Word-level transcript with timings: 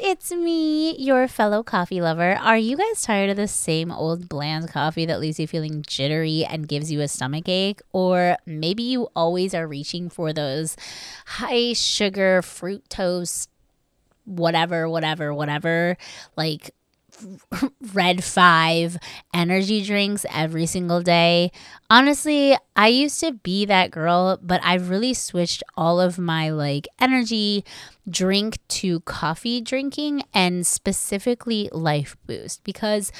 It's 0.00 0.32
me, 0.32 0.96
your 0.96 1.28
fellow 1.28 1.62
coffee 1.62 2.00
lover. 2.00 2.34
Are 2.36 2.56
you 2.56 2.78
guys 2.78 3.02
tired 3.02 3.28
of 3.28 3.36
the 3.36 3.46
same 3.46 3.92
old 3.92 4.26
bland 4.26 4.70
coffee 4.70 5.04
that 5.04 5.20
leaves 5.20 5.38
you 5.38 5.46
feeling 5.46 5.84
jittery 5.86 6.46
and 6.46 6.66
gives 6.66 6.90
you 6.90 7.02
a 7.02 7.08
stomach 7.08 7.46
ache? 7.46 7.82
Or 7.92 8.38
maybe 8.46 8.82
you 8.84 9.08
always 9.14 9.54
are 9.54 9.68
reaching 9.68 10.08
for 10.08 10.32
those 10.32 10.76
high 11.26 11.74
sugar, 11.74 12.40
fructose, 12.40 13.48
whatever, 14.24 14.88
whatever, 14.88 15.34
whatever, 15.34 15.98
like 16.36 16.70
red 17.94 18.24
five 18.24 18.96
energy 19.34 19.82
drinks 19.82 20.24
every 20.32 20.66
single 20.66 21.02
day. 21.02 21.52
Honestly, 21.90 22.56
I 22.76 22.88
used 22.88 23.20
to 23.20 23.32
be 23.32 23.64
that 23.66 23.90
girl, 23.90 24.38
but 24.42 24.60
I've 24.64 24.90
really 24.90 25.14
switched 25.14 25.62
all 25.76 26.00
of 26.00 26.18
my 26.18 26.50
like 26.50 26.88
energy 27.00 27.64
drink 28.08 28.58
to 28.68 29.00
coffee 29.00 29.60
drinking 29.60 30.22
and 30.34 30.66
specifically 30.66 31.68
Life 31.72 32.16
Boost 32.26 32.64
because 32.64 33.12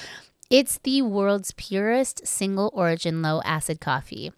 it's 0.50 0.78
the 0.82 1.02
world's 1.02 1.52
purest 1.52 2.26
single 2.26 2.70
origin 2.74 3.22
low 3.22 3.40
acid 3.44 3.80
coffee. 3.80 4.32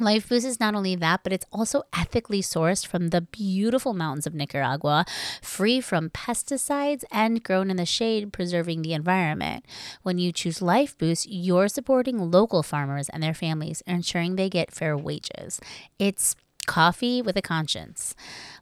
Life 0.00 0.28
Boost 0.28 0.46
is 0.46 0.60
not 0.60 0.76
only 0.76 0.94
that, 0.94 1.24
but 1.24 1.32
it's 1.32 1.46
also 1.50 1.82
ethically 1.92 2.40
sourced 2.40 2.86
from 2.86 3.08
the 3.08 3.20
beautiful 3.20 3.94
mountains 3.94 4.28
of 4.28 4.34
Nicaragua, 4.34 5.04
free 5.42 5.80
from 5.80 6.10
pesticides 6.10 7.02
and 7.10 7.42
grown 7.42 7.68
in 7.68 7.76
the 7.76 7.84
shade, 7.84 8.32
preserving 8.32 8.82
the 8.82 8.94
environment. 8.94 9.66
When 10.04 10.18
you 10.18 10.30
choose 10.30 10.62
Life 10.62 10.96
Boost, 10.96 11.28
you're 11.28 11.66
supporting 11.66 12.30
local 12.30 12.62
farmers 12.62 13.08
and 13.08 13.24
their 13.24 13.34
families, 13.34 13.82
ensuring 13.88 14.36
they 14.36 14.48
get 14.48 14.70
fair 14.70 14.96
wages. 14.96 15.60
It's 15.98 16.36
coffee 16.68 17.20
with 17.20 17.36
a 17.36 17.42
conscience. 17.42 18.14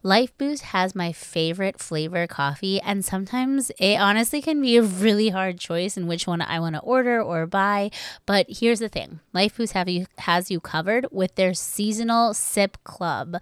Life 0.02 0.32
Boost 0.38 0.62
has 0.62 0.94
my 0.94 1.12
favorite 1.12 1.80
flavor 1.80 2.26
coffee, 2.28 2.80
and 2.80 3.04
sometimes 3.04 3.70
it 3.78 4.00
honestly 4.00 4.40
can 4.40 4.62
be 4.62 4.76
a 4.76 4.82
really 4.82 5.30
hard 5.30 5.58
choice 5.58 5.96
in 5.96 6.06
which 6.06 6.26
one 6.26 6.40
I 6.40 6.60
want 6.60 6.76
to 6.76 6.80
order 6.80 7.20
or 7.20 7.44
buy. 7.46 7.90
But 8.24 8.46
here's 8.48 8.78
the 8.78 8.88
thing 8.88 9.20
Life 9.34 9.56
Boost 9.56 9.72
have 9.74 9.88
you, 9.88 10.06
has 10.18 10.50
you 10.50 10.60
covered 10.60 11.08
with 11.10 11.34
their 11.34 11.52
seasonal 11.52 12.32
sip 12.32 12.78
club. 12.84 13.36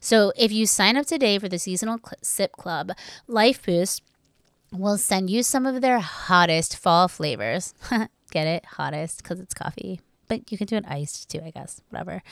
So 0.00 0.32
if 0.36 0.50
you 0.50 0.66
sign 0.66 0.96
up 0.96 1.06
today 1.06 1.38
for 1.38 1.48
the 1.48 1.58
seasonal 1.58 1.98
cl- 1.98 2.18
sip 2.22 2.52
club, 2.52 2.92
Life 3.28 3.64
Boost 3.64 4.02
will 4.72 4.96
send 4.96 5.28
you 5.28 5.42
some 5.42 5.66
of 5.66 5.82
their 5.82 6.00
hottest 6.00 6.76
fall 6.76 7.06
flavors. 7.08 7.74
Get 8.30 8.46
it? 8.46 8.64
Hottest 8.64 9.22
because 9.22 9.38
it's 9.38 9.54
coffee 9.54 10.00
but 10.28 10.50
you 10.50 10.58
can 10.58 10.66
do 10.66 10.76
it 10.76 10.84
iced 10.86 11.30
too, 11.30 11.40
I 11.44 11.50
guess. 11.50 11.80
Whatever. 11.90 12.22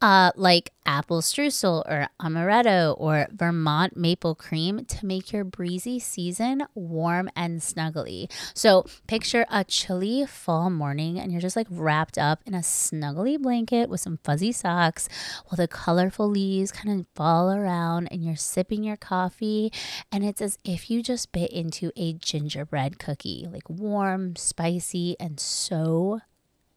Uh, 0.00 0.30
like 0.34 0.72
apple 0.86 1.20
streusel 1.20 1.82
or 1.86 2.08
amaretto 2.20 2.94
or 2.98 3.28
Vermont 3.32 3.96
maple 3.96 4.34
cream 4.34 4.84
to 4.86 5.04
make 5.04 5.32
your 5.32 5.44
breezy 5.44 5.98
season 5.98 6.66
warm 6.74 7.28
and 7.36 7.60
snuggly. 7.60 8.30
So 8.54 8.86
picture 9.06 9.44
a 9.50 9.62
chilly 9.62 10.24
fall 10.26 10.70
morning 10.70 11.18
and 11.18 11.30
you're 11.30 11.40
just 11.40 11.56
like 11.56 11.66
wrapped 11.70 12.16
up 12.16 12.40
in 12.46 12.54
a 12.54 12.58
snuggly 12.58 13.38
blanket 13.38 13.90
with 13.90 14.00
some 14.00 14.18
fuzzy 14.24 14.52
socks 14.52 15.08
while 15.46 15.56
the 15.56 15.68
colorful 15.68 16.28
leaves 16.28 16.72
kind 16.72 16.98
of 16.98 17.06
fall 17.14 17.52
around 17.52 18.08
and 18.08 18.24
you're 18.24 18.36
sipping 18.36 18.82
your 18.82 18.96
coffee. 18.96 19.72
And 20.10 20.24
it's 20.24 20.40
as 20.40 20.58
if 20.64 20.90
you 20.90 21.02
just 21.02 21.32
bit 21.32 21.50
into 21.50 21.92
a 21.96 22.14
gingerbread 22.14 22.98
cookie, 22.98 23.46
like 23.50 23.68
warm, 23.68 24.34
spicy, 24.36 25.16
and 25.20 25.38
so 25.38 26.20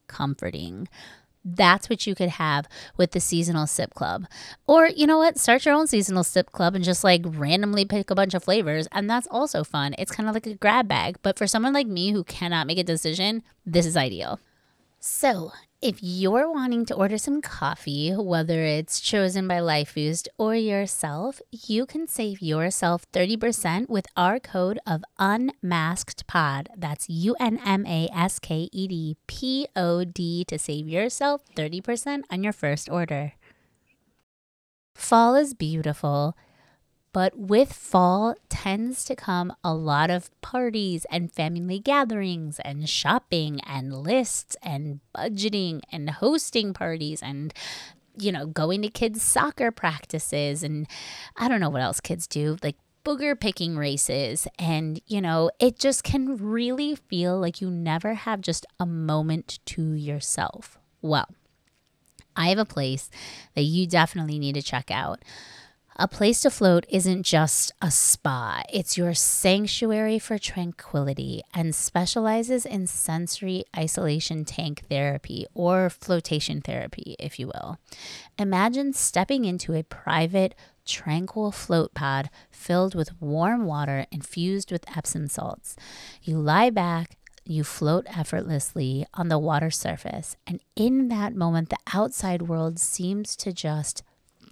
comforting. 0.06 0.88
That's 1.44 1.90
what 1.90 2.06
you 2.06 2.14
could 2.14 2.30
have 2.30 2.66
with 2.96 3.10
the 3.10 3.20
seasonal 3.20 3.66
sip 3.66 3.92
club. 3.92 4.26
Or, 4.66 4.86
you 4.86 5.06
know 5.06 5.18
what? 5.18 5.38
Start 5.38 5.66
your 5.66 5.74
own 5.74 5.86
seasonal 5.86 6.24
sip 6.24 6.52
club 6.52 6.74
and 6.74 6.82
just 6.82 7.04
like 7.04 7.22
randomly 7.24 7.84
pick 7.84 8.10
a 8.10 8.14
bunch 8.14 8.32
of 8.32 8.42
flavors. 8.42 8.88
And 8.92 9.10
that's 9.10 9.28
also 9.30 9.62
fun. 9.62 9.94
It's 9.98 10.12
kind 10.12 10.28
of 10.28 10.34
like 10.34 10.46
a 10.46 10.54
grab 10.54 10.88
bag. 10.88 11.18
But 11.22 11.36
for 11.36 11.46
someone 11.46 11.74
like 11.74 11.86
me 11.86 12.12
who 12.12 12.24
cannot 12.24 12.66
make 12.66 12.78
a 12.78 12.84
decision, 12.84 13.42
this 13.66 13.84
is 13.84 13.96
ideal. 13.96 14.40
So, 15.00 15.52
if 15.84 15.98
you're 16.00 16.50
wanting 16.50 16.86
to 16.86 16.94
order 16.94 17.18
some 17.18 17.42
coffee, 17.42 18.10
whether 18.10 18.64
it's 18.64 19.00
chosen 19.00 19.46
by 19.46 19.60
Life 19.60 19.94
Boost 19.94 20.30
or 20.38 20.54
yourself, 20.54 21.42
you 21.52 21.84
can 21.84 22.06
save 22.06 22.40
yourself 22.40 23.04
30% 23.12 23.90
with 23.90 24.06
our 24.16 24.40
code 24.40 24.78
of 24.86 25.04
unmasked 25.18 26.26
pod. 26.26 26.70
That's 26.74 27.10
U 27.10 27.36
N 27.38 27.60
M 27.62 27.84
A 27.84 28.08
S 28.14 28.38
K 28.38 28.70
E 28.72 28.88
D 28.88 29.16
P 29.26 29.68
O 29.76 30.04
D 30.04 30.46
to 30.46 30.58
save 30.58 30.88
yourself 30.88 31.42
30% 31.54 32.22
on 32.30 32.42
your 32.42 32.54
first 32.54 32.88
order. 32.88 33.34
Fall 34.94 35.34
is 35.34 35.52
beautiful. 35.52 36.34
But 37.14 37.38
with 37.38 37.72
fall 37.72 38.34
tends 38.48 39.04
to 39.04 39.14
come 39.14 39.54
a 39.62 39.72
lot 39.72 40.10
of 40.10 40.28
parties 40.40 41.06
and 41.12 41.32
family 41.32 41.78
gatherings 41.78 42.58
and 42.58 42.88
shopping 42.88 43.60
and 43.60 44.02
lists 44.02 44.56
and 44.64 44.98
budgeting 45.16 45.80
and 45.92 46.10
hosting 46.10 46.74
parties 46.74 47.22
and 47.22 47.54
you 48.16 48.30
know, 48.30 48.46
going 48.46 48.82
to 48.82 48.88
kids' 48.88 49.22
soccer 49.22 49.70
practices 49.70 50.62
and 50.62 50.86
I 51.36 51.48
don't 51.48 51.60
know 51.60 51.70
what 51.70 51.82
else 51.82 52.00
kids 52.00 52.26
do, 52.26 52.56
like 52.62 52.76
booger 53.04 53.38
picking 53.38 53.76
races. 53.76 54.48
And, 54.58 55.00
you 55.06 55.20
know, 55.20 55.50
it 55.60 55.78
just 55.78 56.02
can 56.02 56.36
really 56.36 56.96
feel 56.96 57.38
like 57.38 57.60
you 57.60 57.70
never 57.70 58.14
have 58.14 58.40
just 58.40 58.66
a 58.80 58.86
moment 58.86 59.60
to 59.66 59.92
yourself. 59.92 60.78
Well, 61.00 61.28
I 62.36 62.48
have 62.48 62.58
a 62.58 62.64
place 62.64 63.08
that 63.54 63.62
you 63.62 63.86
definitely 63.86 64.38
need 64.40 64.54
to 64.54 64.62
check 64.62 64.90
out. 64.90 65.24
A 65.96 66.08
place 66.08 66.40
to 66.40 66.50
float 66.50 66.86
isn't 66.88 67.22
just 67.22 67.70
a 67.80 67.88
spa, 67.88 68.64
it's 68.68 68.98
your 68.98 69.14
sanctuary 69.14 70.18
for 70.18 70.38
tranquility 70.38 71.42
and 71.54 71.72
specializes 71.72 72.66
in 72.66 72.88
sensory 72.88 73.62
isolation 73.76 74.44
tank 74.44 74.82
therapy 74.88 75.46
or 75.54 75.88
flotation 75.88 76.60
therapy, 76.60 77.14
if 77.20 77.38
you 77.38 77.46
will. 77.46 77.78
Imagine 78.40 78.92
stepping 78.92 79.44
into 79.44 79.72
a 79.72 79.84
private, 79.84 80.56
tranquil 80.84 81.52
float 81.52 81.94
pod 81.94 82.28
filled 82.50 82.96
with 82.96 83.22
warm 83.22 83.64
water 83.64 84.06
infused 84.10 84.72
with 84.72 84.84
Epsom 84.96 85.28
salts. 85.28 85.76
You 86.24 86.38
lie 86.38 86.70
back, 86.70 87.18
you 87.44 87.62
float 87.62 88.04
effortlessly 88.08 89.06
on 89.14 89.28
the 89.28 89.38
water 89.38 89.70
surface, 89.70 90.36
and 90.44 90.58
in 90.74 91.06
that 91.06 91.36
moment, 91.36 91.68
the 91.68 91.78
outside 91.94 92.42
world 92.42 92.80
seems 92.80 93.36
to 93.36 93.52
just 93.52 94.02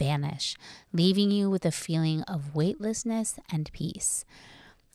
vanish, 0.03 0.57
leaving 0.93 1.31
you 1.31 1.49
with 1.49 1.65
a 1.65 1.71
feeling 1.71 2.23
of 2.23 2.57
weightlessness 2.57 3.39
and 3.53 3.71
peace. 3.73 4.25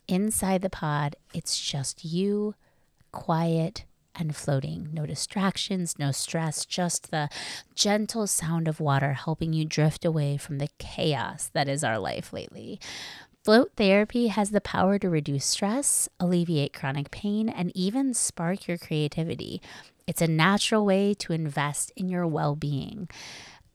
Inside 0.06 0.60
the 0.60 0.68
pod, 0.68 1.16
it's 1.32 1.58
just 1.58 2.04
you, 2.04 2.54
quiet 3.10 3.84
and 4.14 4.36
floating. 4.36 4.90
No 4.92 5.06
distractions, 5.06 5.98
no 5.98 6.12
stress, 6.12 6.66
just 6.66 7.10
the 7.10 7.30
gentle 7.74 8.26
sound 8.26 8.68
of 8.68 8.80
water 8.80 9.14
helping 9.14 9.54
you 9.54 9.64
drift 9.64 10.04
away 10.04 10.36
from 10.36 10.58
the 10.58 10.68
chaos 10.78 11.50
that 11.54 11.68
is 11.68 11.82
our 11.82 11.98
life 11.98 12.30
lately. 12.32 12.78
Float 13.44 13.72
therapy 13.76 14.26
has 14.26 14.50
the 14.50 14.60
power 14.60 14.98
to 14.98 15.08
reduce 15.08 15.46
stress, 15.46 16.06
alleviate 16.20 16.74
chronic 16.74 17.10
pain, 17.10 17.48
and 17.48 17.72
even 17.74 18.12
spark 18.12 18.68
your 18.68 18.76
creativity. 18.76 19.62
It's 20.06 20.20
a 20.20 20.26
natural 20.26 20.84
way 20.84 21.14
to 21.14 21.32
invest 21.32 21.92
in 21.96 22.10
your 22.10 22.26
well 22.26 22.56
being. 22.56 23.08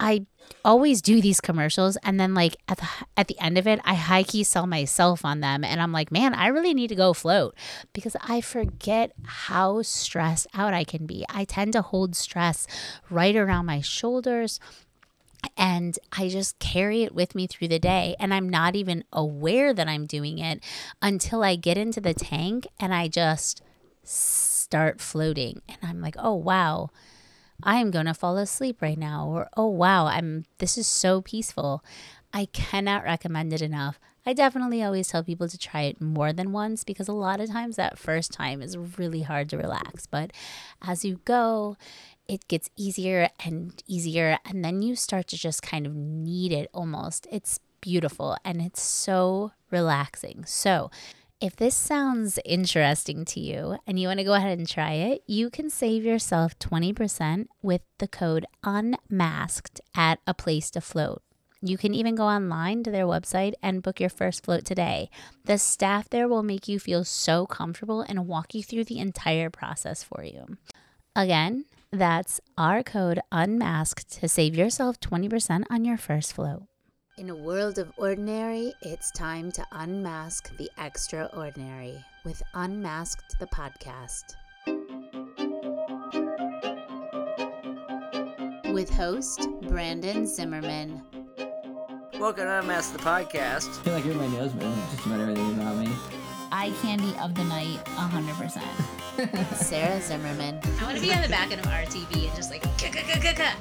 I 0.04 0.26
always 0.66 1.02
do 1.02 1.22
these 1.22 1.40
commercials 1.40 1.98
and 2.04 2.20
then 2.20 2.34
like 2.34 2.58
at 2.68 2.78
the 2.78 2.88
at 3.16 3.30
the 3.30 3.40
end 3.40 3.58
of 3.58 3.66
it 3.66 3.80
I 3.86 3.96
high 3.96 4.24
key 4.24 4.44
sell 4.44 4.68
myself 4.68 5.24
on 5.24 5.40
them 5.40 5.64
and 5.64 5.82
I'm 5.82 5.94
like, 5.94 6.12
"Man, 6.12 6.34
I 6.34 6.48
really 6.48 6.74
need 6.74 6.90
to 6.90 6.96
go 6.96 7.14
float 7.14 7.56
because 7.94 8.18
I 8.22 8.42
forget 8.42 9.14
how 9.24 9.82
stressed 9.82 10.48
out 10.54 10.74
I 10.74 10.84
can 10.84 11.06
be. 11.06 11.26
I 11.30 11.46
tend 11.46 11.72
to 11.74 11.82
hold 11.82 12.18
stress 12.18 12.68
right 13.10 13.36
around 13.36 13.66
my 13.66 13.80
shoulders 13.80 14.60
and 15.56 15.98
I 16.12 16.28
just 16.28 16.60
carry 16.60 17.04
it 17.04 17.16
with 17.16 17.34
me 17.34 17.48
through 17.48 17.70
the 17.70 17.80
day. 17.80 18.18
And 18.20 18.34
I'm 18.34 18.50
not 18.50 18.76
even 18.76 19.06
aware 19.14 19.74
that 19.74 19.88
I'm 19.88 20.06
doing 20.06 20.40
it 20.40 20.62
until 21.02 21.44
I 21.44 21.56
get 21.56 21.78
into 21.78 22.02
the 22.02 22.14
tank 22.14 22.68
and 22.80 22.94
I 22.94 23.08
just 23.08 23.62
start 24.04 25.00
floating. 25.00 25.62
And 25.68 25.78
I'm 25.84 26.02
like, 26.02 26.16
oh, 26.18 26.36
wow, 26.36 26.90
I 27.62 27.78
am 27.78 27.92
going 27.92 28.06
to 28.06 28.14
fall 28.14 28.38
asleep 28.38 28.82
right 28.82 28.98
now. 28.98 29.28
Or, 29.28 29.50
oh, 29.56 29.68
wow, 29.68 30.08
I'm, 30.08 30.46
this 30.58 30.78
is 30.78 30.88
so 30.88 31.22
peaceful. 31.22 31.84
I 32.34 32.46
cannot 32.46 33.04
recommend 33.04 33.54
it 33.54 33.62
enough. 33.62 34.00
I 34.26 34.34
definitely 34.34 34.82
always 34.82 35.10
tell 35.10 35.24
people 35.24 35.50
to 35.50 35.58
try 35.58 35.82
it 35.82 36.00
more 36.00 36.32
than 36.32 36.54
once 36.54 36.84
because 36.84 37.08
a 37.08 37.14
lot 37.14 37.42
of 37.42 37.50
times 37.50 37.76
that 37.76 38.00
first 38.00 38.32
time 38.32 38.62
is 38.62 38.78
really 38.78 39.22
hard 39.22 39.50
to 39.50 39.58
relax. 39.58 40.06
But 40.08 40.32
as 40.82 41.04
you 41.04 41.20
go, 41.26 41.76
it 42.28 42.48
gets 42.48 42.70
easier 42.78 43.30
and 43.46 43.84
easier. 43.86 44.40
And 44.46 44.64
then 44.64 44.82
you 44.82 44.96
start 44.96 45.28
to 45.28 45.38
just 45.38 45.62
kind 45.62 45.86
of 45.86 45.94
need 45.94 46.54
it 46.54 46.70
almost. 46.74 47.28
It's 47.32 47.60
beautiful 47.82 48.38
and 48.46 48.62
it's 48.62 48.82
so 48.82 49.52
relaxing. 49.72 50.46
So, 50.46 50.90
if 51.44 51.58
this 51.58 51.76
sounds 51.76 52.40
interesting 52.46 53.26
to 53.26 53.38
you 53.42 53.78
and 53.86 54.00
you 54.00 54.08
want 54.08 54.18
to 54.18 54.24
go 54.24 54.34
ahead 54.34 54.58
and 54.58 54.66
try 54.66 54.94
it, 54.94 55.24
you 55.28 55.50
can 55.50 55.70
save 55.70 56.06
yourself 56.06 56.58
20% 56.58 57.48
with 57.62 57.82
the 58.00 58.08
code 58.08 58.46
UNMASKED 58.64 59.82
at 59.94 60.20
a 60.26 60.34
place 60.34 60.72
to 60.72 60.80
float. 60.80 61.22
You 61.62 61.78
can 61.78 61.94
even 61.94 62.16
go 62.16 62.24
online 62.24 62.82
to 62.84 62.92
their 62.92 63.06
website 63.06 63.56
and 63.62 63.84
book 63.84 64.00
your 64.00 64.10
first 64.10 64.46
float 64.46 64.64
today. 64.64 65.10
The 65.44 65.58
staff 65.58 66.10
there 66.10 66.30
will 66.30 66.44
make 66.44 66.70
you 66.70 66.80
feel 66.80 67.04
so 67.04 67.46
comfortable 67.46 68.00
and 68.00 68.26
walk 68.26 68.56
you 68.56 68.64
through 68.64 68.86
the 68.86 69.00
entire 69.00 69.50
process 69.50 70.02
for 70.02 70.24
you. 70.24 70.58
Again, 71.14 71.66
that's 71.92 72.40
our 72.58 72.84
code 72.84 73.20
UNMASKED 73.34 74.22
to 74.22 74.30
save 74.30 74.56
yourself 74.56 74.98
20% 75.02 75.66
on 75.70 75.84
your 75.84 75.98
first 75.98 76.32
float. 76.32 76.64
In 77.18 77.30
a 77.30 77.36
world 77.36 77.78
of 77.78 77.92
ordinary, 77.98 78.74
it's 78.82 79.12
time 79.12 79.52
to 79.54 79.66
unmask 79.72 80.56
the 80.58 80.70
extraordinary 80.80 82.04
with 82.26 82.42
Unmasked 82.56 83.38
the 83.40 83.46
Podcast. 83.48 84.36
With 88.74 88.90
host 88.90 89.48
Brandon 89.62 90.26
Zimmerman. 90.26 91.02
Welcome 92.20 92.46
to 92.46 92.60
Unmask 92.60 92.94
the 92.94 93.00
Podcast. 93.00 93.70
I 93.70 93.84
feel 93.84 93.94
like 93.94 94.06
you're 94.06 94.16
my 94.16 94.28
husband. 94.28 94.74
Just 94.92 95.06
about 95.06 95.20
everything 95.20 95.54
about 95.60 95.76
me. 95.78 95.90
Eye 96.52 96.72
candy 96.82 97.14
of 97.20 97.36
the 97.36 97.44
night, 97.44 97.80
100%. 97.86 98.62
Sarah 99.56 100.02
Zimmerman. 100.02 100.60
I 100.80 100.84
want 100.86 100.96
to 100.98 101.02
be 101.02 101.14
on 101.14 101.22
the 101.22 101.28
back 101.30 101.52
end 101.52 101.60
of 101.62 101.68
RTV 101.68 102.28
and 102.28 102.36
just 102.36 102.50
like, 102.50 102.64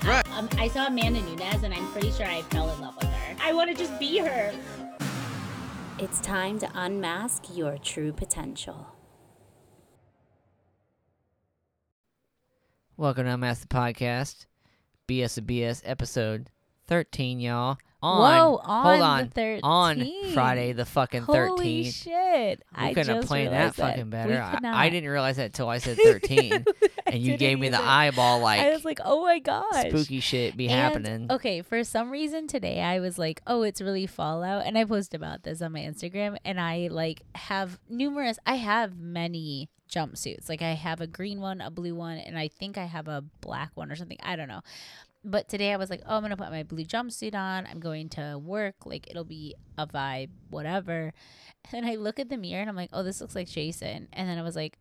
Right. 0.04 0.26
um, 0.36 0.48
I 0.58 0.68
saw 0.68 0.86
Amanda 0.86 1.20
Nunes 1.20 1.62
and 1.62 1.72
I'm 1.74 1.86
pretty 1.92 2.10
sure 2.12 2.26
I 2.26 2.42
fell 2.42 2.70
in 2.72 2.80
love 2.80 2.94
with 2.96 3.04
her. 3.04 3.11
I 3.44 3.52
want 3.52 3.70
to 3.70 3.76
just 3.76 3.98
be 3.98 4.18
her. 4.18 4.52
It's 5.98 6.20
time 6.20 6.60
to 6.60 6.70
unmask 6.76 7.44
your 7.52 7.76
true 7.76 8.12
potential. 8.12 8.86
Welcome 12.96 13.24
to 13.24 13.32
Unmask 13.32 13.62
the 13.62 13.66
Podcast. 13.66 14.46
BS 15.08 15.38
of 15.38 15.44
BS 15.44 15.82
episode 15.84 16.50
13, 16.86 17.40
y'all. 17.40 17.78
On, 18.02 18.20
Whoa, 18.20 18.60
on 18.64 18.84
hold 18.84 19.00
the 19.00 19.04
on, 19.04 19.28
13th. 19.28 19.60
on 19.62 20.32
Friday 20.34 20.72
the 20.72 20.84
fucking 20.84 21.22
13th. 21.22 21.48
Holy 21.48 21.90
shit. 21.90 22.62
we 22.76 22.84
I 22.84 22.94
couldn't 22.94 23.14
have 23.14 23.24
planned 23.26 23.52
that 23.52 23.58
realized 23.58 23.76
fucking 23.76 24.10
better. 24.10 24.42
I, 24.42 24.86
I 24.86 24.88
didn't 24.88 25.08
realize 25.08 25.36
that 25.36 25.46
until 25.46 25.68
I 25.68 25.78
said 25.78 25.96
13, 26.02 26.64
I 27.06 27.10
and 27.10 27.22
you 27.22 27.36
gave 27.36 27.60
me 27.60 27.68
the 27.68 27.80
eyeball 27.80 28.40
like 28.40 28.60
I 28.60 28.70
was 28.70 28.84
like, 28.84 28.98
oh 29.04 29.22
my 29.22 29.38
gosh. 29.38 29.88
spooky 29.88 30.18
shit 30.20 30.56
be 30.56 30.68
And, 30.68 30.74
happening. 30.74 31.26
Okay, 31.30 31.62
for 31.62 31.84
some 31.84 32.10
reason 32.10 32.48
today 32.48 32.80
I 32.80 32.98
was 32.98 33.18
like, 33.18 33.40
oh, 33.46 33.62
it's 33.62 33.80
really 33.80 34.06
Fallout, 34.06 34.66
and 34.66 34.76
I 34.76 34.84
posted 34.84 35.20
about 35.20 35.44
this 35.44 35.62
on 35.62 35.70
my 35.72 35.80
Instagram, 35.80 36.36
and 36.44 36.60
I 36.60 36.88
like 36.90 37.22
have 37.36 37.78
numerous. 37.88 38.38
I 38.44 38.56
have 38.56 38.98
many 38.98 39.68
jumpsuits. 39.88 40.48
Like 40.48 40.62
I 40.62 40.72
have 40.72 41.00
a 41.00 41.06
green 41.06 41.40
one, 41.40 41.60
a 41.60 41.70
blue 41.70 41.94
one, 41.94 42.18
and 42.18 42.36
I 42.36 42.48
think 42.48 42.78
I 42.78 42.86
have 42.86 43.06
a 43.06 43.22
black 43.40 43.70
one 43.74 43.92
or 43.92 43.94
something. 43.96 44.18
I 44.22 44.34
don't 44.34 44.48
know. 44.48 44.62
But 45.24 45.48
today 45.48 45.72
I 45.72 45.76
was 45.76 45.90
like, 45.90 46.02
oh, 46.06 46.16
I'm 46.16 46.22
gonna 46.22 46.36
put 46.36 46.50
my 46.50 46.62
blue 46.62 46.84
jumpsuit 46.84 47.34
on. 47.34 47.66
I'm 47.66 47.80
going 47.80 48.08
to 48.10 48.40
work. 48.42 48.86
Like 48.86 49.08
it'll 49.10 49.24
be 49.24 49.54
a 49.78 49.86
vibe, 49.86 50.30
whatever. 50.50 51.12
And 51.72 51.86
I 51.86 51.94
look 51.96 52.18
at 52.18 52.28
the 52.28 52.36
mirror 52.36 52.60
and 52.60 52.68
I'm 52.68 52.76
like, 52.76 52.90
oh, 52.92 53.02
this 53.02 53.20
looks 53.20 53.34
like 53.34 53.48
Jason. 53.48 54.08
And 54.12 54.28
then 54.28 54.38
I 54.38 54.42
was 54.42 54.56
like, 54.56 54.78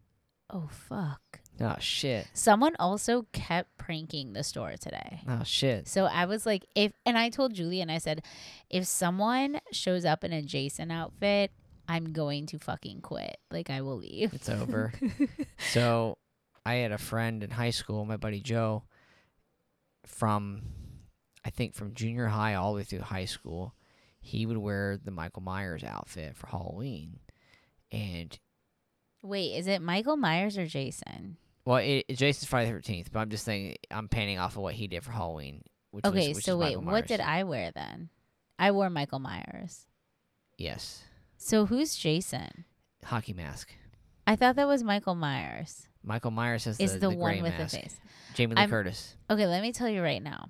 oh 0.49 0.67
fuck. 0.71 1.39
Oh 1.59 1.75
shit. 1.79 2.27
Someone 2.33 2.75
also 2.79 3.27
kept 3.33 3.77
pranking 3.77 4.33
the 4.33 4.43
store 4.43 4.75
today. 4.79 5.21
Oh 5.27 5.43
shit. 5.43 5.87
So 5.87 6.05
I 6.05 6.25
was 6.25 6.45
like, 6.45 6.65
if, 6.75 6.91
and 7.05 7.17
I 7.17 7.29
told 7.29 7.53
Julie, 7.53 7.81
and 7.81 7.91
I 7.91 7.97
said, 7.99 8.23
if 8.69 8.85
someone 8.85 9.59
shows 9.71 10.05
up 10.05 10.23
in 10.23 10.33
a 10.33 10.41
Jason 10.41 10.91
outfit, 10.91 11.51
I'm 11.87 12.13
going 12.13 12.45
to 12.47 12.59
fucking 12.59 13.01
quit. 13.01 13.37
Like, 13.51 13.69
I 13.69 13.81
will 13.81 13.97
leave. 13.97 14.33
It's 14.33 14.49
over. 14.49 14.93
so 15.71 16.17
I 16.65 16.75
had 16.75 16.91
a 16.91 16.97
friend 16.97 17.43
in 17.43 17.51
high 17.51 17.71
school, 17.71 18.05
my 18.05 18.17
buddy 18.17 18.39
Joe, 18.39 18.83
from 20.05 20.61
I 21.45 21.49
think 21.49 21.73
from 21.73 21.93
junior 21.93 22.27
high 22.27 22.53
all 22.55 22.73
the 22.73 22.77
way 22.77 22.83
through 22.83 22.99
high 23.01 23.25
school. 23.25 23.73
He 24.19 24.45
would 24.45 24.57
wear 24.57 24.97
the 25.03 25.09
Michael 25.11 25.41
Myers 25.41 25.83
outfit 25.83 26.35
for 26.35 26.47
Halloween. 26.47 27.19
And 27.91 28.37
Wait, 29.23 29.53
is 29.55 29.67
it 29.67 29.81
Michael 29.81 30.17
Myers 30.17 30.57
or 30.57 30.65
Jason? 30.67 31.37
well, 31.65 31.77
it, 31.77 32.05
it- 32.07 32.15
Jason's 32.17 32.47
Friday 32.49 32.69
the 32.69 32.75
thirteenth, 32.77 33.11
but 33.11 33.19
I'm 33.19 33.29
just 33.29 33.45
saying 33.45 33.75
I'm 33.89 34.07
painting 34.07 34.37
off 34.39 34.55
of 34.55 34.61
what 34.63 34.73
he 34.75 34.87
did 34.87 35.03
for 35.03 35.11
Halloween. 35.11 35.63
Which 35.91 36.03
was- 36.03 36.13
Okay, 36.13 36.33
which 36.33 36.45
so 36.45 36.57
wait, 36.57 36.77
what 36.79 37.07
did 37.07 37.19
I 37.19 37.43
wear 37.43 37.71
then? 37.71 38.09
I 38.59 38.71
wore 38.71 38.89
Michael 38.91 39.19
Myers. 39.19 39.87
Yes, 40.57 41.03
So 41.37 41.65
who's 41.65 41.95
Jason? 41.95 42.65
hockey 43.03 43.33
mask. 43.33 43.73
I 44.27 44.35
thought 44.35 44.55
that 44.57 44.67
was 44.67 44.83
Michael 44.83 45.15
Myers. 45.15 45.87
Michael 46.03 46.31
Myers 46.31 46.65
has 46.65 46.79
Is 46.79 46.93
the, 46.93 46.99
the, 46.99 47.09
the 47.09 47.15
one 47.15 47.41
with 47.41 47.53
mask. 47.57 47.75
the 47.75 47.81
face. 47.81 47.99
Jamie 48.33 48.55
Lee 48.55 48.61
I'm- 48.61 48.69
Curtis. 48.69 49.15
Okay, 49.29 49.45
let 49.47 49.61
me 49.61 49.71
tell 49.71 49.89
you 49.89 50.01
right 50.01 50.21
now. 50.21 50.49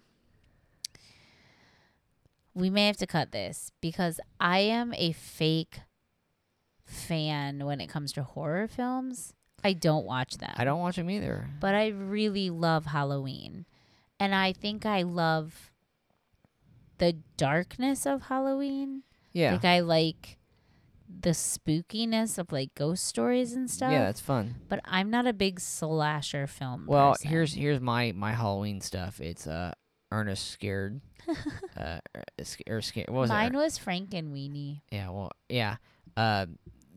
We 2.53 2.69
may 2.69 2.87
have 2.87 2.97
to 2.97 3.07
cut 3.07 3.31
this 3.31 3.71
because 3.81 4.19
I 4.39 4.59
am 4.59 4.93
a 4.95 5.13
fake 5.13 5.79
fan 6.85 7.65
when 7.65 7.79
it 7.79 7.87
comes 7.87 8.11
to 8.13 8.23
horror 8.23 8.67
films. 8.67 9.33
I 9.63 9.73
don't 9.73 10.05
watch 10.05 10.37
them. 10.37 10.53
I 10.57 10.63
don't 10.65 10.79
watch 10.79 10.95
them 10.97 11.09
either. 11.09 11.47
But 11.59 11.75
I 11.75 11.87
really 11.87 12.49
love 12.49 12.87
Halloween. 12.87 13.65
And 14.19 14.35
I 14.35 14.51
think 14.53 14.85
I 14.85 15.03
love 15.03 15.71
the 16.97 17.13
darkness 17.37 18.05
of 18.05 18.23
Halloween. 18.23 19.03
Yeah, 19.31 19.53
Like 19.53 19.65
I 19.65 19.79
like 19.79 20.37
the 21.19 21.31
spookiness 21.31 22.37
of 22.37 22.51
like 22.51 22.73
ghost 22.75 23.05
stories 23.05 23.53
and 23.53 23.69
stuff. 23.69 23.91
yeah, 23.91 24.05
that's 24.05 24.21
fun. 24.21 24.55
but 24.69 24.79
I'm 24.85 25.09
not 25.09 25.27
a 25.27 25.33
big 25.33 25.59
slasher 25.59 26.47
film. 26.47 26.85
Well, 26.87 27.11
person. 27.11 27.29
here's 27.29 27.53
here's 27.53 27.79
my 27.81 28.11
my 28.13 28.33
Halloween 28.33 28.81
stuff. 28.81 29.19
It's 29.19 29.47
uh 29.47 29.73
Ernest 30.11 30.49
scared. 30.49 31.01
uh, 31.77 31.99
er, 32.15 32.23
sc- 32.43 32.61
or 32.67 32.81
scared. 32.81 33.09
What 33.09 33.21
was 33.21 33.29
Mine 33.29 33.53
it? 33.53 33.57
was 33.57 33.77
Frankenweenie. 33.79 34.81
Yeah. 34.91 35.09
Well, 35.11 35.31
yeah. 35.47 35.77
Uh, 36.17 36.47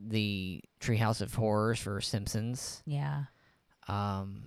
the 0.06 0.60
Treehouse 0.81 1.20
of 1.20 1.32
Horrors 1.34 1.78
for 1.78 2.00
Simpsons. 2.00 2.82
Yeah. 2.87 3.25
Um, 3.87 4.44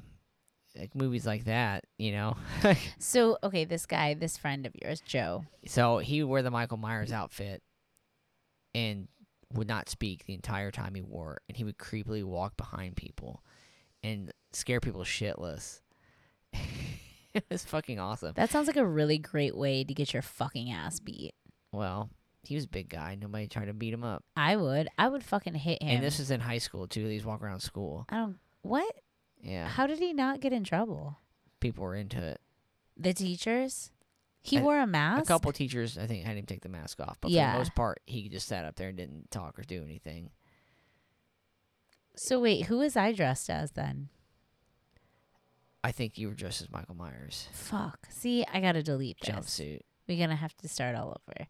like 0.78 0.96
movies 0.96 1.25
like 1.25 1.46
that. 1.46 1.86
You 1.98 2.12
know. 2.12 2.38
So 3.00 3.38
okay, 3.44 3.66
this 3.66 3.86
guy, 3.86 4.13
this 4.16 4.38
friend 4.38 4.66
of 4.66 4.74
yours, 4.81 5.02
Joe. 5.02 5.46
so 5.66 6.00
he 6.00 6.22
would 6.24 6.30
wear 6.30 6.42
the 6.44 6.52
Michael 6.52 6.78
Myers 6.78 7.12
outfit, 7.12 7.62
and 8.75 9.08
would 9.54 9.68
not 9.68 9.90
speak 9.90 10.26
the 10.26 10.34
entire 10.34 10.72
time 10.72 10.96
he 10.96 11.02
wore 11.02 11.34
it, 11.36 11.42
and 11.50 11.58
he 11.58 11.64
would 11.64 11.78
creepily 11.78 12.24
walk 12.24 12.58
behind 12.58 12.96
people, 12.96 13.44
and 14.04 14.32
scare 14.54 14.80
people 14.80 15.02
shitless. 15.04 15.82
it 17.34 17.46
was 17.50 17.64
fucking 17.66 18.00
awesome. 18.00 18.34
That 18.36 18.50
sounds 18.50 18.68
like 18.68 18.78
a 18.78 18.86
really 18.86 19.18
great 19.18 19.56
way 19.56 19.84
to 19.84 19.94
get 19.94 20.14
your 20.14 20.22
fucking 20.22 20.72
ass 20.72 21.00
beat. 21.00 21.34
Well, 21.72 22.10
he 22.44 22.56
was 22.56 22.66
a 22.66 22.70
big 22.70 22.90
guy. 22.90 23.16
Nobody 23.20 23.48
tried 23.48 23.66
to 23.66 23.74
beat 23.74 23.94
him 23.94 24.04
up. 24.04 24.24
I 24.36 24.56
would. 24.56 24.88
I 24.98 25.10
would 25.10 25.24
fucking 25.24 25.56
hit 25.56 25.82
him. 25.82 25.90
And 25.90 26.04
this 26.04 26.20
is 26.20 26.32
in 26.32 26.40
high 26.40 26.58
school 26.60 26.88
too. 26.88 27.08
He's 27.08 27.26
walking 27.26 27.46
around 27.48 27.60
school. 27.62 28.06
I 28.10 28.16
don't. 28.16 28.38
What? 28.62 28.94
Yeah, 29.42 29.68
How 29.68 29.86
did 29.86 30.00
he 30.00 30.13
not 30.13 30.39
get 30.39 30.51
in 30.54 30.63
trouble? 30.63 31.20
people 31.60 31.84
were 31.84 31.96
into 31.96 32.22
it. 32.22 32.39
The 32.98 33.13
teachers. 33.13 33.92
He 34.48 34.58
I- 34.60 34.62
wore 34.62 34.80
a 34.80 34.88
mask. 34.88 35.24
A 35.24 35.25
couple 35.27 35.51
teachers, 35.51 35.98
I 35.98 36.08
think, 36.08 36.25
had 36.25 36.38
him 36.38 36.46
take 36.46 36.62
the 36.62 36.70
mask 36.70 37.00
off, 37.00 37.18
but 37.22 37.30
for 37.30 37.36
the 37.36 37.58
most 37.58 37.75
part, 37.75 38.01
he 38.06 38.30
just 38.30 38.48
sat 38.48 38.66
up 38.66 38.75
there 38.75 38.89
and 38.89 38.98
didn't 38.98 39.30
talk 39.32 39.58
or 39.60 39.63
do 39.63 39.84
anything. 39.84 40.30
So 42.16 42.39
wait, 42.39 42.66
who 42.66 42.77
was 42.80 42.96
I 42.96 43.12
dressed 43.12 43.50
as 43.50 43.72
then? 43.72 44.10
I 45.84 45.92
think 45.92 46.18
you 46.18 46.27
were 46.27 46.34
dressed 46.34 46.62
as 46.62 46.72
Michael 46.72 46.96
Myers, 46.96 47.48
Fuck. 47.54 48.08
See, 48.10 48.46
I 48.51 48.60
gotta 48.60 48.84
delete 48.84 49.18
this. 49.22 49.30
jumpsuit. 49.30 49.82
We're 50.08 50.18
gonna 50.20 50.36
have 50.36 50.56
to 50.58 50.68
start 50.68 50.96
all 50.96 51.10
over. 51.10 51.48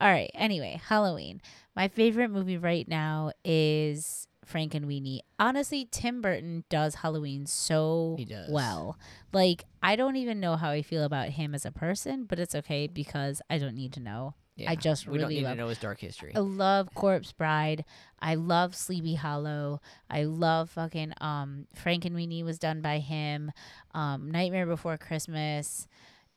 All 0.00 0.10
right. 0.10 0.30
Anyway, 0.34 0.80
Halloween. 0.88 1.40
My 1.76 1.88
favorite 1.88 2.30
movie 2.30 2.56
right 2.58 2.86
now 2.88 3.32
is 3.44 4.27
Frankenweenie. 4.50 5.20
Honestly, 5.38 5.86
Tim 5.90 6.20
Burton 6.22 6.64
does 6.68 6.96
Halloween 6.96 7.46
so 7.46 8.14
He 8.18 8.24
does. 8.24 8.50
well. 8.50 8.98
Like, 9.32 9.64
I 9.82 9.96
don't 9.96 10.16
even 10.16 10.40
know 10.40 10.56
how 10.56 10.70
I 10.70 10.82
feel 10.82 11.04
about 11.04 11.28
him 11.30 11.54
as 11.54 11.64
a 11.66 11.70
person, 11.72 12.24
but 12.24 12.38
it's 12.38 12.54
okay 12.54 12.86
because 12.86 13.42
I 13.50 13.58
don't 13.58 13.74
need 13.74 13.92
to 13.94 14.00
know. 14.00 14.34
Yeah, 14.56 14.72
I 14.72 14.74
just 14.74 15.06
we 15.06 15.18
don't 15.18 15.28
need 15.28 15.44
love- 15.44 15.52
to 15.52 15.56
know 15.62 15.68
his 15.68 15.78
dark 15.78 16.00
history. 16.00 16.32
I 16.34 16.40
love 16.40 16.92
Corpse 16.92 17.30
Bride. 17.30 17.84
I 18.20 18.34
love 18.34 18.74
Sleepy 18.74 19.14
Hollow. 19.14 19.80
I 20.10 20.24
love 20.24 20.70
fucking 20.70 21.12
um 21.20 21.66
Frankenweenie 21.80 22.42
was 22.44 22.58
done 22.58 22.80
by 22.80 22.98
him. 22.98 23.52
Um 23.94 24.32
Nightmare 24.32 24.66
Before 24.66 24.96
Christmas. 24.98 25.86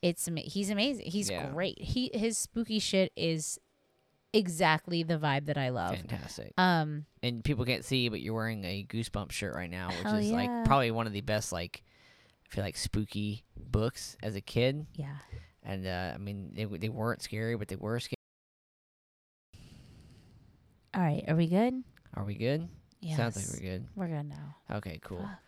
It's 0.02 0.28
he's 0.36 0.70
amazing. 0.70 1.06
He's 1.10 1.30
Yeah. 1.30 1.50
great. 1.50 1.80
He 1.80 2.10
his 2.14 2.38
spooky 2.38 2.78
shit 2.78 3.10
is 3.16 3.58
exactly 4.32 5.02
the 5.02 5.18
vibe 5.18 5.46
that 5.46 5.58
I 5.58 5.68
love. 5.70 5.96
Fantastic. 5.96 6.52
Um 6.58 7.06
And 7.22 7.42
people 7.44 7.64
can't 7.64 7.84
see, 7.84 8.08
but 8.08 8.20
you're 8.20 8.34
wearing 8.34 8.64
a 8.64 8.84
Goosebump 8.88 9.30
shirt 9.32 9.54
right 9.54 9.70
now, 9.70 9.88
which 9.88 10.22
is 10.22 10.30
yeah. 10.30 10.36
like 10.36 10.64
probably 10.64 10.90
one 10.90 11.06
of 11.06 11.12
the 11.12 11.20
best 11.20 11.52
like 11.52 11.82
I 12.50 12.54
feel 12.54 12.64
like 12.64 12.76
spooky 12.76 13.44
books 13.56 14.16
as 14.22 14.36
a 14.36 14.40
kid. 14.40 14.86
yeah. 14.94 15.16
And 15.62 15.86
uh, 15.86 16.12
I 16.14 16.18
mean, 16.18 16.52
they 16.54 16.64
they 16.64 16.88
weren't 16.88 17.22
scary, 17.22 17.56
but 17.56 17.68
they 17.68 17.76
were 17.76 18.00
scary. 18.00 18.16
All 20.94 21.02
right, 21.02 21.24
are 21.28 21.36
we 21.36 21.46
good? 21.46 21.74
Are 22.14 22.24
we 22.24 22.34
good? 22.34 22.68
Yes. 23.00 23.16
Sounds 23.16 23.36
like 23.36 23.46
we're 23.62 23.68
good. 23.70 23.86
We're 23.94 24.08
good 24.08 24.28
now. 24.28 24.56
Okay, 24.76 24.98
cool. 25.02 25.18
Fuck. 25.20 25.38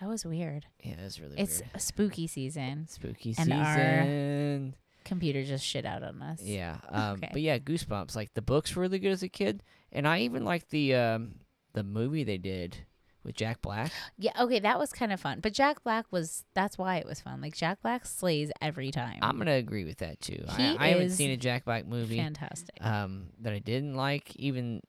That 0.00 0.08
was 0.08 0.24
weird. 0.24 0.66
Yeah, 0.82 0.94
that's 0.98 1.20
really 1.20 1.38
It's 1.38 1.60
weird. 1.60 1.70
a 1.74 1.80
spooky 1.80 2.26
season. 2.26 2.86
Spooky 2.88 3.32
season. 3.34 4.74
Computer 5.04 5.44
just 5.44 5.64
shit 5.64 5.84
out 5.84 6.02
on 6.02 6.20
us. 6.22 6.40
Yeah. 6.42 6.78
Um, 6.90 7.14
Okay. 7.18 7.28
But 7.32 7.42
yeah, 7.42 7.58
Goosebumps. 7.58 8.16
Like 8.16 8.34
the 8.34 8.42
books 8.42 8.74
were 8.74 8.82
really 8.82 8.98
good 8.98 9.12
as 9.12 9.22
a 9.22 9.28
kid, 9.28 9.62
and 9.92 10.06
I 10.08 10.20
even 10.20 10.44
liked 10.44 10.70
the 10.70 10.94
um, 10.94 11.36
the 11.72 11.82
movie 11.82 12.24
they 12.24 12.38
did 12.38 12.76
with 13.24 13.34
Jack 13.34 13.62
Black. 13.62 13.90
Yeah, 14.18 14.32
okay, 14.38 14.60
that 14.60 14.78
was 14.78 14.92
kind 14.92 15.12
of 15.12 15.18
fun. 15.20 15.40
But 15.40 15.52
Jack 15.54 15.82
Black 15.82 16.06
was 16.10 16.44
that's 16.54 16.76
why 16.78 16.96
it 16.96 17.06
was 17.06 17.20
fun. 17.20 17.40
Like 17.40 17.56
Jack 17.56 17.80
Black 17.82 18.06
slays 18.06 18.50
every 18.60 18.90
time. 18.90 19.18
I'm 19.22 19.38
gonna 19.38 19.52
agree 19.52 19.84
with 19.84 19.98
that 19.98 20.20
too. 20.20 20.44
He 20.56 20.62
I, 20.62 20.76
I 20.78 20.88
haven't 20.88 21.10
seen 21.10 21.30
a 21.30 21.36
Jack 21.36 21.64
Black 21.64 21.86
movie 21.86 22.18
Fantastic. 22.18 22.76
um, 22.80 23.28
that 23.40 23.52
I 23.52 23.58
didn't 23.58 23.94
like. 23.94 24.34
Even 24.36 24.80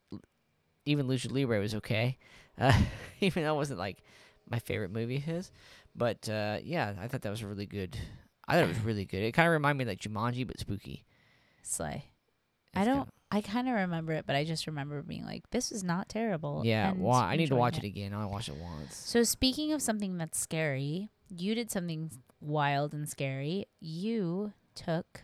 even 0.85 1.07
Lucha 1.07 1.31
Libre 1.31 1.59
was 1.59 1.75
okay, 1.75 2.17
uh, 2.59 2.73
even 3.21 3.43
though 3.43 3.53
it 3.53 3.57
wasn't 3.57 3.79
like 3.79 3.97
my 4.49 4.59
favorite 4.59 4.91
movie 4.91 5.17
of 5.17 5.23
his. 5.23 5.51
But 5.95 6.27
uh, 6.29 6.57
yeah, 6.63 6.93
I 7.01 7.07
thought 7.07 7.21
that 7.21 7.29
was 7.29 7.41
a 7.41 7.47
really 7.47 7.65
good. 7.65 7.97
I 8.47 8.55
thought 8.55 8.65
it 8.65 8.67
was 8.69 8.79
really 8.81 9.05
good. 9.05 9.23
It 9.23 9.31
kind 9.33 9.47
of 9.47 9.53
reminded 9.53 9.77
me 9.77 9.83
of 9.83 9.87
like 9.89 9.99
Jumanji, 10.01 10.45
but 10.45 10.59
spooky. 10.59 11.03
Slay. 11.63 12.05
I 12.73 12.83
don't 12.85 12.95
kinda- 12.97 13.11
I 13.31 13.41
kind 13.41 13.67
of 13.67 13.73
remember 13.75 14.13
it, 14.13 14.25
but 14.27 14.35
I 14.35 14.43
just 14.43 14.67
remember 14.67 15.01
being 15.01 15.25
like 15.25 15.49
this 15.51 15.71
is 15.71 15.83
not 15.83 16.09
terrible. 16.09 16.61
yeah, 16.65 16.93
well, 16.95 17.13
I 17.15 17.35
need 17.37 17.47
to 17.49 17.55
watch 17.55 17.77
it 17.77 17.83
again. 17.83 18.13
I 18.13 18.25
watched 18.25 18.49
it 18.49 18.55
once. 18.57 18.95
So 18.95 19.23
speaking 19.23 19.71
of 19.73 19.81
something 19.81 20.17
that's 20.17 20.37
scary, 20.39 21.09
you 21.29 21.55
did 21.55 21.71
something 21.71 22.11
wild 22.39 22.93
and 22.93 23.09
scary. 23.09 23.65
You 23.79 24.53
took 24.75 25.21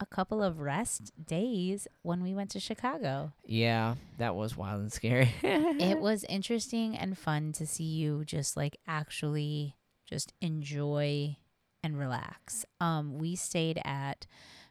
a 0.00 0.06
couple 0.06 0.42
of 0.42 0.60
rest 0.60 1.12
days 1.24 1.88
when 2.02 2.22
we 2.22 2.34
went 2.34 2.50
to 2.50 2.60
Chicago. 2.60 3.32
Yeah, 3.46 3.94
that 4.18 4.34
was 4.36 4.56
wild 4.56 4.80
and 4.82 4.92
scary. 4.92 5.32
it 5.42 5.98
was 6.00 6.24
interesting 6.24 6.96
and 6.96 7.16
fun 7.18 7.52
to 7.52 7.66
see 7.66 7.84
you 7.84 8.24
just 8.24 8.56
like 8.56 8.76
actually 8.86 9.74
just 10.04 10.32
enjoy 10.40 11.36
and 11.84 11.96
relax. 11.96 12.64
Um 12.80 13.18
we 13.18 13.36
stayed 13.36 13.80
at 13.84 14.26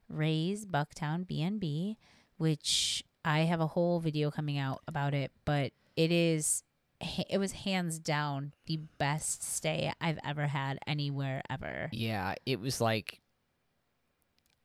Ray's 0.10 0.66
Bucktown 0.66 1.26
B&B, 1.26 1.98
which 2.38 3.04
I 3.24 3.42
have 3.42 3.62
a 3.62 3.68
whole 3.68 4.00
video 4.00 4.30
coming 4.32 4.58
out 4.58 4.82
about 4.88 5.14
it, 5.14 5.32
but 5.46 5.72
it 5.96 6.12
is 6.12 6.64
it 7.30 7.38
was 7.38 7.52
hands 7.52 8.00
down 8.00 8.54
the 8.66 8.80
best 8.98 9.44
stay 9.44 9.92
I've 10.00 10.20
ever 10.24 10.48
had 10.48 10.80
anywhere 10.88 11.42
ever. 11.50 11.90
Yeah, 11.92 12.36
it 12.46 12.60
was 12.60 12.80
like, 12.80 13.20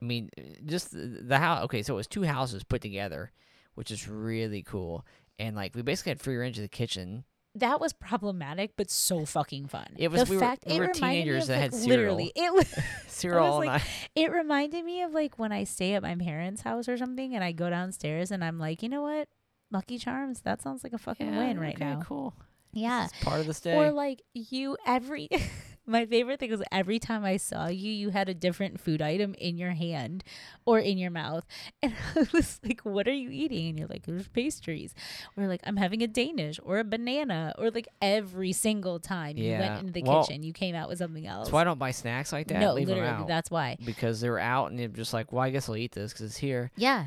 I 0.00 0.04
mean, 0.04 0.30
just 0.64 0.92
the, 0.92 1.22
the 1.22 1.38
house. 1.38 1.64
Okay, 1.64 1.82
so 1.82 1.94
it 1.94 1.96
was 1.96 2.06
two 2.06 2.22
houses 2.22 2.62
put 2.64 2.80
together, 2.80 3.32
which 3.74 3.90
is 3.90 4.08
really 4.08 4.62
cool. 4.62 5.04
And 5.38 5.56
like, 5.56 5.74
we 5.74 5.82
basically 5.82 6.10
had 6.10 6.20
free 6.20 6.36
range 6.36 6.58
of 6.58 6.62
the 6.62 6.68
kitchen. 6.68 7.24
That 7.58 7.80
was 7.80 7.92
problematic, 7.92 8.72
but 8.76 8.90
so 8.90 9.24
fucking 9.24 9.68
fun. 9.68 9.86
It 9.96 10.10
was- 10.10 10.24
the 10.24 10.30
we 10.30 10.36
were- 10.38 10.56
we 10.66 10.72
it 10.74 10.78
were 10.80 10.86
teenagers 10.88 11.46
that 11.48 11.54
like, 11.54 11.62
had 11.62 11.74
cereal. 11.74 11.88
literally 12.16 12.32
it 12.36 12.52
was 12.54 12.74
Cereal 13.06 13.44
all 13.44 13.58
like- 13.58 13.66
night. 13.68 13.82
It 14.14 14.30
reminded 14.30 14.84
me 14.84 15.02
of 15.02 15.12
like 15.12 15.38
when 15.38 15.52
I 15.52 15.64
stay 15.64 15.94
at 15.94 16.02
my 16.02 16.14
parents' 16.14 16.62
house 16.62 16.88
or 16.88 16.96
something 16.96 17.34
and 17.34 17.42
I 17.42 17.52
go 17.52 17.68
downstairs 17.70 18.30
and 18.30 18.44
I'm 18.44 18.58
like, 18.58 18.82
you 18.82 18.88
know 18.88 19.02
what? 19.02 19.28
Lucky 19.70 19.98
Charms, 19.98 20.40
that 20.42 20.62
sounds 20.62 20.82
like 20.84 20.92
a 20.92 20.98
fucking 20.98 21.26
Yeah, 21.32 21.38
win 21.38 21.60
right 21.60 21.74
okay, 21.74 21.84
now. 21.84 22.00
Cool. 22.02 22.34
Yeah. 22.72 23.08
Part 23.22 23.40
of 23.40 23.46
the 23.46 23.54
stay. 23.54 23.74
Or 23.76 23.90
like 23.90 24.22
you 24.34 24.76
every 24.86 25.28
my 25.88 26.06
favorite 26.06 26.38
thing 26.38 26.50
was 26.50 26.62
every 26.70 26.98
time 26.98 27.24
I 27.24 27.36
saw 27.38 27.66
you, 27.68 27.90
you 27.90 28.10
had 28.10 28.28
a 28.28 28.34
different 28.34 28.80
food 28.80 29.00
item 29.02 29.34
in 29.34 29.56
your 29.58 29.70
hand 29.72 30.22
or 30.66 30.78
in 30.78 30.98
your 30.98 31.10
mouth. 31.10 31.44
And 31.82 31.94
I 32.14 32.26
was 32.32 32.60
like, 32.64 32.80
What 32.82 33.08
are 33.08 33.12
you 33.14 33.30
eating? 33.30 33.68
And 33.70 33.78
you're 33.78 33.88
like, 33.88 34.04
There's 34.06 34.28
pastries. 34.28 34.94
Or 35.36 35.46
like, 35.46 35.60
I'm 35.64 35.76
having 35.76 36.02
a 36.02 36.06
Danish 36.06 36.60
or 36.62 36.78
a 36.78 36.84
banana. 36.84 37.54
Or 37.58 37.70
like 37.70 37.88
every 38.02 38.52
single 38.52 39.00
time 39.00 39.36
you 39.36 39.52
went 39.52 39.80
into 39.80 39.92
the 39.92 40.02
Well, 40.02 40.24
kitchen, 40.24 40.42
you 40.42 40.52
came 40.52 40.74
out 40.74 40.88
with 40.88 40.98
something 40.98 41.26
else. 41.26 41.48
So 41.50 41.56
I 41.56 41.64
don't 41.64 41.78
buy 41.78 41.90
snacks 41.90 42.32
like 42.32 42.48
that. 42.48 42.60
no, 42.60 42.74
Leave 42.74 42.88
literally, 42.88 43.24
that's 43.26 43.50
why. 43.50 43.76
because 43.84 44.20
they're 44.20 44.38
out 44.38 44.70
and 44.70 44.78
they're 44.78 44.88
just 44.88 45.12
like, 45.12 45.32
well, 45.32 45.42
I 45.42 45.50
guess 45.50 45.68
I'll 45.68 45.76
eat 45.76 45.92
this 45.92 46.12
because 46.12 46.26
it's 46.26 46.36
here. 46.36 46.70
Yeah. 46.76 47.06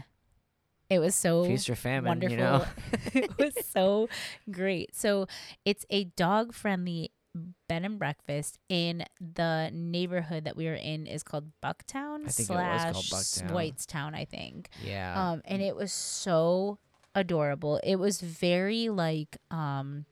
It 0.90 1.00
was 1.00 1.16
so 1.16 1.46
Feast 1.46 1.70
or 1.70 1.76
famine, 1.76 2.06
wonderful. 2.10 2.32
you 2.32 2.38
know. 2.38 2.66
it 3.14 3.38
was 3.38 3.54
so 3.66 4.10
great. 4.50 4.94
So 4.94 5.26
it's 5.64 5.86
a 5.90 6.04
dog 6.04 6.54
friendly 6.54 7.12
bed 7.34 7.84
and 7.86 7.98
breakfast 7.98 8.60
in 8.70 9.04
the 9.20 9.70
neighborhood 9.74 10.44
that 10.46 10.56
we 10.58 10.66
were 10.66 10.74
in 10.74 11.08
is 11.08 11.24
called 11.24 11.52
Bucktown 11.64 12.26
I 12.26 12.30
think 12.30 12.48
slash 12.48 13.10
Bucktown. 13.10 13.52
Whitestown, 13.52 14.16
I 14.16 14.26
think. 14.26 14.70
Yeah. 14.84 15.32
Um, 15.32 15.42
and 15.46 15.62
it 15.62 15.76
was 15.76 15.94
so 15.94 16.78
adorable. 17.16 17.80
It 17.84 17.98
was 17.98 18.22
very 18.22 18.90
like 18.90 19.38
um 19.50 20.06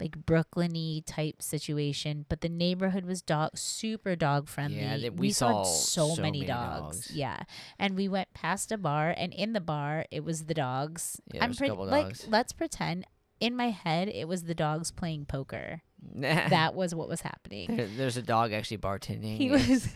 like 0.00 0.16
Brooklyny 0.26 1.04
type 1.06 1.40
situation, 1.40 2.26
but 2.28 2.40
the 2.40 2.48
neighborhood 2.48 3.04
was 3.04 3.22
dog 3.22 3.56
super 3.56 4.16
dog 4.16 4.48
friendly. 4.48 4.80
that- 5.00 5.14
we 5.14 5.30
saw 5.30 5.62
so, 5.62 6.14
so 6.14 6.22
many, 6.22 6.40
many 6.40 6.46
dogs. 6.48 7.06
dogs. 7.06 7.10
Yeah, 7.12 7.42
and 7.78 7.94
we 7.94 8.08
went 8.08 8.34
past 8.34 8.72
a 8.72 8.78
bar, 8.78 9.14
and 9.16 9.32
in 9.32 9.52
the 9.52 9.60
bar 9.60 10.06
it 10.10 10.24
was 10.24 10.46
the 10.46 10.54
dogs. 10.54 11.20
Yeah, 11.32 11.44
I'm 11.44 11.54
pretty 11.54 11.74
like 11.74 12.16
let's 12.28 12.52
pretend 12.52 13.06
in 13.42 13.56
my 13.56 13.70
head 13.70 14.08
it 14.08 14.28
was 14.28 14.44
the 14.44 14.54
dogs 14.54 14.90
playing 14.90 15.26
poker. 15.26 15.82
that 16.16 16.74
was 16.74 16.94
what 16.94 17.08
was 17.08 17.20
happening. 17.20 17.76
There- 17.76 17.86
there's 17.86 18.16
a 18.16 18.22
dog 18.22 18.52
actually 18.52 18.78
bartending. 18.78 19.36
He 19.36 19.50
was 19.50 19.88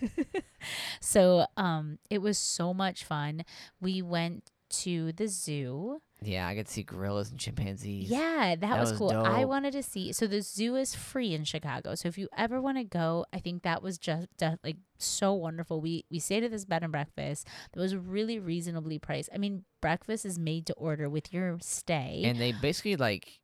so 1.00 1.46
um 1.56 1.98
it 2.10 2.18
was 2.22 2.38
so 2.38 2.74
much 2.74 3.04
fun. 3.04 3.44
We 3.80 4.02
went 4.02 4.50
to 4.84 5.12
the 5.12 5.28
zoo. 5.28 6.00
Yeah, 6.26 6.48
I 6.48 6.54
to 6.54 6.66
see 6.66 6.82
gorillas 6.82 7.30
and 7.30 7.38
chimpanzees. 7.38 8.10
Yeah, 8.10 8.56
that, 8.56 8.60
That 8.60 8.80
was, 8.80 8.90
was 8.90 8.98
cool. 8.98 9.10
I 9.12 9.44
wanted 9.44 9.72
to 9.72 9.82
see. 9.82 10.12
So 10.12 10.26
the 10.26 10.42
zoo 10.42 10.76
is 10.76 10.94
free 10.94 11.34
in 11.34 11.44
Chicago. 11.44 11.94
So 11.94 12.08
if 12.08 12.18
you 12.18 12.28
ever 12.36 12.60
want 12.60 12.78
to 12.78 12.84
go, 12.84 13.26
I 13.32 13.38
think 13.38 13.62
that 13.62 13.82
was 13.82 13.98
just 13.98 14.28
like 14.62 14.76
so 14.98 15.32
wonderful. 15.32 15.80
We 15.80 16.04
we 16.10 16.18
stayed 16.18 16.44
at 16.44 16.50
this 16.50 16.64
bed 16.64 16.82
and 16.82 16.92
breakfast 16.92 17.46
that 17.72 17.80
was 17.80 17.94
really 17.94 18.38
reasonably 18.38 18.98
priced. 18.98 19.30
I 19.34 19.38
mean, 19.38 19.64
breakfast 19.80 20.24
is 20.24 20.38
made 20.38 20.66
to 20.66 20.74
order 20.74 21.08
with 21.08 21.32
your 21.32 21.58
stay. 21.60 22.22
And 22.24 22.40
they 22.40 22.52
basically 22.52 22.96
like 22.96 23.40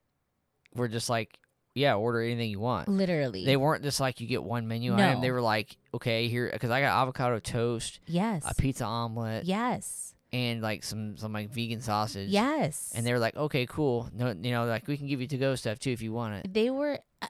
were 0.75 0.89
just 0.89 1.09
like, 1.09 1.39
yeah, 1.75 1.95
order 1.95 2.21
anything 2.21 2.51
you 2.51 2.61
want. 2.61 2.89
literally. 2.89 3.45
They 3.45 3.57
weren't 3.57 3.83
just 3.83 4.01
like 4.01 4.21
you 4.21 4.27
get 4.27 4.43
one 4.43 4.69
menu 4.69 4.95
item. 4.95 5.21
They 5.21 5.31
were 5.31 5.41
like, 5.41 5.77
okay, 5.95 6.29
here 6.29 6.51
because 6.53 6.71
I 6.71 6.81
got 6.81 7.01
avocado 7.01 7.39
toast, 7.39 8.01
yes. 8.07 8.43
a 8.47 8.55
pizza 8.55 8.85
omelet, 8.85 9.45
yes. 9.45 10.15
And 10.33 10.63
like 10.63 10.83
some 10.85 11.17
some 11.17 11.33
like 11.33 11.51
vegan 11.51 11.81
sausage. 11.81 12.29
Yes. 12.29 12.93
And 12.95 13.07
they 13.07 13.13
were 13.13 13.19
like, 13.19 13.37
okay, 13.37 13.67
cool. 13.67 14.09
No, 14.15 14.29
you 14.29 14.51
know, 14.51 14.65
like 14.65 14.87
we 14.89 14.97
can 14.97 15.07
give 15.07 15.21
you 15.21 15.27
to 15.29 15.37
go 15.39 15.55
stuff 15.55 15.79
too 15.79 15.91
if 15.91 16.03
you 16.03 16.13
want 16.13 16.35
it. 16.45 16.53
they 16.55 16.71
were 16.71 16.99
uh, 17.21 17.27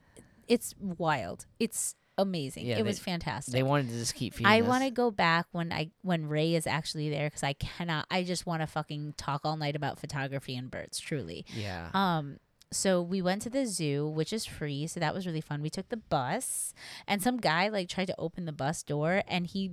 it's 0.48 0.74
wild. 0.80 1.46
It's 1.58 1.94
amazing. 2.18 2.66
Yeah, 2.66 2.74
it 2.74 2.76
they- 2.78 2.82
was 2.82 2.98
fantastic. 2.98 3.52
They 3.52 3.62
wanted 3.62 3.88
to 3.88 3.94
just 3.94 4.14
keep 4.14 4.34
feeding. 4.34 4.46
I 4.46 4.60
want 4.60 4.84
to 4.84 4.90
go 4.90 5.10
back 5.10 5.46
when 5.52 5.72
I 5.72 5.90
when 6.02 6.28
Ray 6.28 6.54
is 6.54 6.66
actually 6.66 7.08
there 7.10 7.26
because 7.28 7.42
I 7.42 7.54
cannot. 7.54 8.06
I 8.10 8.22
just 8.22 8.46
want 8.46 8.62
to 8.62 8.66
fucking 8.66 9.14
talk 9.16 9.40
all 9.44 9.56
night 9.56 9.76
about 9.76 9.98
photography 9.98 10.54
and 10.56 10.70
birds. 10.70 10.98
Truly. 11.00 11.44
Yeah. 11.54 11.88
Um. 11.94 12.38
So 12.70 13.02
we 13.02 13.20
went 13.20 13.42
to 13.42 13.50
the 13.50 13.66
zoo, 13.66 14.08
which 14.08 14.32
is 14.32 14.46
free. 14.46 14.86
So 14.86 14.98
that 15.00 15.12
was 15.14 15.26
really 15.26 15.42
fun. 15.42 15.60
We 15.60 15.68
took 15.70 15.88
the 15.90 15.98
bus, 15.98 16.72
and 17.06 17.22
some 17.22 17.36
guy 17.38 17.68
like 17.68 17.88
tried 17.88 18.06
to 18.06 18.14
open 18.18 18.44
the 18.46 18.52
bus 18.52 18.82
door, 18.82 19.22
and 19.26 19.46
he. 19.46 19.72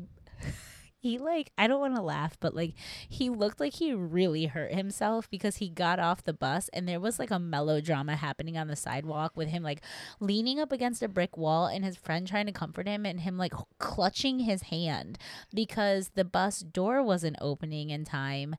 He 1.01 1.17
like 1.17 1.51
I 1.57 1.67
don't 1.67 1.79
want 1.79 1.95
to 1.95 2.01
laugh, 2.01 2.37
but 2.39 2.53
like 2.53 2.73
he 3.07 3.29
looked 3.29 3.59
like 3.59 3.75
he 3.75 3.93
really 3.93 4.47
hurt 4.47 4.73
himself 4.73 5.29
because 5.29 5.57
he 5.57 5.69
got 5.69 5.97
off 5.97 6.25
the 6.25 6.33
bus 6.33 6.69
and 6.73 6.87
there 6.87 6.99
was 6.99 7.19
like 7.19 7.31
a 7.31 7.39
melodrama 7.39 8.17
happening 8.17 8.57
on 8.57 8.67
the 8.67 8.75
sidewalk 8.75 9.31
with 9.35 9.47
him 9.47 9.63
like 9.63 9.81
leaning 10.19 10.59
up 10.59 10.73
against 10.73 11.01
a 11.01 11.07
brick 11.07 11.37
wall 11.37 11.67
and 11.67 11.85
his 11.85 11.95
friend 11.95 12.27
trying 12.27 12.47
to 12.47 12.51
comfort 12.51 12.85
him 12.85 13.05
and 13.05 13.21
him 13.21 13.37
like 13.37 13.53
clutching 13.77 14.39
his 14.39 14.63
hand 14.63 15.17
because 15.53 16.11
the 16.15 16.25
bus 16.25 16.59
door 16.59 17.01
wasn't 17.01 17.37
opening 17.39 17.89
in 17.89 18.03
time 18.03 18.55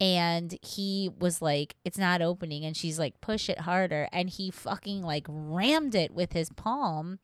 and 0.00 0.58
he 0.62 1.10
was 1.18 1.42
like 1.42 1.76
it's 1.84 1.98
not 1.98 2.22
opening 2.22 2.64
and 2.64 2.76
she's 2.76 2.98
like 2.98 3.20
push 3.20 3.50
it 3.50 3.60
harder 3.60 4.08
and 4.12 4.30
he 4.30 4.50
fucking 4.50 5.02
like 5.02 5.26
rammed 5.28 5.94
it 5.94 6.12
with 6.12 6.32
his 6.32 6.48
palm 6.50 7.18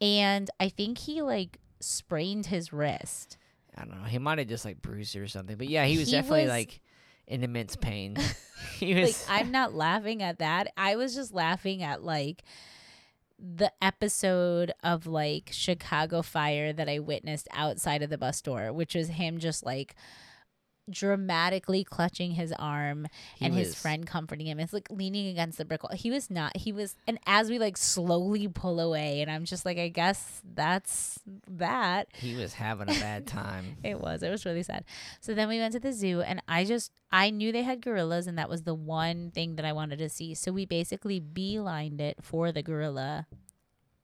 and 0.00 0.50
i 0.60 0.68
think 0.68 0.98
he 0.98 1.22
like 1.22 1.58
sprained 1.80 2.46
his 2.46 2.72
wrist 2.72 3.38
I 3.76 3.84
don't 3.84 4.00
know. 4.00 4.06
He 4.08 4.18
might 4.18 4.38
have 4.38 4.48
just 4.48 4.64
like 4.64 4.80
bruised 4.80 5.16
or 5.16 5.26
something. 5.28 5.56
But 5.56 5.68
yeah, 5.68 5.84
he 5.84 5.98
was 5.98 6.08
He 6.08 6.12
definitely 6.12 6.42
was- 6.44 6.50
like 6.50 6.80
in 7.26 7.42
immense 7.42 7.76
pain. 7.76 8.16
he 8.78 8.94
like 8.94 9.04
was. 9.06 9.26
i'm 9.28 9.50
not 9.50 9.74
laughing 9.74 10.22
at 10.22 10.38
that 10.38 10.68
i 10.76 10.96
was 10.96 11.14
just 11.14 11.32
laughing 11.34 11.82
at 11.82 12.02
like 12.02 12.42
the 13.38 13.70
episode 13.82 14.72
of 14.82 15.06
like 15.06 15.50
chicago 15.52 16.22
fire 16.22 16.72
that 16.72 16.88
i 16.88 16.98
witnessed 16.98 17.48
outside 17.52 18.02
of 18.02 18.08
the 18.10 18.16
bus 18.18 18.40
door 18.40 18.72
which 18.72 18.94
was 18.94 19.08
him 19.08 19.38
just 19.38 19.64
like 19.66 19.94
dramatically 20.90 21.84
clutching 21.84 22.32
his 22.32 22.52
arm 22.58 23.06
he 23.36 23.44
and 23.44 23.54
his 23.54 23.74
friend 23.74 24.06
comforting 24.06 24.46
him. 24.46 24.60
It's 24.60 24.72
like 24.72 24.88
leaning 24.90 25.28
against 25.28 25.58
the 25.58 25.64
brick 25.64 25.82
wall. 25.82 25.92
He 25.94 26.10
was 26.10 26.30
not. 26.30 26.56
He 26.56 26.72
was, 26.72 26.96
and 27.06 27.18
as 27.26 27.50
we 27.50 27.58
like 27.58 27.76
slowly 27.76 28.48
pull 28.48 28.80
away, 28.80 29.20
and 29.20 29.30
I'm 29.30 29.44
just 29.44 29.64
like, 29.64 29.78
I 29.78 29.88
guess 29.88 30.42
that's 30.54 31.20
that. 31.48 32.08
He 32.14 32.36
was 32.36 32.54
having 32.54 32.88
a 32.90 32.98
bad 33.00 33.26
time. 33.26 33.76
It 33.84 34.00
was. 34.00 34.22
It 34.22 34.30
was 34.30 34.46
really 34.46 34.62
sad. 34.62 34.84
So 35.20 35.34
then 35.34 35.48
we 35.48 35.58
went 35.58 35.72
to 35.74 35.80
the 35.80 35.92
zoo, 35.92 36.22
and 36.22 36.42
I 36.48 36.64
just 36.64 36.90
I 37.12 37.30
knew 37.30 37.52
they 37.52 37.62
had 37.62 37.80
gorillas, 37.80 38.26
and 38.26 38.38
that 38.38 38.48
was 38.48 38.62
the 38.62 38.74
one 38.74 39.30
thing 39.30 39.56
that 39.56 39.64
I 39.64 39.72
wanted 39.72 39.98
to 39.98 40.08
see. 40.08 40.34
So 40.34 40.52
we 40.52 40.64
basically 40.64 41.20
beelined 41.20 42.00
it 42.00 42.18
for 42.22 42.50
the 42.50 42.62
gorilla 42.62 43.26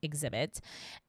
exhibit. 0.02 0.60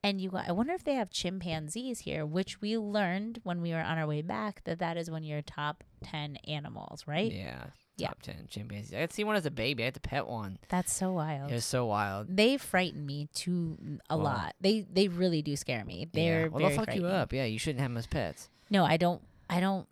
And 0.03 0.19
you 0.21 0.31
I 0.35 0.51
wonder 0.51 0.73
if 0.73 0.83
they 0.83 0.95
have 0.95 1.09
chimpanzees 1.09 1.99
here, 1.99 2.25
which 2.25 2.61
we 2.61 2.77
learned 2.77 3.39
when 3.43 3.61
we 3.61 3.71
were 3.71 3.81
on 3.81 3.97
our 3.97 4.07
way 4.07 4.21
back 4.21 4.63
that 4.65 4.79
that 4.79 4.97
is 4.97 5.09
one 5.09 5.21
of 5.23 5.27
your 5.27 5.41
top 5.41 5.83
10 6.03 6.37
animals, 6.47 7.03
right? 7.07 7.31
Yeah. 7.31 7.65
Yeah. 7.97 8.07
Top 8.07 8.21
10 8.23 8.47
chimpanzees. 8.49 8.93
I 8.93 8.99
had 9.01 9.09
to 9.09 9.15
see 9.15 9.23
one 9.23 9.35
as 9.35 9.45
a 9.45 9.51
baby. 9.51 9.83
I 9.83 9.85
had 9.85 9.93
to 9.93 9.99
pet 9.99 10.25
one. 10.27 10.57
That's 10.69 10.91
so 10.93 11.11
wild. 11.13 11.51
It 11.51 11.55
was 11.55 11.65
so 11.65 11.85
wild. 11.85 12.27
they 12.35 12.57
frighten 12.57 13.05
me 13.05 13.29
too 13.33 13.77
mm, 13.83 13.99
a 14.09 14.17
Well- 14.17 14.25
lot. 14.25 14.55
They 14.59 14.81
they 14.91 15.07
really 15.07 15.41
do 15.41 15.55
scare 15.55 15.85
me. 15.85 16.07
They're 16.11 16.43
yeah. 16.43 16.47
Well, 16.47 16.67
they'll 16.67 16.77
fuck 16.77 16.95
you 16.95 17.05
up. 17.05 17.31
Yeah, 17.33 17.45
you 17.45 17.59
shouldn't 17.59 17.81
have 17.81 17.91
them 17.91 17.97
as 17.97 18.07
pets. 18.07 18.49
No, 18.69 18.85
I 18.85 18.97
don't. 18.97 19.21
I 19.49 19.59
don't 19.59 19.87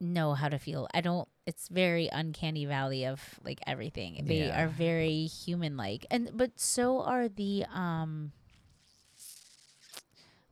know 0.00 0.34
how 0.34 0.48
to 0.48 0.58
feel. 0.58 0.88
I 0.94 1.00
don't. 1.00 1.28
It's 1.46 1.68
very 1.68 2.08
uncanny 2.12 2.64
valley 2.64 3.04
of 3.06 3.38
like 3.44 3.60
everything. 3.66 4.24
They 4.26 4.46
Yeah. 4.46 4.64
are 4.64 4.68
very 4.68 5.26
human 5.26 5.76
like, 5.76 6.06
and 6.10 6.30
but 6.34 6.58
so 6.58 7.02
are 7.02 7.28
the 7.28 7.64
um. 7.72 8.32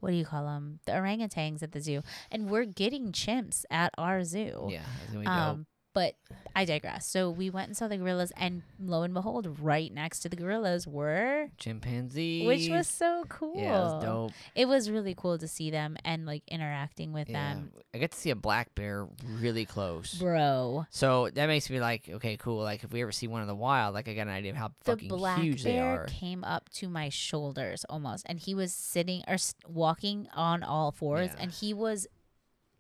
What 0.01 0.11
do 0.11 0.17
you 0.17 0.25
call 0.25 0.45
them? 0.45 0.79
The 0.87 0.93
orangutans 0.93 1.61
at 1.63 1.73
the 1.73 1.81
zoo, 1.81 2.03
and 2.31 2.49
we're 2.49 2.65
getting 2.67 3.11
chimps 3.11 3.65
at 3.71 3.93
our 3.99 4.23
zoo. 4.23 4.69
Yeah, 4.71 4.83
that's 5.01 5.13
gonna 5.13 5.21
be 5.21 5.27
Um. 5.27 5.67
But 5.95 6.15
I 6.55 6.65
digress. 6.65 7.07
So 7.07 7.31
we 7.31 7.51
went 7.51 7.69
and 7.69 7.77
saw 7.77 7.89
the 7.89 7.97
gorillas, 7.97 8.33
and 8.37 8.63
lo 8.79 9.03
and 9.03 9.13
behold, 9.15 9.59
right 9.61 9.93
next 9.93 10.21
to 10.21 10.29
the 10.29 10.37
gorillas 10.37 10.87
were, 10.87 11.49
Chimpanzees. 11.59 12.47
which 12.47 12.69
was 12.69 12.87
so 12.87 13.25
cool. 13.29 13.55
yeah, 13.57 13.69
it 13.79 13.83
was 13.83 14.05
dope. 14.05 14.33
It 14.55 14.69
was 14.69 14.91
really 14.91 15.15
cool 15.17 15.39
to 15.39 15.49
see 15.49 15.71
them 15.71 15.97
and 16.05 16.25
like 16.27 16.43
interacting 16.47 17.13
with 17.13 17.29
Yeah, 17.29 17.55
them, 17.55 17.73
I 17.95 17.99
get 17.99 18.13
to 18.13 18.19
see 18.19 18.31
a 18.31 18.37
black 18.37 18.75
bear 18.75 19.09
really 19.41 19.65
close. 19.65 20.15
bro. 20.15 20.87
So 20.91 21.31
that 21.31 21.47
makes 21.47 21.69
me 21.71 21.81
like, 21.81 22.09
okay, 22.09 22.37
cool. 22.37 22.63
Like 22.63 22.85
if 22.85 22.93
we 22.93 23.03
ever 23.03 23.13
see 23.13 23.27
one 23.27 23.43
in 23.43 23.49
the 23.49 23.55
wild, 23.57 23.95
like 23.95 24.09
I 24.09 24.15
got 24.15 24.23
an 24.29 24.35
idea 24.35 24.51
of 24.53 24.57
how 24.57 24.69
The 24.85 24.93
fucking 24.93 25.09
black 25.09 25.41
huge 25.41 25.65
they 25.65 25.73
bear 25.77 26.03
are. 26.03 26.05
came 26.07 26.45
up 26.45 26.69
to 26.75 26.89
my 26.89 27.09
shoulders 27.09 27.85
almost, 27.89 28.25
and 28.29 28.39
he 28.39 28.55
was 28.55 28.73
sitting 28.73 29.23
or 29.27 29.37
walking 29.67 30.29
on 30.35 30.63
all 30.63 30.93
fours, 30.93 31.31
Yeah. 31.35 31.43
and 31.43 31.51
he 31.51 31.73
was 31.75 32.07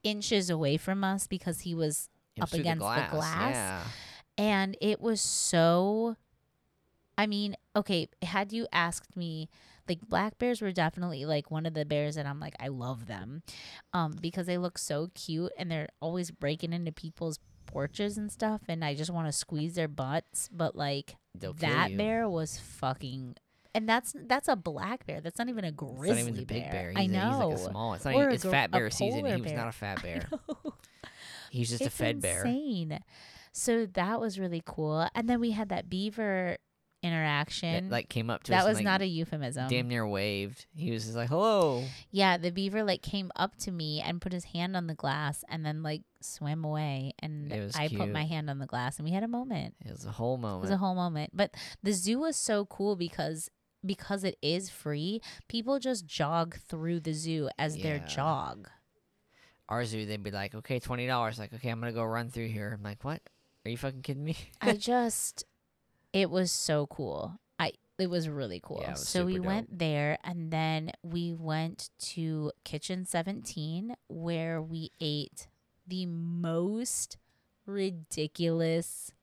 inches 0.04 0.48
away 0.50 0.76
from 0.76 1.02
us 1.02 1.26
because 1.26 1.60
he 1.60 1.74
was 1.74 2.08
up 2.42 2.52
against 2.52 2.80
the 2.80 3.06
glass. 3.10 3.54
Yeah. 3.54 3.82
and 4.36 4.76
it 4.80 5.00
was 5.00 5.20
so 5.20 6.16
i 7.16 7.26
mean 7.26 7.56
okay 7.76 8.08
had 8.22 8.52
you 8.52 8.66
asked 8.72 9.16
me 9.16 9.48
like 9.88 10.00
black 10.08 10.38
bears 10.38 10.60
were 10.60 10.70
definitely 10.72 11.24
like 11.24 11.50
one 11.50 11.64
of 11.66 11.74
the 11.74 11.84
bears 11.84 12.14
that 12.16 12.26
i'm 12.26 12.38
like 12.40 12.54
i 12.60 12.68
love 12.68 13.06
them 13.06 13.42
um 13.92 14.16
because 14.20 14.46
they 14.46 14.58
look 14.58 14.78
so 14.78 15.10
cute 15.14 15.50
and 15.58 15.70
they're 15.70 15.88
always 16.00 16.30
breaking 16.30 16.72
into 16.72 16.92
people's 16.92 17.38
porches 17.66 18.16
and 18.16 18.30
stuff 18.32 18.62
and 18.68 18.84
i 18.84 18.94
just 18.94 19.10
want 19.10 19.26
to 19.26 19.32
squeeze 19.32 19.74
their 19.74 19.88
butts 19.88 20.48
but 20.52 20.74
like 20.76 21.16
They'll 21.34 21.52
that 21.54 21.96
bear 21.96 22.28
was 22.28 22.58
fucking 22.58 23.36
and 23.74 23.86
that's 23.88 24.14
that's 24.26 24.48
a 24.48 24.56
black 24.56 25.06
bear 25.06 25.20
that's 25.20 25.38
not 25.38 25.48
even 25.48 25.64
a 25.64 25.68
It's 25.68 25.76
grizzly 25.76 26.08
not 26.08 26.18
even 26.20 26.34
the 26.34 26.44
big 26.44 26.70
bear. 26.70 26.92
i 26.96 27.06
know 27.06 27.20
A, 27.20 27.50
he's 27.50 27.60
like 27.60 27.68
a 27.68 27.70
small. 27.70 27.94
It's 27.94 28.04
not. 28.06 28.14
Or 28.14 28.18
Even, 28.20 28.30
a 28.30 28.34
it's 28.34 28.42
gor- 28.42 28.52
fat 28.52 28.70
bear 28.70 28.90
season. 28.90 29.26
He 29.26 29.42
was 29.42 29.52
not 29.52 29.68
a 29.68 29.72
fat 29.72 30.02
bear. 30.02 30.26
He's 31.50 31.70
just 31.70 31.82
a 31.82 31.86
it's 31.86 31.96
fed 31.96 32.20
bear. 32.20 32.44
insane. 32.44 33.00
So 33.52 33.86
that 33.86 34.20
was 34.20 34.38
really 34.38 34.62
cool. 34.64 35.08
And 35.14 35.28
then 35.28 35.40
we 35.40 35.50
had 35.52 35.68
that 35.70 35.88
beaver 35.90 36.56
That 37.02 37.06
interaction. 37.08 37.90
like 37.90 38.08
came 38.08 38.28
up 38.30 38.42
to 38.44 38.50
that 38.50 38.58
us. 38.58 38.64
and, 38.64 38.68
was 38.70 38.76
like, 38.78 38.84
not 38.84 39.02
a 39.02 39.06
euphemism. 39.06 39.68
damn 39.68 39.88
near 39.88 40.06
waved. 40.06 40.66
He 40.74 40.90
was 40.90 41.04
just 41.04 41.16
like, 41.16 41.28
"Hello." 41.28 41.84
Yeah, 42.10 42.36
the 42.38 42.50
beaver 42.50 42.82
like 42.84 43.02
came 43.02 43.30
up 43.36 43.56
to 43.58 43.70
me 43.70 44.00
and 44.00 44.20
put 44.20 44.32
his 44.32 44.44
hand 44.44 44.76
on 44.76 44.86
the 44.86 44.94
glass 44.94 45.44
and 45.48 45.64
then 45.64 45.82
like 45.82 46.02
swam 46.20 46.64
away. 46.64 47.12
And 47.20 47.52
I 47.76 47.88
put 47.88 48.10
my 48.10 48.24
hand 48.24 48.50
on 48.50 48.58
the 48.58 48.66
glass 48.66 48.98
and 48.98 49.06
we 49.06 49.12
had 49.14 49.22
a 49.22 49.28
moment. 49.28 49.74
It 49.84 49.92
was 49.92 50.04
a 50.04 50.10
whole 50.12 50.36
moment. 50.38 50.58
It 50.64 50.66
was 50.66 50.70
a 50.72 50.76
whole 50.78 50.94
moment. 50.94 51.30
But 51.34 51.54
the 51.82 51.92
zoo 51.92 52.18
was 52.20 52.36
so 52.36 52.66
cool 52.66 52.96
because 52.96 53.48
because 53.86 54.24
it 54.24 54.36
is 54.42 54.68
free, 54.70 55.20
people 55.48 55.78
just 55.78 56.04
jog 56.04 56.56
through 56.56 56.98
the 57.00 57.12
zoo 57.12 57.48
as 57.58 57.76
their 57.76 57.96
Yeah. 57.98 58.06
jog. 58.06 58.68
Our 59.68 59.84
zoo, 59.84 60.06
they'd 60.06 60.22
be 60.22 60.30
like, 60.30 60.54
"Okay, 60.54 60.78
twenty 60.80 61.06
dollars." 61.06 61.38
Like, 61.38 61.52
okay, 61.52 61.68
I'm 61.70 61.80
gonna 61.80 61.92
go 61.92 62.04
run 62.04 62.30
through 62.30 62.48
here. 62.48 62.72
I'm 62.74 62.82
like, 62.82 63.04
"What? 63.04 63.20
Are 63.64 63.70
you 63.70 63.76
fucking 63.76 64.02
kidding 64.02 64.24
me?" 64.24 64.36
I 64.60 64.72
just 64.76 65.44
it 66.12 66.30
was 66.30 66.50
so 66.50 66.86
cool. 66.86 67.38
I 67.58 67.72
it 67.98 68.08
was 68.08 68.28
really 68.28 68.60
cool. 68.62 68.80
Yeah, 68.82 68.92
was 68.92 69.06
so 69.08 69.26
we 69.26 69.36
dope. 69.36 69.44
went 69.44 69.78
there 69.78 70.18
and 70.24 70.50
then 70.50 70.92
we 71.02 71.34
went 71.34 71.90
to 72.14 72.52
Kitchen 72.64 73.04
17 73.04 73.94
where 74.08 74.62
we 74.62 74.90
ate 75.00 75.48
the 75.86 76.06
most 76.06 77.18
ridiculously 77.66 79.14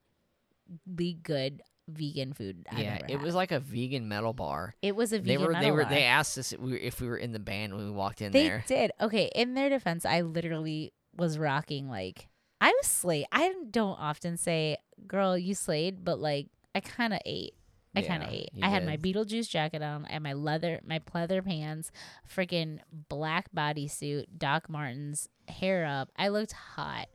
good 1.22 1.62
vegan 1.88 2.32
food 2.32 2.66
I've 2.70 2.78
yeah, 2.78 2.94
ever 2.96 3.04
it 3.06 3.10
had. 3.12 3.22
was 3.22 3.34
like 3.34 3.52
a 3.52 3.60
vegan 3.60 4.08
metal 4.08 4.32
bar. 4.32 4.74
it 4.82 4.96
was 4.96 5.12
a 5.12 5.18
vegan. 5.20 5.26
They 5.28 5.46
were 5.46 5.54
they 5.60 5.70
were 5.70 5.82
bar. 5.82 5.90
they 5.90 6.02
asked 6.04 6.36
us 6.38 6.52
if 6.52 6.60
we 6.60 6.72
were, 6.72 6.78
if 6.78 7.00
we 7.00 7.06
were 7.08 7.16
in 7.16 7.32
the 7.32 7.38
band 7.38 7.74
when 7.74 7.84
we 7.84 7.90
walked 7.92 8.20
in 8.22 8.32
They 8.32 8.48
there. 8.48 8.64
did. 8.66 8.90
Okay, 9.00 9.30
in 9.34 9.54
their 9.54 9.68
defense, 9.68 10.04
I 10.04 10.22
literally 10.22 10.92
was 11.16 11.38
rocking 11.38 11.88
like 11.88 12.28
I 12.60 12.68
was 12.68 12.86
slayed. 12.86 13.26
I 13.30 13.54
don't 13.70 13.98
often 14.00 14.36
say, 14.36 14.78
"Girl, 15.06 15.36
you 15.38 15.54
slayed," 15.54 16.04
but 16.04 16.18
like 16.18 16.48
I 16.74 16.80
kind 16.80 17.12
of 17.14 17.20
ate. 17.24 17.54
I 17.94 18.02
kind 18.02 18.22
of 18.22 18.28
ate. 18.28 18.50
I 18.62 18.68
had 18.68 18.84
my. 18.84 18.98
Beetlejuice 18.98 19.48
jacket 19.48 19.80
on, 19.82 20.04
and 20.06 20.22
my 20.22 20.34
leather, 20.34 20.80
my 20.84 20.98
pleather 20.98 21.42
pants, 21.42 21.90
freaking 22.30 22.80
black 23.08 23.48
bodysuit, 23.56 24.24
Doc 24.36 24.68
Martens, 24.68 25.28
hair 25.48 25.86
up. 25.86 26.10
I 26.16 26.28
looked 26.28 26.52
hot. 26.52 27.06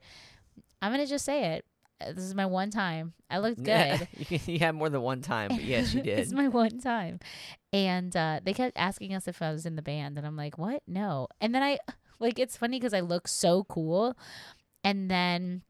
I'm 0.81 0.91
gonna 0.91 1.05
just 1.05 1.25
say 1.25 1.53
it. 1.53 1.65
This 2.07 2.23
is 2.23 2.35
my 2.35 2.45
one 2.45 2.69
time. 2.69 3.13
I 3.29 3.39
looked 3.39 3.63
good. 3.63 4.07
you, 4.29 4.59
had 4.59 4.75
more 4.75 4.89
than 4.89 5.01
one 5.01 5.21
time, 5.21 5.49
but 5.49 5.63
yes, 5.63 5.93
you 5.93 6.01
did. 6.03 6.19
it's 6.19 6.31
my 6.33 6.47
one 6.47 6.79
time. 6.79 7.19
And 7.73 8.15
uh, 8.15 8.39
they 8.43 8.53
kept 8.53 8.77
asking 8.77 9.13
us 9.13 9.27
if 9.27 9.41
I 9.41 9.51
was 9.51 9.65
in 9.65 9.75
the 9.75 9.81
band. 9.81 10.17
And 10.17 10.27
I'm 10.27 10.35
like, 10.35 10.57
what? 10.57 10.83
No. 10.87 11.27
And 11.39 11.55
then 11.55 11.63
I, 11.63 11.79
like, 12.19 12.39
it's 12.39 12.57
funny 12.57 12.79
because 12.79 12.93
I 12.93 12.99
look 13.01 13.27
so 13.27 13.63
cool. 13.65 14.17
And 14.83 15.09
then 15.09 15.61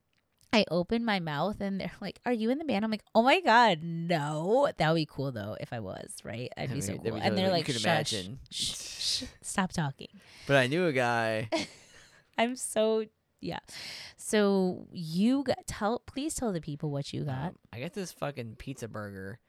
I 0.54 0.66
open 0.70 1.06
my 1.06 1.20
mouth 1.20 1.62
and 1.62 1.80
they're 1.80 1.92
like, 2.02 2.20
are 2.26 2.34
you 2.34 2.50
in 2.50 2.58
the 2.58 2.66
band? 2.66 2.84
I'm 2.84 2.92
like, 2.92 3.04
oh 3.16 3.22
my 3.22 3.40
God, 3.40 3.80
no. 3.82 4.70
That 4.78 4.90
would 4.90 4.96
be 4.96 5.06
cool 5.06 5.32
though 5.32 5.56
if 5.60 5.72
I 5.72 5.80
was, 5.80 6.14
right? 6.24 6.52
I'd 6.58 6.74
be 6.74 6.82
so 6.82 6.94
mean, 6.94 6.98
that'd 6.98 7.12
cool. 7.14 7.22
be 7.22 7.26
And 7.26 7.38
they're 7.38 7.52
like, 7.52 7.68
shush, 7.68 8.14
shh, 8.50 8.76
shh, 8.76 9.24
stop 9.42 9.72
talking. 9.72 10.10
But 10.48 10.58
I 10.58 10.68
knew 10.68 10.88
a 10.88 10.92
guy. 10.92 11.50
I'm 12.38 12.56
so, 12.56 13.06
yeah. 13.42 13.60
So 14.18 14.88
you 14.92 15.44
got, 15.44 15.66
tell, 15.68 16.00
please 16.06 16.36
tell 16.36 16.54
the 16.54 16.62
people 16.62 16.92
what 16.92 17.12
you 17.12 17.24
got. 17.24 17.48
Um, 17.50 17.56
I 17.74 17.80
got 17.80 17.94
this 17.94 18.12
fucking 18.12 18.56
pizza 18.58 18.88
burger 18.88 19.40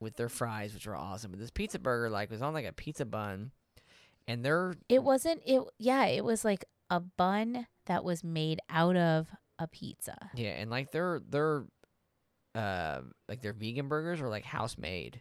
with 0.00 0.16
their 0.16 0.28
fries, 0.28 0.74
which 0.74 0.86
were 0.86 0.96
awesome. 0.96 1.30
But 1.30 1.40
this 1.40 1.50
pizza 1.50 1.78
burger 1.78 2.10
like 2.10 2.30
was 2.30 2.42
on 2.42 2.52
like 2.52 2.66
a 2.66 2.72
pizza 2.72 3.06
bun, 3.06 3.52
and 4.26 4.44
they're 4.44 4.74
It 4.88 5.02
wasn't 5.02 5.42
it 5.46 5.62
yeah, 5.78 6.06
it 6.06 6.24
was 6.24 6.44
like 6.44 6.64
a 6.90 7.00
bun 7.00 7.66
that 7.86 8.04
was 8.04 8.22
made 8.22 8.60
out 8.68 8.96
of 8.96 9.28
a 9.58 9.66
pizza. 9.68 10.30
yeah, 10.34 10.50
and 10.50 10.70
like 10.70 10.90
they're 10.90 11.20
they're 11.28 11.64
uh 12.54 13.00
like 13.28 13.40
their 13.40 13.52
vegan 13.52 13.88
burgers 13.88 14.20
were 14.20 14.28
like 14.28 14.44
house 14.44 14.76
made. 14.76 15.20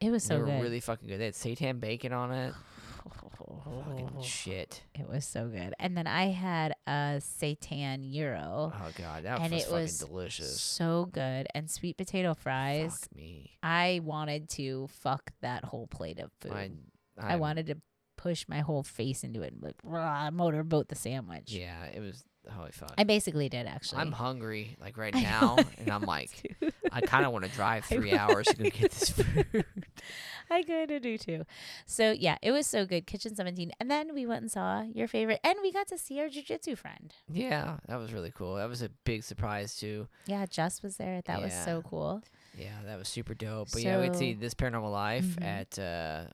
It 0.00 0.10
was 0.10 0.26
they 0.26 0.34
so 0.34 0.40
were 0.40 0.46
good. 0.46 0.60
really 0.62 0.80
fucking 0.80 1.08
good. 1.08 1.20
They 1.20 1.26
had 1.26 1.34
seitan 1.34 1.80
bacon 1.80 2.12
on 2.12 2.32
it. 2.32 2.54
Oh, 3.06 3.82
fucking 3.86 4.10
oh. 4.18 4.22
shit. 4.22 4.82
It 4.94 5.08
was 5.08 5.24
so 5.24 5.48
good. 5.48 5.74
And 5.78 5.96
then 5.96 6.06
I 6.06 6.26
had 6.26 6.74
a 6.86 7.20
seitan 7.20 8.12
gyro. 8.12 8.72
Oh 8.74 8.90
god, 8.96 9.24
that 9.24 9.40
and 9.40 9.52
was 9.52 9.62
it 9.62 9.66
fucking 9.66 9.80
was 9.82 9.98
delicious. 9.98 10.60
so 10.60 11.08
good. 11.12 11.46
And 11.54 11.70
sweet 11.70 11.96
potato 11.96 12.34
fries. 12.34 13.00
Fuck 13.00 13.16
me. 13.16 13.50
I 13.62 14.00
wanted 14.02 14.48
to 14.50 14.88
fuck 14.88 15.32
that 15.42 15.64
whole 15.64 15.86
plate 15.86 16.18
of 16.18 16.30
food. 16.40 16.52
I, 16.52 16.70
I, 17.18 17.36
wanted 17.36 17.66
to 17.66 17.76
push 18.16 18.46
my 18.48 18.60
whole 18.60 18.82
face 18.82 19.22
into 19.22 19.42
it 19.42 19.52
and 19.52 19.62
like 19.62 19.76
rah, 19.82 20.30
motorboat 20.30 20.88
the 20.88 20.94
sandwich. 20.94 21.52
Yeah, 21.52 21.84
it 21.84 22.00
was 22.00 22.24
holy 22.50 22.70
fuck. 22.72 22.92
I 22.98 23.04
basically 23.04 23.48
did 23.48 23.66
actually. 23.66 24.00
I'm 24.02 24.12
hungry 24.12 24.76
like 24.80 24.96
right 24.96 25.14
now, 25.32 25.56
and 25.78 25.90
I'm 25.90 26.02
like. 26.02 26.56
I 26.92 27.00
kind 27.00 27.26
of 27.26 27.32
want 27.32 27.44
to 27.44 27.50
drive 27.50 27.84
three 27.86 28.12
hours 28.16 28.46
to 28.46 28.54
go 28.56 28.70
get 28.70 28.92
this 28.92 29.10
food. 29.10 29.64
I 30.50 30.62
kind 30.62 30.88
of 30.90 31.02
do 31.02 31.18
too. 31.18 31.44
So 31.86 32.12
yeah, 32.12 32.36
it 32.42 32.52
was 32.52 32.66
so 32.68 32.86
good. 32.86 33.06
Kitchen 33.06 33.34
17. 33.34 33.72
And 33.80 33.90
then 33.90 34.14
we 34.14 34.26
went 34.26 34.42
and 34.42 34.50
saw 34.50 34.82
your 34.82 35.08
favorite, 35.08 35.40
and 35.42 35.56
we 35.62 35.72
got 35.72 35.88
to 35.88 35.98
see 35.98 36.20
our 36.20 36.26
jujitsu 36.28 36.78
friend. 36.78 37.12
yeah, 37.28 37.78
that 37.88 37.96
was 37.96 38.12
really 38.12 38.30
cool. 38.30 38.54
That 38.56 38.68
was 38.68 38.80
a 38.82 38.90
big 39.04 39.24
surprise 39.24 39.74
too. 39.76 40.06
Yeah, 40.26 40.46
Jess 40.46 40.82
was 40.82 40.96
there. 40.96 41.20
That 41.24 41.42
was 41.42 41.52
so 41.52 41.82
cool. 41.82 42.22
Yeah, 42.56 42.76
that 42.86 42.96
was 42.98 43.08
super 43.08 43.34
dope. 43.34 43.72
But 43.72 43.82
yeah, 43.82 44.00
we'd 44.00 44.14
see 44.14 44.34
this 44.34 44.54
paranormal 44.54 44.92
life 44.92 45.24
Mhm. 45.24 45.44
at 45.44 45.78
uh, 45.78 46.24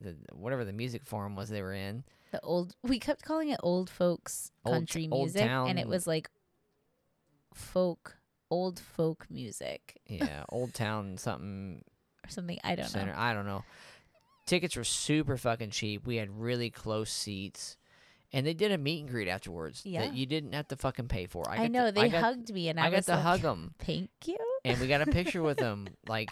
the 0.00 0.14
whatever 0.32 0.64
the 0.64 0.72
music 0.72 1.04
forum 1.04 1.36
was 1.36 1.50
they 1.50 1.60
were 1.60 1.74
in. 1.74 2.04
The 2.36 2.42
old, 2.46 2.74
we 2.82 2.98
kept 2.98 3.24
calling 3.24 3.48
it 3.48 3.60
old 3.62 3.88
folks 3.88 4.50
Old- 4.64 4.74
country 4.74 5.08
old 5.10 5.22
music, 5.32 5.42
and 5.48 5.78
it 5.78 5.88
was 5.88 6.06
like 6.06 6.28
folk, 7.54 8.18
old 8.50 8.78
folk 8.78 9.26
music 9.30 9.98
Yeah, 10.06 10.44
Old 10.50 10.74
Town 10.74 11.16
something 11.16 11.82
or 12.24 12.28
something. 12.28 12.58
I 12.62 12.74
don't 12.74 12.88
center. 12.88 13.12
know. 13.12 13.18
I 13.18 13.32
don't 13.32 13.46
know. 13.46 13.64
Tickets 14.46 14.76
were 14.76 14.84
super 14.84 15.38
fucking 15.38 15.70
cheap. 15.70 16.06
We 16.06 16.16
had 16.16 16.28
really 16.38 16.68
close 16.70 17.10
seats. 17.10 17.76
And 18.32 18.46
they 18.46 18.52
did 18.54 18.70
a 18.70 18.76
meet 18.76 19.00
and 19.00 19.08
greet 19.08 19.28
afterwards 19.28 19.80
Yeah. 19.86 20.02
that 20.02 20.14
you 20.14 20.26
didn't 20.26 20.52
have 20.52 20.68
to 20.68 20.76
fucking 20.76 21.08
pay 21.08 21.26
for. 21.26 21.48
I, 21.48 21.64
I, 21.64 21.68
know 21.68 21.86
to, 21.86 21.92
they 21.92 22.02
I 22.02 22.08
got, 22.08 22.22
hugged 22.22 22.52
me, 22.52 22.68
and 22.68 22.78
I, 22.78 22.86
I 22.88 22.90
got 22.90 22.96
was 22.96 23.06
to 23.06 23.12
like, 23.12 23.22
hug 23.22 23.40
them, 23.40 23.72
Thank 23.78 24.10
you. 24.26 24.36
and 24.64 24.78
we 24.78 24.88
got 24.88 25.00
a 25.00 25.06
picture 25.06 25.42
with 25.42 25.56
them. 25.56 25.86
Like, 26.06 26.30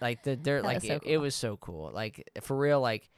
Like 0.00 0.22
the 0.22 0.36
they're 0.36 0.62
like 0.62 0.82
so 0.82 0.94
it, 0.94 1.02
it 1.04 1.18
was 1.18 1.34
so 1.34 1.56
cool. 1.56 1.90
Like 1.92 2.30
for 2.42 2.56
real, 2.56 2.80
like 2.80 3.10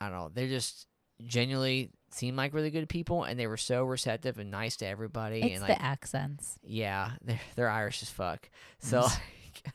I 0.00 0.08
don't 0.08 0.18
know, 0.18 0.30
they're 0.32 0.48
just 0.48 0.86
genuinely 1.26 1.90
seem 2.10 2.36
like 2.36 2.54
really 2.54 2.70
good 2.70 2.88
people, 2.88 3.24
and 3.24 3.38
they 3.38 3.46
were 3.46 3.56
so 3.56 3.84
receptive 3.84 4.38
and 4.38 4.50
nice 4.50 4.76
to 4.76 4.86
everybody. 4.86 5.40
It's 5.42 5.60
and 5.60 5.68
the 5.68 5.80
accents. 5.82 6.58
yeah, 6.62 7.10
they're 7.24 7.40
they're 7.56 7.68
Irish 7.68 8.02
as 8.02 8.10
fuck. 8.10 8.48
So 8.80 9.02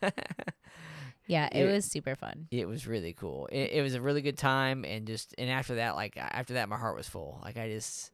mm. 0.01 0.11
Yeah, 1.25 1.47
it 1.51 1.65
it- 1.65 1.71
was 1.71 1.85
super 1.85 2.15
fun. 2.15 2.47
it 2.51 2.67
was 2.67 2.85
really 2.85 3.13
cool. 3.13 3.47
It, 3.51 3.71
it 3.73 3.81
was 3.81 3.93
a 3.95 4.01
really 4.01 4.21
good 4.21 4.37
time, 4.37 4.83
and 4.83 5.07
just 5.07 5.33
and 5.37 5.49
after 5.49 5.75
that, 5.75 5.95
like 5.95 6.17
after 6.17 6.55
that, 6.55 6.67
my 6.69 6.77
heart 6.77 6.97
was 6.97 7.07
full. 7.07 7.39
Like 7.43 7.57
I 7.57 7.69
just 7.69 8.11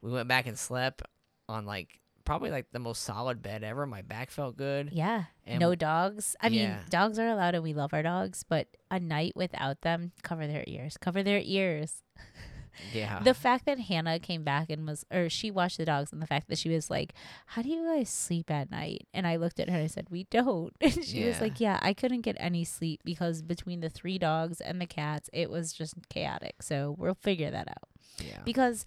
we 0.00 0.10
went 0.10 0.28
back 0.28 0.46
and 0.46 0.58
slept 0.58 1.02
on 1.48 1.66
like 1.66 2.00
probably 2.28 2.50
like 2.50 2.66
the 2.72 2.78
most 2.78 3.02
solid 3.04 3.40
bed 3.42 3.64
ever. 3.64 3.86
My 3.86 4.02
back 4.02 4.30
felt 4.30 4.56
good. 4.56 4.90
Yeah. 4.92 5.24
And 5.46 5.58
no 5.60 5.74
dogs. 5.74 6.36
I 6.40 6.50
mean, 6.50 6.76
dogs 6.90 7.18
are 7.18 7.26
allowed 7.26 7.54
and 7.54 7.64
we 7.64 7.72
love 7.72 7.94
our 7.94 8.02
dogs, 8.02 8.44
but 8.46 8.68
a 8.90 9.00
night 9.00 9.32
without 9.34 9.80
them, 9.80 10.12
cover 10.22 10.46
their 10.46 10.64
ears. 10.66 10.96
Cover 10.98 11.22
their 11.22 11.40
ears. 11.42 12.02
Yeah. 12.92 13.20
The 13.24 13.34
fact 13.34 13.66
that 13.66 13.80
Hannah 13.80 14.20
came 14.20 14.44
back 14.44 14.70
and 14.70 14.86
was, 14.86 15.04
or 15.12 15.28
she 15.28 15.50
watched 15.50 15.78
the 15.78 15.84
dogs, 15.84 16.12
and 16.12 16.22
the 16.22 16.28
fact 16.28 16.48
that 16.48 16.58
she 16.58 16.68
was 16.68 16.88
like, 16.88 17.12
How 17.46 17.62
do 17.62 17.68
you 17.68 17.84
guys 17.84 18.08
sleep 18.08 18.52
at 18.52 18.70
night? 18.70 19.08
And 19.12 19.26
I 19.26 19.34
looked 19.34 19.58
at 19.58 19.68
her 19.68 19.74
and 19.74 19.82
I 19.82 19.88
said, 19.88 20.06
We 20.10 20.24
don't. 20.30 20.72
And 20.80 21.04
she 21.04 21.24
was 21.24 21.40
like, 21.40 21.58
Yeah, 21.58 21.80
I 21.82 21.92
couldn't 21.92 22.20
get 22.20 22.36
any 22.38 22.62
sleep 22.62 23.00
because 23.04 23.42
between 23.42 23.80
the 23.80 23.90
three 23.90 24.16
dogs 24.16 24.60
and 24.60 24.80
the 24.80 24.86
cats, 24.86 25.28
it 25.32 25.50
was 25.50 25.72
just 25.72 25.94
chaotic. 26.08 26.62
So 26.62 26.94
we'll 26.96 27.14
figure 27.14 27.50
that 27.50 27.66
out. 27.68 27.88
yeah. 28.24 28.42
Because 28.44 28.84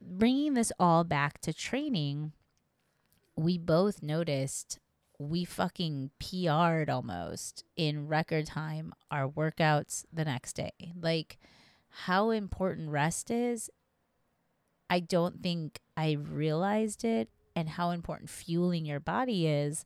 bringing 0.00 0.54
this 0.54 0.72
all 0.78 1.04
back 1.04 1.40
to 1.42 1.52
training, 1.52 2.32
we 3.36 3.58
both 3.58 4.02
noticed 4.02 4.78
we 5.18 5.44
fucking 5.44 6.10
PR'd 6.18 6.88
almost 6.88 7.64
in 7.76 8.08
record 8.08 8.46
time 8.46 8.92
our 9.10 9.28
workouts 9.28 10.04
the 10.12 10.24
next 10.24 10.54
day. 10.54 10.72
Like 10.98 11.38
how 11.90 12.30
important 12.30 12.88
rest 12.88 13.30
is, 13.30 13.68
I 14.88 15.00
don't 15.00 15.42
think 15.42 15.80
I 15.96 16.12
realized 16.12 17.04
it 17.04 17.28
and 17.54 17.68
how 17.68 17.90
important 17.90 18.30
fueling 18.30 18.86
your 18.86 19.00
body 19.00 19.46
is 19.46 19.84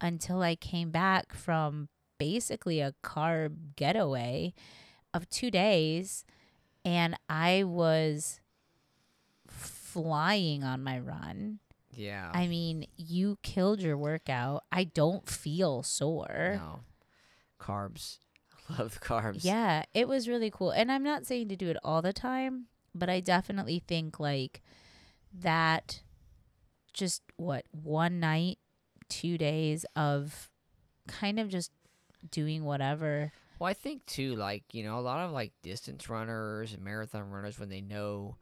until 0.00 0.42
I 0.42 0.56
came 0.56 0.90
back 0.90 1.34
from 1.34 1.88
basically 2.18 2.80
a 2.80 2.94
carb 3.04 3.74
getaway 3.76 4.54
of 5.12 5.28
two 5.28 5.50
days 5.50 6.24
and 6.84 7.16
I 7.28 7.64
was 7.64 8.40
flying 9.92 10.64
on 10.64 10.82
my 10.82 10.98
run. 10.98 11.58
yeah. 11.94 12.30
I 12.34 12.46
mean, 12.46 12.86
you 12.96 13.38
killed 13.42 13.80
your 13.80 13.96
workout. 13.98 14.64
I 14.72 14.84
don't 14.84 15.28
feel 15.28 15.82
sore. 15.82 16.54
no. 16.56 16.80
Carbs. 17.60 18.18
I 18.70 18.74
love 18.78 18.94
the 18.94 19.00
carbs. 19.00 19.44
Yeah, 19.44 19.84
it 19.94 20.08
was 20.08 20.28
really 20.28 20.50
cool. 20.50 20.70
And 20.70 20.90
I'm 20.90 21.02
not 21.04 21.26
saying 21.26 21.48
to 21.48 21.56
do 21.56 21.68
it 21.68 21.76
all 21.84 22.02
the 22.02 22.12
time, 22.12 22.66
but 22.94 23.08
I 23.08 23.20
definitely 23.20 23.82
think 23.86 24.18
like 24.18 24.62
that 25.40 26.02
just 26.92 27.22
what 27.36 27.64
one 27.70 28.20
night, 28.20 28.58
two 29.08 29.38
days 29.38 29.84
of 29.96 30.50
kind 31.06 31.38
of 31.38 31.48
just 31.48 31.70
doing 32.30 32.64
whatever. 32.64 33.32
Well, 33.58 33.68
I 33.70 33.74
think 33.74 34.04
too, 34.06 34.34
like 34.34 34.64
you 34.72 34.82
know, 34.84 34.98
a 34.98 35.00
lot 35.00 35.24
of 35.24 35.30
like 35.30 35.52
distance 35.62 36.08
runners 36.08 36.72
and 36.72 36.82
marathon 36.82 37.30
runners, 37.30 37.58
when 37.60 37.68
they 37.68 37.80
know 37.80 38.36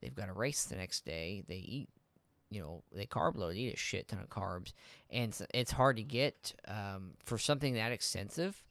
they've 0.00 0.14
got 0.14 0.28
a 0.28 0.32
race 0.32 0.64
the 0.64 0.76
next 0.76 1.04
day, 1.04 1.42
they 1.48 1.56
eat, 1.56 1.88
you 2.50 2.60
know, 2.60 2.82
they 2.92 3.06
carb 3.06 3.36
load, 3.36 3.56
eat 3.56 3.74
a 3.74 3.76
shit 3.76 4.08
ton 4.08 4.20
of 4.20 4.28
carbs, 4.28 4.72
and 5.10 5.30
it's, 5.30 5.42
it's 5.52 5.72
hard 5.72 5.96
to 5.96 6.02
get 6.02 6.54
um, 6.68 7.12
for 7.24 7.38
something 7.38 7.74
that 7.74 7.92
extensive. 7.92 8.62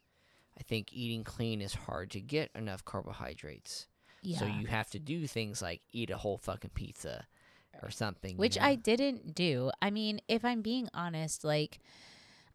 I 0.57 0.63
think 0.63 0.93
eating 0.93 1.23
clean 1.23 1.61
is 1.61 1.73
hard 1.73 2.11
to 2.11 2.21
get 2.21 2.49
enough 2.55 2.85
carbohydrates. 2.85 3.87
Yeah. 4.21 4.39
So 4.39 4.45
you 4.45 4.67
have 4.67 4.89
to 4.91 4.99
do 4.99 5.27
things 5.27 5.61
like 5.61 5.81
eat 5.91 6.09
a 6.09 6.17
whole 6.17 6.37
fucking 6.37 6.71
pizza 6.73 7.25
or 7.83 7.91
something. 7.91 8.31
you 8.31 8.37
which 8.37 8.57
know? 8.57 8.63
I 8.63 8.75
didn't 8.75 9.35
do. 9.35 9.71
I 9.81 9.91
mean, 9.91 10.21
if 10.27 10.45
I'm 10.45 10.61
being 10.61 10.89
honest, 10.93 11.43
like 11.43 11.79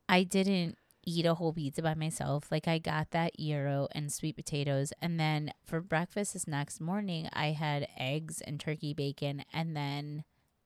I 0.09 0.23
didn't 0.25 0.79
eat 1.11 1.27
a 1.27 1.35
whole 1.35 1.53
pizza 1.53 1.83
by 1.83 1.95
myself. 1.95 2.51
Like 2.51 2.67
I 2.69 2.79
got 2.79 3.11
that 3.11 3.33
gyro 3.39 3.89
and 3.93 4.13
sweet 4.13 4.37
potatoes, 4.37 4.93
and 5.03 5.19
then 5.19 5.53
for 5.65 5.81
breakfast 5.81 6.33
this 6.35 6.47
next 6.47 6.81
morning, 6.81 7.29
I 7.33 7.49
had 7.53 7.89
eggs 7.99 8.41
and 8.41 8.59
turkey 8.61 8.95
bacon, 8.95 9.45
and 9.53 9.77
then 9.77 10.25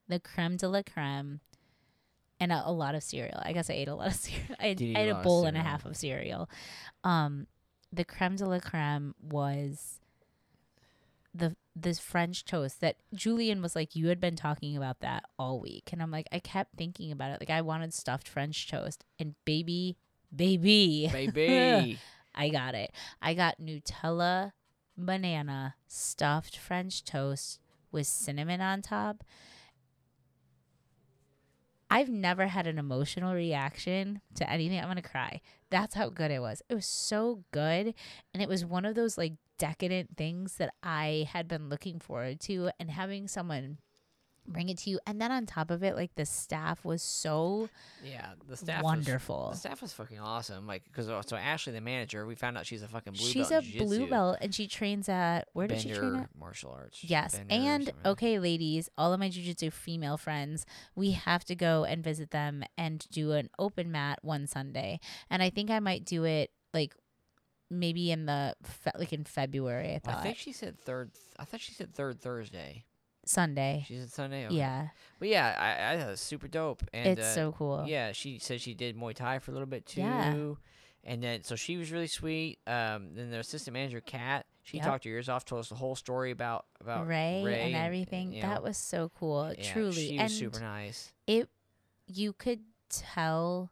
the 0.09 0.21
creme 0.21 0.57
de 0.57 0.69
la 0.69 0.83
creme. 0.83 1.41
And 2.41 2.51
a, 2.51 2.63
a 2.67 2.73
lot 2.73 2.97
of 2.97 3.03
cereal. 3.05 3.41
I 3.43 3.53
guess 3.53 3.71
I 3.71 3.75
ate 3.75 3.87
a 3.89 3.95
lot 3.95 4.09
of 4.09 4.15
cereal. 4.25 4.57
I, 4.59 4.67
had- 4.69 4.77
Did 4.79 4.85
eat 4.91 4.97
I 4.97 5.01
a 5.01 5.07
had 5.07 5.15
a 5.15 5.19
of 5.19 5.23
bowl 5.25 5.47
and 5.47 5.57
a 5.57 5.61
half 5.61 5.85
of 5.87 5.97
cereal. 5.97 6.51
Um, 7.05 7.47
the 7.93 8.05
creme 8.05 8.35
de 8.37 8.45
la 8.45 8.59
creme 8.59 9.15
was 9.23 10.01
the 11.35 11.57
this 11.77 11.99
French 11.99 12.45
toast 12.45 12.81
that 12.81 12.97
Julian 13.13 13.61
was 13.63 13.75
like, 13.75 13.97
you 13.97 14.07
had 14.09 14.21
been 14.21 14.37
talking 14.37 14.77
about 14.77 15.01
that 15.01 15.25
all 15.39 15.59
week, 15.61 15.91
and 15.93 16.01
I'm 16.03 16.11
like, 16.11 16.27
I 16.31 16.39
kept 16.39 16.77
thinking 16.77 17.11
about 17.11 17.31
it. 17.33 17.41
Like 17.41 17.51
I 17.51 17.61
wanted 17.63 17.93
stuffed 17.95 18.29
French 18.29 18.69
toast, 18.69 19.05
and 19.19 19.35
baby, 19.45 19.97
baby, 20.37 21.09
baby. 21.13 21.99
I 22.35 22.49
got 22.49 22.75
it. 22.75 22.91
I 23.23 23.35
got 23.35 23.61
Nutella 23.61 24.53
banana 24.97 25.77
stuffed 25.87 26.57
French 26.57 27.05
toast 27.05 27.61
with 27.93 28.07
cinnamon 28.07 28.61
on 28.61 28.83
top. 28.83 29.25
I've 31.91 32.09
never 32.09 32.49
had 32.49 32.67
an 32.67 32.79
emotional 32.79 33.35
reaction 33.35 34.21
to 34.35 34.51
anything. 34.51 34.79
I'm 34.79 34.87
going 34.87 34.97
to 34.97 35.03
cry. 35.03 35.41
That's 35.71 35.95
how 35.95 36.09
good 36.09 36.33
it 36.33 36.41
was. 36.41 36.61
It 36.69 36.75
was 36.75 36.87
so 36.87 37.45
good. 37.53 37.95
And 38.33 38.43
it 38.43 38.49
was 38.49 38.65
one 38.65 38.85
of 38.85 38.97
those 38.97 39.17
like 39.17 39.35
decadent 39.59 40.17
things 40.17 40.57
that 40.57 40.75
I 40.83 41.29
had 41.31 41.47
been 41.47 41.69
looking 41.69 42.01
forward 42.01 42.41
to 42.41 42.71
and 42.81 42.91
having 42.91 43.29
someone 43.29 43.79
bring 44.47 44.69
it 44.69 44.79
to 44.79 44.91
you. 44.91 44.99
And 45.07 45.21
then 45.21 45.33
on 45.33 45.47
top 45.47 45.71
of 45.71 45.83
it, 45.83 45.97
like 45.97 46.15
the 46.15 46.27
staff 46.27 46.85
was 46.85 47.03
so 47.03 47.69
yeah, 48.05 48.33
the 48.49 48.57
staff 48.57 48.83
was 48.83 48.85
wonderful. 48.85 49.51
The 49.53 49.57
staff 49.59 49.83
was 49.83 49.93
fucking 49.93 50.19
awesome. 50.19 50.67
Like, 50.67 50.85
because 50.85 51.09
uh, 51.09 51.23
so 51.23 51.37
Ashley, 51.37 51.73
the 51.73 51.81
manager, 51.81 52.27
we 52.27 52.35
found 52.35 52.59
out 52.59 52.67
she's 52.67 52.83
a 52.83 52.89
fucking 52.89 53.15
blue 53.15 53.27
She's 53.27 53.49
belt 53.49 53.65
a 53.65 53.79
blue 53.79 54.07
belt 54.07 54.39
and 54.41 54.55
she 54.55 54.67
trains 54.67 55.09
at 55.09 55.49
where 55.53 55.67
did 55.67 55.81
she 55.81 55.93
train 55.93 56.17
at? 56.17 56.29
martial 56.39 56.73
arts. 56.73 57.03
Yes. 57.03 57.37
Bender 57.37 57.55
And 57.55 57.93
okay, 58.05 58.39
ladies, 58.39 58.89
all 58.99 59.13
of 59.13 59.21
my 59.21 59.29
jujitsu 59.29 59.73
female 59.73 60.17
friends, 60.17 60.67
we 60.95 61.13
have 61.13 61.45
to 61.47 61.55
go 61.55 61.85
and 61.85 62.03
visit 62.03 62.31
them 62.31 62.63
and 62.77 63.07
do 63.11 63.33
an 63.33 63.51
open 63.59 63.91
mat 63.91 64.19
one 64.23 64.47
Sunday. 64.47 65.01
And 65.31 65.43
I 65.43 65.51
think 65.51 65.71
I 65.71 65.81
might 65.81 66.05
do 66.05 66.25
it 66.25 66.51
like 66.73 66.95
maybe 67.71 68.11
in 68.11 68.27
the 68.27 68.55
fe- 68.63 68.93
like 68.99 69.13
in 69.13 69.25
February. 69.25 69.95
I 69.95 69.99
thought 69.99 70.19
I 70.19 70.23
think 70.23 70.37
she 70.37 70.53
said 70.53 70.79
third. 70.79 71.11
I 71.39 71.45
thought 71.45 71.61
she 71.61 71.73
said 71.73 71.95
third 71.95 72.21
Thursday. 72.21 72.85
Sunday. 73.29 73.85
She 73.89 73.99
said 73.99 74.11
Sunday. 74.13 74.47
Okay. 74.47 74.57
Yeah, 74.57 74.89
But 75.19 75.29
yeah, 75.29 75.57
I, 75.59 75.95
I 75.95 75.99
thought 75.99 76.09
it 76.09 76.11
was 76.13 76.21
super 76.21 76.49
dope. 76.49 76.83
And 76.93 77.19
it's 77.19 77.27
uh, 77.27 77.35
so 77.35 77.53
cool. 77.53 77.85
Yeah, 77.87 78.13
she 78.13 78.39
said 78.39 78.61
she 78.61 78.75
did 78.75 78.97
Muay 78.97 79.15
Thai 79.15 79.39
for 79.39 79.51
a 79.51 79.55
little 79.55 79.67
bit 79.69 79.87
too. 79.87 80.01
Yeah. 80.01 80.53
And 81.07 81.23
then 81.23 81.43
so 81.43 81.55
she 81.55 81.77
was 81.77 81.93
really 81.93 82.07
sweet. 82.07 82.59
Um, 82.67 83.11
then 83.15 83.31
the 83.31 83.39
assistant 83.39 83.75
manager 83.75 84.01
Kat, 84.01 84.47
she 84.63 84.79
Yep. 84.79 84.87
talked 84.87 85.05
her 85.05 85.11
ears 85.11 85.29
off, 85.29 85.45
told 85.45 85.61
us 85.61 85.69
the 85.69 85.75
whole 85.75 85.95
story 85.95 86.31
about 86.31 86.65
about 86.81 87.07
Ray, 87.07 87.43
Ray 87.45 87.61
and 87.63 87.75
everything. 87.77 88.33
you 88.33 88.41
that 88.43 88.57
know, 88.57 88.63
was 88.63 88.79
so 88.79 89.11
cool. 89.19 89.53
yeah, 89.59 89.71
Truly, 89.73 90.09
she 90.09 90.17
and 90.17 90.23
was 90.25 90.39
super 90.39 90.61
nice. 90.61 91.13
it 91.27 91.49
you 92.07 92.33
could 92.33 92.61
tell 92.89 93.71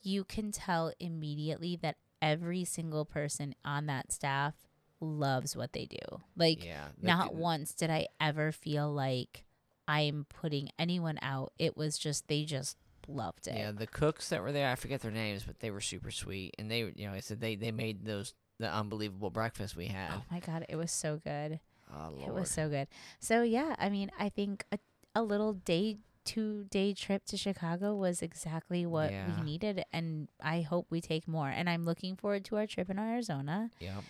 you 0.00 0.24
can 0.24 0.50
tell 0.52 0.92
immediately 1.00 1.76
that 1.82 1.96
every 2.22 2.64
single 2.64 3.04
person 3.04 3.54
on 3.64 3.86
that 3.86 4.10
staff 4.12 4.54
loves 5.00 5.56
what 5.56 5.72
they 5.72 5.86
do. 5.86 6.20
Like 6.36 6.64
Yeah, 6.64 6.88
not 7.00 7.34
once 7.34 7.72
did 7.74 7.90
I 7.90 8.08
ever 8.20 8.52
feel 8.52 8.92
like 8.92 9.44
I'm 9.86 10.26
putting 10.28 10.70
anyone 10.78 11.18
out. 11.22 11.52
It 11.58 11.76
was 11.76 11.98
just 11.98 12.28
they 12.28 12.44
just 12.44 12.76
loved 13.06 13.46
it. 13.46 13.56
Yeah, 13.56 13.72
the 13.72 13.86
cooks 13.86 14.28
that 14.28 14.42
were 14.42 14.52
there, 14.52 14.70
I 14.70 14.74
forget 14.74 15.00
their 15.00 15.10
names, 15.10 15.42
but 15.44 15.60
they 15.60 15.70
were 15.70 15.80
super 15.80 16.10
sweet, 16.10 16.54
and 16.58 16.70
they, 16.70 16.80
you 16.94 17.06
know, 17.08 17.12
I 17.14 17.20
said 17.20 17.40
they 17.40 17.56
they 17.56 17.72
made 17.72 18.04
those 18.04 18.34
the 18.58 18.70
unbelievable 18.72 19.30
breakfast 19.30 19.76
we 19.76 19.86
had. 19.86 20.10
Oh 20.14 20.22
my 20.30 20.40
god, 20.40 20.66
it 20.68 20.76
was 20.76 20.90
so 20.90 21.20
good. 21.24 21.60
Oh, 21.90 22.10
Lord. 22.10 22.28
It 22.28 22.34
was 22.34 22.50
so 22.50 22.68
good. 22.68 22.88
So 23.18 23.42
yeah, 23.42 23.76
I 23.78 23.88
mean, 23.88 24.10
I 24.18 24.28
think 24.28 24.64
a 24.72 24.78
a 25.14 25.22
little 25.22 25.54
day 25.54 25.98
two 26.24 26.64
day 26.64 26.92
trip 26.92 27.24
to 27.24 27.38
Chicago 27.38 27.94
was 27.94 28.20
exactly 28.20 28.84
what 28.84 29.10
Yeah. 29.10 29.34
we 29.34 29.42
needed 29.42 29.82
and 29.90 30.28
I 30.42 30.60
hope 30.60 30.86
we 30.90 31.00
take 31.00 31.26
more. 31.26 31.48
And 31.48 31.70
I'm 31.70 31.86
looking 31.86 32.16
forward 32.16 32.44
to 32.46 32.56
our 32.56 32.66
trip 32.66 32.90
in 32.90 32.98
Arizona 32.98 33.70
Yep. 33.80 34.04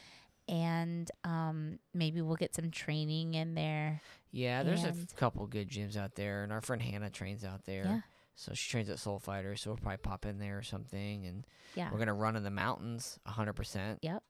And 0.49 1.11
um 1.25 1.79
maybe 1.95 2.21
we'll 2.23 2.37
get 2.37 2.55
some 2.55 2.71
training 2.71 3.35
in 3.35 3.55
there. 3.55 4.01
Yeah, 4.31 4.63
there's 4.63 4.85
a 4.85 4.89
f- 4.89 5.17
couple 5.17 5.47
good 5.47 5.69
gyms 5.71 5.97
out 5.97 6.15
there, 6.15 6.43
and 6.43 6.53
our 6.53 6.61
friend 6.61 6.83
Hannah 6.83 7.11
trains 7.11 7.45
out 7.45 7.65
there. 7.65 7.85
Yeah. 7.85 8.01
So 8.35 8.53
she 8.55 8.71
trains 8.71 8.89
at 8.89 8.99
Soul 9.01 9.19
Fighter, 9.19 9.57
so 9.57 9.71
we'll 9.71 9.79
probably 9.79 9.97
pop 9.99 10.25
in 10.27 10.39
there 10.39 10.59
or 10.59 10.63
something, 10.63 11.27
and 11.27 11.47
Yeah. 11.75 11.91
we're 11.93 11.99
gonna 11.99 12.15
run 12.15 12.37
in 12.37 12.43
the 12.45 12.51
mountains, 12.51 13.19
hundred 13.27 13.55
percent. 13.55 13.99
Yep. 14.03 14.23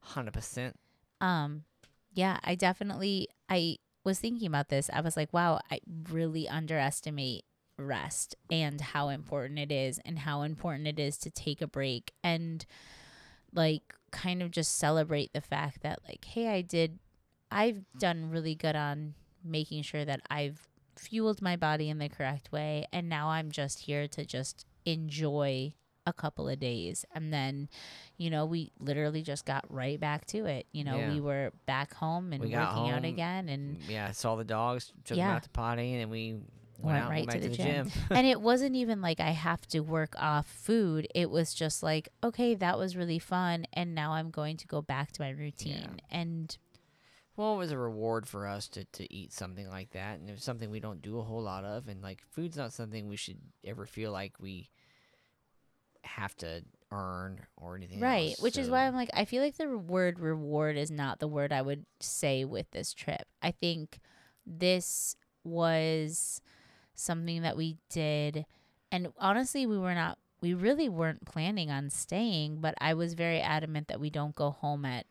Hundred 0.00 0.32
percent. 0.34 0.78
Um, 1.20 1.64
yeah, 2.12 2.38
I 2.42 2.54
definitely 2.56 3.28
I 3.48 3.78
was 4.04 4.18
thinking 4.18 4.48
about 4.48 4.68
this. 4.68 4.90
I 4.92 5.00
was 5.00 5.16
like, 5.16 5.32
wow, 5.32 5.60
I 5.70 5.78
really 6.10 6.48
underestimate 6.48 7.44
rest 7.78 8.34
and 8.50 8.80
how 8.80 9.08
important 9.08 9.58
it 9.58 9.70
is 9.72 10.00
and 10.04 10.18
how 10.20 10.42
important 10.42 10.86
it 10.88 10.98
is 10.98 11.16
to 11.18 11.30
take 11.30 11.62
a 11.62 11.66
break 11.66 12.12
and 12.22 12.64
like 13.54 13.94
kind 14.10 14.42
of 14.42 14.50
just 14.50 14.76
celebrate 14.78 15.32
the 15.32 15.40
fact 15.40 15.82
that 15.82 15.98
like 16.08 16.24
hey 16.24 16.48
I 16.48 16.60
did 16.62 16.98
I've 17.50 17.82
done 17.98 18.30
really 18.30 18.54
good 18.54 18.76
on 18.76 19.14
making 19.44 19.82
sure 19.82 20.04
that 20.04 20.20
I've 20.30 20.66
fueled 20.96 21.40
my 21.42 21.56
body 21.56 21.88
in 21.88 21.98
the 21.98 22.08
correct 22.08 22.52
way 22.52 22.86
and 22.92 23.08
now 23.08 23.28
I'm 23.28 23.50
just 23.50 23.80
here 23.80 24.06
to 24.08 24.24
just 24.24 24.66
enjoy 24.84 25.74
a 26.04 26.12
couple 26.12 26.48
of 26.48 26.58
days. 26.58 27.04
And 27.14 27.32
then 27.32 27.68
you 28.16 28.28
know 28.30 28.44
we 28.44 28.72
literally 28.80 29.22
just 29.22 29.44
got 29.44 29.64
right 29.68 29.98
back 30.00 30.26
to 30.26 30.46
it. 30.46 30.66
You 30.72 30.84
know 30.84 30.96
Yeah. 30.98 31.12
we 31.12 31.20
were 31.20 31.52
back 31.66 31.94
home 31.94 32.32
and 32.32 32.40
We 32.42 32.48
working 32.48 32.58
got 32.58 32.90
out 32.94 33.04
again 33.04 33.48
and 33.48 33.78
Yeah, 33.88 34.10
saw 34.10 34.34
the 34.36 34.44
dogs, 34.44 34.92
took 35.04 35.16
them 35.16 35.26
out 35.36 35.42
to 35.44 35.50
potty, 35.50 35.92
and 35.92 36.00
then 36.02 36.10
we 36.10 36.36
went, 36.82 36.94
Went 36.94 37.04
out 37.04 37.10
right 37.10 37.26
went 37.26 37.42
to 37.42 37.48
the 37.48 37.56
to 37.56 37.62
the 37.62 37.70
gym. 37.70 37.88
gym. 37.88 38.02
and 38.10 38.26
it 38.34 38.40
wasn't 38.40 38.76
even 38.76 39.00
like 39.00 39.20
I 39.20 39.30
have 39.30 39.66
to 39.68 39.80
work 39.80 40.14
off 40.18 40.46
food. 40.46 41.06
It 41.14 41.30
was 41.30 41.54
just 41.54 41.82
like, 41.82 42.08
okay, 42.22 42.54
that 42.56 42.78
was 42.78 42.96
really 42.96 43.18
fun. 43.18 43.66
And 43.72 43.94
now 43.94 44.12
I'm 44.12 44.30
going 44.30 44.56
to 44.58 44.66
go 44.66 44.82
back 44.82 45.12
to 45.12 45.22
my 45.22 45.30
routine. 45.30 46.00
And 46.10 46.56
well, 47.36 47.54
it 47.54 47.58
was 47.58 47.70
a 47.72 47.78
reward 47.78 48.28
for 48.28 48.46
us 48.46 48.68
to, 48.68 48.84
to 48.84 49.12
eat 49.12 49.32
something 49.32 49.68
like 49.68 49.92
that, 49.92 50.18
and 50.18 50.28
it 50.28 50.32
was 50.32 50.44
something 50.44 50.70
we 50.70 50.80
don't 50.80 51.00
do 51.00 51.18
a 51.18 51.22
whole 51.22 51.42
lot 51.42 51.64
of. 51.64 51.88
And 51.88 52.02
like, 52.02 52.22
food's 52.30 52.58
not 52.58 52.74
something 52.74 53.08
we 53.08 53.16
should 53.16 53.38
ever 53.64 53.86
feel 53.86 54.12
like 54.12 54.34
we 54.38 54.68
have 56.04 56.36
to 56.36 56.62
earn 56.90 57.40
or 57.56 57.74
anything. 57.74 58.00
right, 58.00 58.30
else, 58.30 58.40
which 58.40 58.58
is 58.58 58.68
why 58.68 58.86
I'm 58.86 58.94
like, 58.94 59.08
I 59.14 59.24
feel 59.24 59.42
like 59.42 59.56
the 59.56 59.78
word 59.78 60.20
reward 60.20 60.76
is 60.76 60.90
not 60.90 61.20
the 61.20 61.28
word 61.28 61.52
I 61.52 61.62
would 61.62 61.86
say 62.00 62.44
with 62.44 62.70
this 62.72 62.92
trip. 62.92 63.22
I 63.40 63.50
think 63.52 63.98
this 64.46 65.16
was 65.42 66.42
something 66.94 67.42
that 67.42 67.56
we 67.56 67.76
did. 67.90 68.44
And 68.90 69.08
honestly, 69.18 69.66
we 69.66 69.78
were 69.78 69.94
not, 69.94 70.18
we 70.40 70.54
really 70.54 70.88
weren't 70.88 71.24
planning 71.24 71.70
on 71.70 71.90
staying, 71.90 72.60
but 72.60 72.74
I 72.78 72.94
was 72.94 73.14
very 73.14 73.40
adamant 73.40 73.88
that 73.88 74.00
we 74.00 74.10
don't 74.10 74.34
go 74.34 74.50
home 74.50 74.84
at 74.84 75.06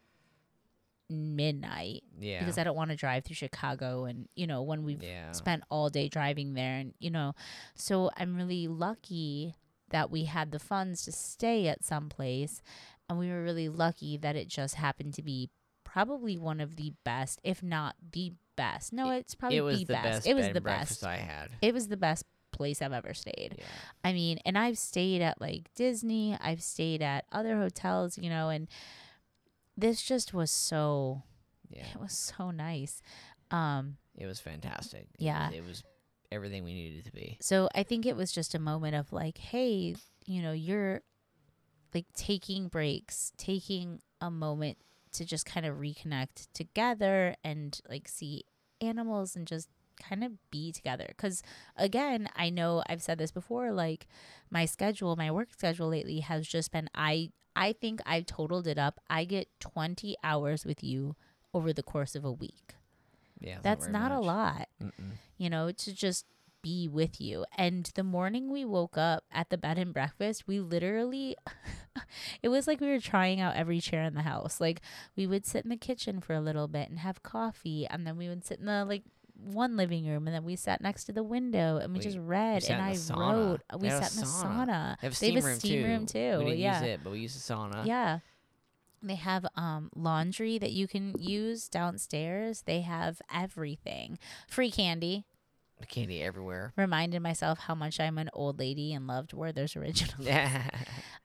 midnight 1.11 2.03
yeah, 2.19 2.39
because 2.39 2.57
I 2.57 2.63
don't 2.63 2.75
want 2.75 2.91
to 2.91 2.95
drive 2.95 3.25
through 3.25 3.35
Chicago 3.35 4.05
and 4.05 4.29
you 4.35 4.47
know 4.47 4.61
when 4.61 4.83
we've 4.83 5.03
yeah, 5.03 5.31
spent 5.31 5.63
all 5.69 5.89
day 5.89 6.07
driving 6.07 6.53
there 6.53 6.77
and 6.77 6.93
you 6.99 7.11
know. 7.11 7.33
So 7.75 8.09
I'm 8.17 8.35
really 8.35 8.67
lucky 8.67 9.55
that 9.89 10.09
we 10.09 10.25
had 10.25 10.51
the 10.51 10.59
funds 10.59 11.03
to 11.03 11.11
stay 11.11 11.67
at 11.67 11.83
some 11.83 12.07
place 12.09 12.61
and 13.09 13.19
we 13.19 13.29
were 13.29 13.43
really 13.43 13.67
lucky 13.67 14.17
that 14.17 14.37
it 14.37 14.47
just 14.47 14.75
happened 14.75 15.13
to 15.15 15.21
be 15.21 15.49
probably 15.83 16.37
one 16.37 16.61
of 16.61 16.77
the 16.77 16.93
best 17.03 17.39
if 17.43 17.61
not 17.61 17.95
the 18.13 18.31
best 18.63 18.93
no 18.93 19.09
it's 19.11 19.35
probably 19.35 19.57
it 19.57 19.61
was 19.61 19.79
the, 19.79 19.85
the 19.85 19.93
best. 19.93 20.05
best. 20.19 20.27
it 20.27 20.33
was 20.35 20.49
the 20.49 20.61
best 20.61 21.03
I 21.03 21.17
had. 21.17 21.49
it 21.61 21.73
was 21.73 21.87
the 21.87 21.97
best 21.97 22.23
place 22.51 22.81
I've 22.81 22.93
ever 22.93 23.13
stayed 23.13 23.55
Yeah, 23.57 23.65
I 24.03 24.13
mean, 24.13 24.39
and 24.45 24.57
I've 24.57 24.77
stayed 24.77 25.21
at 25.21 25.39
like 25.39 25.69
Disney, 25.75 26.37
I've 26.39 26.61
stayed 26.61 27.01
at 27.01 27.25
other 27.31 27.55
hotels, 27.57 28.17
you 28.17 28.29
know, 28.29 28.49
and 28.49 28.67
this 29.77 30.01
just 30.01 30.33
was 30.33 30.51
so 30.51 31.23
yeah, 31.69 31.85
it 31.95 31.99
was 31.99 32.13
so 32.13 32.51
nice. 32.51 33.01
Um 33.49 33.97
it 34.17 34.25
was 34.25 34.39
fantastic. 34.39 35.07
It 35.17 35.23
Yeah. 35.23 35.47
was, 35.49 35.57
it 35.57 35.65
was 35.65 35.83
everything 36.31 36.63
we 36.63 36.73
needed 36.73 36.99
it 36.99 37.05
to 37.05 37.11
be. 37.13 37.37
so 37.41 37.69
I 37.73 37.83
think 37.83 38.05
it 38.05 38.15
was 38.15 38.31
just 38.31 38.53
a 38.55 38.59
moment 38.59 38.95
of 38.95 39.11
like, 39.13 39.37
hey, 39.37 39.95
you 40.25 40.41
know, 40.41 40.51
you're 40.51 41.01
like 41.93 42.05
taking 42.15 42.67
breaks, 42.67 43.31
taking 43.37 44.01
a 44.19 44.29
moment 44.31 44.77
to 45.13 45.25
just 45.25 45.45
kind 45.45 45.65
of 45.65 45.77
reconnect 45.77 46.47
together 46.53 47.35
and 47.43 47.79
like 47.89 48.07
see 48.07 48.43
animals 48.81 49.35
and 49.35 49.47
just 49.47 49.69
kind 50.01 50.23
of 50.23 50.31
be 50.49 50.71
together 50.71 51.13
cuz 51.17 51.43
again, 51.75 52.27
I 52.35 52.49
know 52.49 52.83
I've 52.87 53.01
said 53.03 53.17
this 53.19 53.31
before 53.31 53.71
like 53.71 54.07
my 54.49 54.65
schedule, 54.65 55.15
my 55.15 55.29
work 55.31 55.51
schedule 55.51 55.89
lately 55.89 56.19
has 56.21 56.47
just 56.47 56.71
been 56.71 56.89
I 56.95 57.31
I 57.55 57.73
think 57.73 58.01
I've 58.05 58.25
totaled 58.25 58.65
it 58.65 58.77
up. 58.77 58.99
I 59.09 59.25
get 59.25 59.47
20 59.59 60.15
hours 60.23 60.65
with 60.65 60.83
you 60.83 61.15
over 61.53 61.73
the 61.73 61.83
course 61.83 62.15
of 62.15 62.23
a 62.25 62.31
week. 62.31 62.75
Yeah, 63.39 63.57
That's 63.61 63.85
very 63.85 63.93
not 63.93 64.11
a 64.11 64.19
lot 64.19 64.69
Mm-mm. 64.81 65.11
you 65.37 65.49
know, 65.49 65.71
to 65.71 65.93
just 65.93 66.25
be 66.61 66.87
with 66.87 67.19
you. 67.21 67.45
And 67.57 67.89
the 67.95 68.03
morning 68.03 68.49
we 68.51 68.65
woke 68.65 68.97
up 68.97 69.23
at 69.31 69.49
the 69.49 69.57
bed 69.57 69.77
and 69.77 69.93
breakfast, 69.93 70.47
we 70.47 70.59
literally, 70.59 71.35
it 72.43 72.49
was 72.49 72.67
like 72.67 72.79
we 72.81 72.87
were 72.89 72.99
trying 72.99 73.39
out 73.39 73.55
every 73.55 73.79
chair 73.79 74.03
in 74.03 74.13
the 74.13 74.21
house. 74.21 74.59
Like 74.61 74.81
we 75.15 75.27
would 75.27 75.45
sit 75.45 75.63
in 75.63 75.69
the 75.69 75.77
kitchen 75.77 76.19
for 76.21 76.33
a 76.33 76.41
little 76.41 76.67
bit 76.67 76.89
and 76.89 76.99
have 76.99 77.23
coffee, 77.23 77.87
and 77.89 78.05
then 78.05 78.17
we 78.17 78.27
would 78.27 78.45
sit 78.45 78.59
in 78.59 78.65
the 78.65 78.85
like 78.85 79.03
one 79.43 79.75
living 79.75 80.07
room, 80.07 80.27
and 80.27 80.35
then 80.35 80.43
we 80.43 80.55
sat 80.55 80.81
next 80.81 81.05
to 81.05 81.11
the 81.11 81.23
window 81.23 81.77
and 81.77 81.91
we, 81.93 81.97
We- 81.99 82.03
just 82.03 82.17
read. 82.19 82.63
sat 82.63 82.71
And 82.79 82.81
I 82.83 82.91
sauna. 82.93 83.17
wrote. 83.17 83.61
We 83.81 83.89
sat 83.89 84.13
in 84.13 84.19
the 84.19 84.25
sauna. 84.27 84.97
They 85.01 85.07
have 85.07 85.13
a 85.15 85.19
They 85.19 85.31
steam, 85.31 85.35
have 85.35 85.43
a 85.43 85.47
room, 85.47 85.59
steam 85.59 85.83
too. 85.83 85.87
room, 85.89 86.05
too. 86.05 86.37
We 86.39 86.45
didn't 86.51 86.59
Yeah. 86.59 86.79
use 86.81 86.89
it, 86.89 86.99
but 87.03 87.11
we 87.11 87.19
used 87.19 87.37
the 87.49 87.53
sauna. 87.53 87.85
Yeah. 87.85 88.19
They 89.03 89.15
have 89.15 89.47
um, 89.55 89.89
laundry 89.95 90.59
that 90.59 90.73
you 90.73 90.87
can 90.87 91.15
use 91.17 91.67
downstairs. 91.67 92.61
They 92.67 92.81
have 92.81 93.19
everything. 93.33 94.19
Free 94.47 94.69
candy 94.69 95.25
candy 95.87 96.21
everywhere. 96.21 96.73
reminded 96.75 97.21
myself 97.21 97.59
how 97.59 97.75
much 97.75 97.99
I'm 97.99 98.17
an 98.17 98.29
old 98.33 98.59
lady 98.59 98.93
and 98.93 99.07
loved 99.07 99.33
Werther's 99.33 99.75
Original. 99.77 100.15
Yeah. 100.19 100.63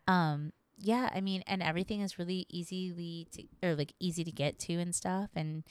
Um, 0.09 0.53
yeah, 0.79 1.11
I 1.13 1.21
mean, 1.21 1.43
and 1.49 1.61
everything 1.63 2.01
is 2.01 2.17
really 2.17 2.47
easily 2.49 3.27
to 3.33 3.43
or 3.61 3.75
like 3.75 3.93
easy 3.99 4.23
to 4.23 4.31
get 4.31 4.61
to 4.61 4.75
and 4.75 4.95
stuff, 4.95 5.31
and 5.35 5.65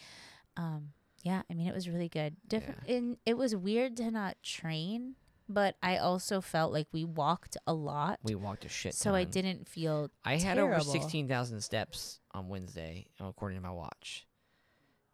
um, 0.58 0.90
yeah, 1.24 1.44
I 1.50 1.54
mean, 1.54 1.68
it 1.68 1.74
was 1.74 1.88
really 1.88 2.10
good. 2.10 2.36
Different, 2.48 2.80
and 2.88 3.18
it 3.26 3.38
was 3.38 3.56
weird 3.56 3.96
to 3.98 4.12
not 4.12 4.36
train, 4.44 5.16
but 5.48 5.76
I 5.82 5.98
also 5.98 6.42
felt 6.42 6.74
like 6.74 6.88
we 6.92 7.06
walked 7.06 7.56
a 7.66 7.74
lot, 7.74 8.20
we 8.24 8.36
walked 8.36 8.66
a 8.66 8.70
shit 8.70 8.94
so 8.94 9.16
I 9.16 9.24
didn't 9.24 9.70
feel 9.70 10.10
I 10.26 10.36
had 10.38 10.58
over 10.58 10.80
16,000 10.82 11.62
steps 11.62 12.20
on 12.32 12.50
Wednesday, 12.50 13.08
according 13.20 13.58
to 13.58 13.64
my 13.64 13.72
watch. 13.72 14.28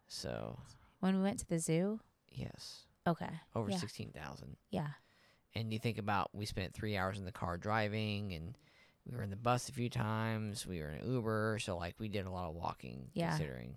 So, 0.08 0.58
when 1.00 1.16
we 1.16 1.22
went 1.22 1.38
to 1.40 1.46
the 1.48 1.58
zoo. 1.58 2.00
yes, 2.30 2.86
Okay, 3.06 3.30
over 3.54 3.70
Yeah. 3.70 3.76
16,000. 3.78 4.56
yeah, 4.70 4.88
And 5.54 5.72
you 5.72 5.78
think 5.78 5.98
about 5.98 6.30
we 6.34 6.46
spent 6.46 6.72
three 6.74 6.96
hours 6.96 7.18
in 7.18 7.24
the 7.24 7.32
car 7.32 7.56
driving, 7.58 8.32
and 8.32 8.56
we 9.04 9.16
were 9.16 9.22
in 9.22 9.30
the 9.30 9.36
bus 9.36 9.68
a 9.68 9.72
few 9.72 9.90
times. 9.90 10.66
We 10.66 10.80
were 10.80 10.90
in 10.90 11.12
Uber, 11.12 11.58
so 11.60 11.76
like 11.76 11.94
we 11.98 12.08
did 12.08 12.26
a 12.26 12.30
lot 12.30 12.48
of 12.48 12.54
walking. 12.54 13.10
Yeah. 13.14 13.30
Considering 13.30 13.76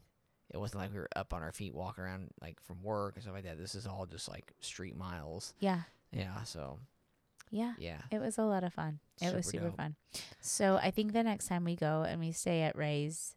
it 0.51 0.57
wasn't 0.57 0.81
like 0.83 0.91
we 0.93 0.99
were 0.99 1.09
up 1.15 1.33
on 1.33 1.41
our 1.41 1.51
feet 1.51 1.73
walking 1.73 2.03
around 2.03 2.29
like 2.41 2.61
from 2.61 2.83
work 2.83 3.15
and 3.15 3.23
stuff 3.23 3.33
like 3.33 3.45
that. 3.45 3.57
This 3.57 3.73
is 3.73 3.87
all 3.87 4.05
just 4.05 4.29
like 4.29 4.53
street 4.61 4.95
miles. 4.95 5.53
yeah, 5.59 5.81
Yeah. 6.11 6.43
So 6.43 6.77
yeah. 7.49 7.73
yeah. 7.79 8.01
It 8.11 8.19
was 8.19 8.37
a 8.37 8.43
lot 8.43 8.63
of 8.63 8.71
fun. 8.73 8.99
It 9.19 9.33
was 9.33 9.47
Super 9.47 9.57
super 9.57 9.67
dope. 9.69 9.77
fun. 9.77 9.95
So 10.41 10.77
I 10.77 10.91
think 10.91 11.13
the 11.13 11.23
next 11.23 11.47
time 11.47 11.63
we 11.63 11.75
go 11.75 12.03
and 12.03 12.19
we 12.21 12.31
stay 12.31 12.61
at 12.61 12.75
Ray's 12.77 13.35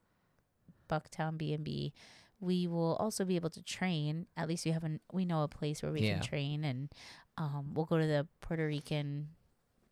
Bucktown 0.90 1.36
B 1.38 1.52
and 1.54 1.64
B, 1.64 1.92
we 2.40 2.66
will 2.66 2.96
also 2.96 3.24
be 3.24 3.36
able 3.36 3.50
to 3.50 3.62
train. 3.62 4.26
At 4.36 4.48
least 4.48 4.64
we 4.64 4.70
have 4.72 4.84
an 4.84 5.00
we 5.12 5.24
know 5.24 5.42
a 5.42 5.48
place 5.48 5.82
where 5.82 5.92
we 5.92 6.02
Yeah. 6.02 6.14
can 6.18 6.22
train, 6.22 6.64
and 6.64 6.88
um, 7.36 7.72
we'll 7.74 7.86
go 7.86 7.98
to 7.98 8.06
the 8.06 8.26
Puerto 8.40 8.66
Rican 8.66 9.28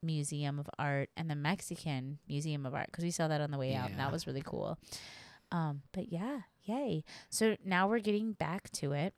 Museum 0.02 0.59
of 0.59 0.68
Art 0.78 1.11
and 1.16 1.28
the 1.30 1.35
Mexican 1.35 2.18
Museum 2.28 2.64
of 2.66 2.74
Art 2.74 2.87
because 2.87 3.04
we 3.04 3.11
saw 3.11 3.28
that 3.28 3.40
on 3.40 3.50
the 3.50 3.59
way 3.59 3.74
out, 3.74 3.90
and 3.90 3.98
that 4.00 4.12
was 4.12 4.26
really 4.26 4.42
cool. 4.44 4.78
Um, 5.52 5.82
but 5.92 6.12
yeah, 6.12 6.40
yay! 6.64 7.04
So 7.30 7.56
now 7.64 7.88
we're 7.88 7.98
getting 8.00 8.32
back 8.32 8.70
to 8.72 8.92
it 8.92 9.14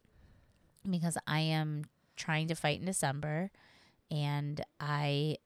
because 0.89 1.19
I 1.27 1.41
am 1.41 1.85
trying 2.17 2.49
to 2.49 2.55
fight 2.55 2.81
in 2.81 2.87
December, 2.87 3.51
and 4.11 4.61
I 4.81 5.37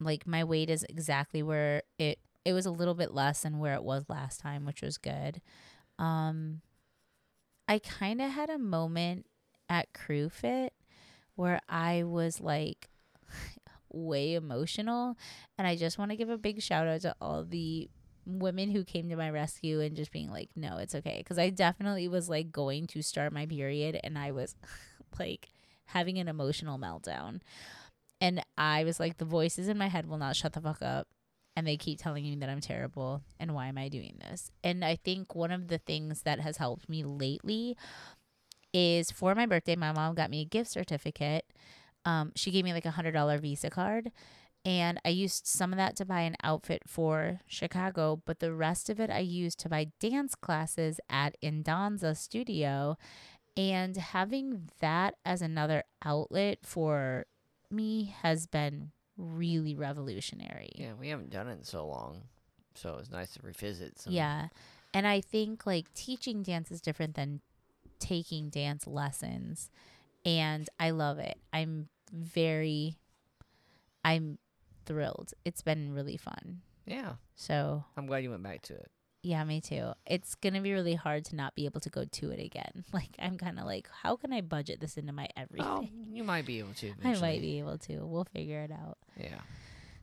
like 0.00 0.26
my 0.26 0.44
weight 0.44 0.70
is 0.70 0.84
exactly 0.88 1.42
where 1.42 1.82
it 1.98 2.18
it 2.44 2.52
was 2.52 2.66
a 2.66 2.70
little 2.70 2.94
bit 2.94 3.12
less 3.14 3.42
than 3.42 3.58
where 3.58 3.74
it 3.74 3.82
was 3.84 4.04
last 4.08 4.40
time, 4.40 4.64
which 4.66 4.82
was 4.82 4.98
good. 4.98 5.40
Um 5.98 6.60
I 7.68 7.78
kind 7.78 8.20
of 8.20 8.30
had 8.30 8.50
a 8.50 8.58
moment 8.58 9.26
at 9.68 9.92
Crew 9.92 10.28
Fit 10.28 10.72
where 11.34 11.60
I 11.68 12.04
was 12.04 12.40
like 12.40 12.88
way 13.92 14.34
emotional 14.34 15.16
and 15.58 15.66
I 15.66 15.76
just 15.76 15.98
want 15.98 16.10
to 16.10 16.16
give 16.16 16.28
a 16.28 16.38
big 16.38 16.60
shout 16.62 16.86
out 16.86 17.00
to 17.02 17.14
all 17.20 17.44
the 17.44 17.88
women 18.26 18.70
who 18.70 18.84
came 18.84 19.08
to 19.08 19.16
my 19.16 19.30
rescue 19.30 19.80
and 19.80 19.94
just 19.94 20.10
being 20.10 20.30
like 20.30 20.48
no 20.56 20.78
it's 20.78 20.94
okay 20.94 21.22
cuz 21.22 21.38
I 21.38 21.50
definitely 21.50 22.08
was 22.08 22.28
like 22.28 22.50
going 22.50 22.86
to 22.88 23.02
start 23.02 23.32
my 23.32 23.46
period 23.46 24.00
and 24.02 24.18
I 24.18 24.32
was 24.32 24.56
like 25.18 25.48
having 25.86 26.18
an 26.18 26.28
emotional 26.28 26.78
meltdown 26.78 27.40
and 28.24 28.42
I 28.56 28.84
was 28.84 28.98
like, 28.98 29.18
the 29.18 29.26
voices 29.26 29.68
in 29.68 29.76
my 29.76 29.88
head 29.88 30.06
will 30.06 30.16
not 30.16 30.34
shut 30.36 30.54
the 30.54 30.60
fuck 30.60 30.80
up. 30.80 31.08
And 31.56 31.66
they 31.66 31.76
keep 31.76 32.00
telling 32.00 32.24
me 32.24 32.34
that 32.36 32.48
I'm 32.48 32.60
terrible. 32.60 33.22
And 33.38 33.54
why 33.54 33.68
am 33.68 33.78
I 33.78 33.88
doing 33.88 34.18
this? 34.20 34.50
And 34.64 34.84
I 34.84 34.96
think 34.96 35.34
one 35.34 35.52
of 35.52 35.68
the 35.68 35.78
things 35.78 36.22
that 36.22 36.40
has 36.40 36.56
helped 36.56 36.88
me 36.88 37.04
lately 37.04 37.76
is 38.72 39.10
for 39.12 39.34
my 39.34 39.46
birthday, 39.46 39.76
my 39.76 39.92
mom 39.92 40.16
got 40.16 40.30
me 40.30 40.40
a 40.42 40.44
gift 40.44 40.70
certificate. 40.70 41.44
Um, 42.04 42.32
she 42.34 42.50
gave 42.50 42.64
me 42.64 42.72
like 42.72 42.86
a 42.86 42.90
$100 42.90 43.40
Visa 43.40 43.70
card. 43.70 44.10
And 44.64 44.98
I 45.04 45.10
used 45.10 45.46
some 45.46 45.72
of 45.72 45.76
that 45.76 45.94
to 45.96 46.06
buy 46.06 46.22
an 46.22 46.36
outfit 46.42 46.82
for 46.86 47.40
Chicago, 47.46 48.22
but 48.24 48.40
the 48.40 48.54
rest 48.54 48.88
of 48.88 48.98
it 48.98 49.10
I 49.10 49.18
used 49.18 49.58
to 49.60 49.68
buy 49.68 49.88
dance 50.00 50.34
classes 50.34 50.98
at 51.10 51.36
Indonza 51.42 52.16
Studio. 52.16 52.96
And 53.56 53.96
having 53.96 54.70
that 54.80 55.16
as 55.24 55.42
another 55.42 55.84
outlet 56.04 56.60
for 56.62 57.26
me 57.70 58.14
has 58.22 58.46
been 58.46 58.90
really 59.16 59.74
revolutionary. 59.74 60.70
Yeah, 60.74 60.92
we 60.98 61.08
haven't 61.08 61.30
done 61.30 61.48
it 61.48 61.52
in 61.52 61.64
so 61.64 61.86
long, 61.86 62.22
so 62.74 62.96
it's 62.98 63.10
nice 63.10 63.32
to 63.34 63.40
revisit. 63.42 63.98
Some, 63.98 64.12
Yeah. 64.12 64.48
And 64.92 65.06
I 65.06 65.20
think 65.20 65.66
like 65.66 65.92
teaching 65.94 66.42
dance 66.42 66.70
is 66.70 66.80
different 66.80 67.14
than 67.14 67.40
taking 67.98 68.48
dance 68.48 68.86
lessons. 68.86 69.70
And 70.24 70.68
I 70.78 70.90
love 70.90 71.18
it. 71.18 71.38
I'm 71.52 71.88
very 72.12 72.96
I'm 74.04 74.38
thrilled. 74.86 75.32
It's 75.44 75.62
been 75.62 75.92
really 75.92 76.16
fun. 76.16 76.60
yeah. 76.86 77.14
So, 77.36 77.84
I'm 77.96 78.06
glad 78.06 78.22
you 78.22 78.30
went 78.30 78.44
back 78.44 78.62
to 78.62 78.74
it. 78.74 78.90
Yeah, 79.24 79.42
me 79.44 79.60
too. 79.60 79.92
It's 80.06 80.34
going 80.34 80.52
to 80.54 80.60
be 80.60 80.72
really 80.72 80.94
hard 80.94 81.24
to 81.26 81.36
not 81.36 81.54
be 81.54 81.64
able 81.64 81.80
to 81.80 81.90
go 81.90 82.04
to 82.04 82.30
it 82.30 82.40
again. 82.40 82.84
Like 82.92 83.16
I'm 83.18 83.38
kind 83.38 83.58
of 83.58 83.64
like 83.64 83.88
how 84.02 84.14
can 84.16 84.32
I 84.32 84.40
budget 84.40 84.80
this 84.80 84.96
into 84.96 85.12
my 85.12 85.28
oh, 85.36 85.40
everything? 85.42 85.66
Oh, 85.68 85.88
you 86.12 86.22
might 86.22 86.46
be 86.46 86.60
able 86.60 86.74
to. 86.74 86.92
I 87.04 87.18
might 87.18 87.40
be 87.40 87.58
able 87.58 87.78
to. 87.78 88.04
We'll 88.04 88.24
figure 88.24 88.60
it 88.60 88.70
out. 88.70 88.98
Yeah. 89.18 89.40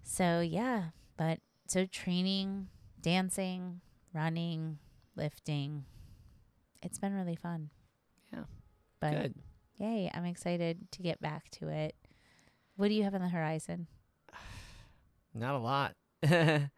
So, 0.04 0.42
yeah, 0.42 0.86
but 1.16 1.40
so 1.68 1.86
training, 1.86 2.68
dancing, 3.02 3.80
running, 4.14 4.80
lifting. 5.16 5.86
It's 6.82 7.00
been 7.00 7.14
really 7.14 7.36
fun. 7.36 7.70
Yeah. 8.34 8.44
But 9.00 9.12
Good. 9.12 9.36
yay, 9.78 10.12
I'm 10.14 10.26
excited 10.26 10.92
to 10.92 11.02
get 11.02 11.22
back 11.22 11.50
to 11.52 11.70
it. 11.70 11.96
What 12.76 12.90
do 12.90 12.94
you 12.94 13.04
have 13.04 13.16
on 13.16 13.22
the 13.22 13.30
horizon? 13.30 13.88
Not 15.34 15.56
a 15.56 15.60
lot. 15.60 15.96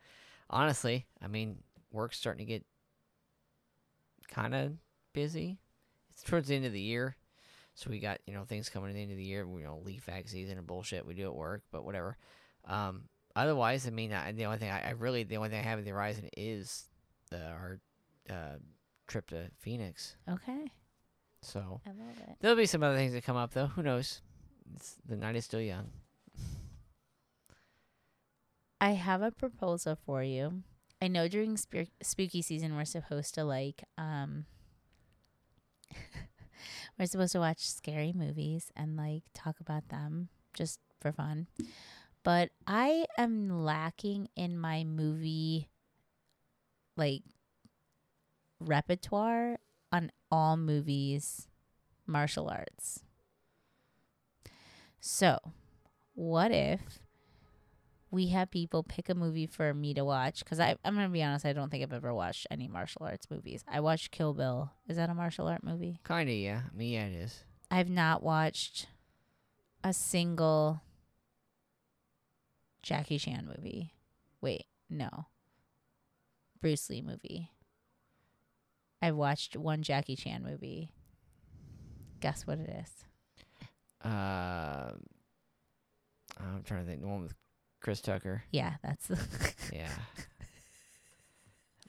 Honestly, 0.49 1.07
I 1.21 1.27
mean, 1.27 1.57
work's 1.93 2.17
starting 2.17 2.45
to 2.45 2.51
get 2.51 2.65
kind 4.27 4.53
of 4.53 4.73
busy. 5.13 5.59
It's 6.11 6.23
towards 6.23 6.49
the 6.49 6.55
end 6.55 6.65
of 6.65 6.73
the 6.73 6.81
year. 6.81 7.15
So 7.75 7.89
we 7.89 7.99
got, 7.99 8.19
you 8.27 8.33
know, 8.33 8.43
things 8.43 8.69
coming 8.69 8.89
at 8.89 8.95
the 8.95 9.01
end 9.01 9.11
of 9.11 9.17
the 9.17 9.23
year, 9.23 9.47
We, 9.47 9.61
you 9.61 9.67
know, 9.67 9.81
leaf 9.83 10.03
vac 10.03 10.27
season 10.27 10.57
and 10.57 10.67
bullshit 10.67 11.05
we 11.05 11.13
do 11.13 11.25
at 11.25 11.35
work, 11.35 11.63
but 11.71 11.83
whatever. 11.83 12.17
Um, 12.65 13.03
otherwise, 13.35 13.87
I 13.87 13.89
mean, 13.89 14.13
I, 14.13 14.31
the 14.31 14.45
only 14.45 14.59
thing 14.59 14.69
I, 14.69 14.89
I 14.89 14.91
really, 14.91 15.23
the 15.23 15.37
only 15.37 15.49
thing 15.49 15.59
I 15.59 15.63
have 15.63 15.79
in 15.79 15.85
the 15.85 15.91
horizon 15.91 16.29
is 16.37 16.85
the, 17.31 17.43
our 17.43 17.79
uh, 18.29 18.57
trip 19.07 19.27
to 19.31 19.49
Phoenix. 19.59 20.15
Okay. 20.29 20.71
So 21.41 21.81
I 21.85 21.89
love 21.89 22.17
it. 22.29 22.35
there'll 22.39 22.55
be 22.55 22.65
some 22.65 22.83
other 22.83 22.95
things 22.95 23.13
that 23.13 23.25
come 23.25 23.37
up, 23.37 23.53
though. 23.53 23.67
Who 23.67 23.81
knows? 23.81 24.21
It's, 24.75 24.95
the 25.07 25.15
night 25.15 25.35
is 25.35 25.45
still 25.45 25.61
young. 25.61 25.89
I 28.79 28.91
have 28.91 29.21
a 29.21 29.31
proposal 29.31 29.97
for 30.05 30.23
you. 30.23 30.63
I 31.03 31.09
know 31.09 31.27
during 31.27 31.57
spook 31.57 31.89
spooky 32.01 32.41
season 32.41 32.77
we're 32.77 32.85
supposed 32.85 33.35
to 33.35 33.43
like 33.43 33.83
um 33.97 34.45
we're 36.97 37.07
supposed 37.07 37.33
to 37.33 37.39
watch 37.39 37.59
scary 37.69 38.13
movies 38.15 38.71
and 38.73 38.95
like 38.95 39.23
talk 39.33 39.59
about 39.59 39.89
them 39.89 40.29
just 40.53 40.79
for 41.01 41.11
fun. 41.11 41.47
But 42.23 42.51
I 42.65 43.05
am 43.17 43.65
lacking 43.65 44.29
in 44.37 44.57
my 44.57 44.85
movie 44.85 45.67
like 46.95 47.23
repertoire 48.61 49.57
on 49.91 50.09
all 50.31 50.55
movies 50.55 51.49
martial 52.07 52.47
arts. 52.49 53.03
So, 55.01 55.37
what 56.13 56.51
if 56.51 56.79
we 58.13 58.27
have 58.27 58.51
people 58.51 58.83
pick 58.83 59.09
a 59.09 59.15
movie 59.15 59.47
for 59.47 59.73
me 59.73 59.91
to 59.95 60.05
watch 60.05 60.43
because 60.43 60.59
I'm 60.59 60.77
gonna 60.83 61.09
be 61.09 61.23
honest, 61.23 61.47
I 61.47 61.53
don't 61.53 61.71
think 61.71 61.81
I've 61.81 61.93
ever 61.93 62.13
watched 62.13 62.45
any 62.51 62.67
martial 62.67 63.07
arts 63.07 63.25
movies. 63.31 63.63
I 63.67 63.79
watched 63.79 64.11
Kill 64.11 64.35
Bill. 64.35 64.71
Is 64.87 64.97
that 64.97 65.09
a 65.09 65.15
martial 65.15 65.47
art 65.47 65.63
movie? 65.63 65.99
Kind 66.03 66.29
of, 66.29 66.35
yeah. 66.35 66.61
I 66.71 66.77
mean, 66.77 66.91
yeah, 66.91 67.05
it 67.05 67.15
is. 67.15 67.43
I've 67.71 67.89
not 67.89 68.21
watched 68.21 68.85
a 69.83 69.93
single 69.93 70.83
Jackie 72.83 73.17
Chan 73.17 73.47
movie. 73.47 73.95
Wait, 74.41 74.65
no. 74.91 75.25
Bruce 76.61 76.91
Lee 76.91 77.01
movie. 77.01 77.49
I've 79.01 79.15
watched 79.15 79.57
one 79.57 79.81
Jackie 79.81 80.15
Chan 80.15 80.43
movie. 80.43 80.91
Guess 82.19 82.45
what 82.45 82.59
it 82.59 82.69
is? 82.69 82.91
Uh, 84.07 84.91
I'm 86.39 86.61
trying 86.63 86.85
to 86.85 86.85
think. 86.85 87.01
The 87.01 87.07
one 87.07 87.23
with 87.23 87.33
Chris 87.83 88.01
Tucker. 88.01 88.43
Yeah, 88.49 88.75
that's 88.81 89.07
The 89.07 89.19
Yeah. 89.73 89.89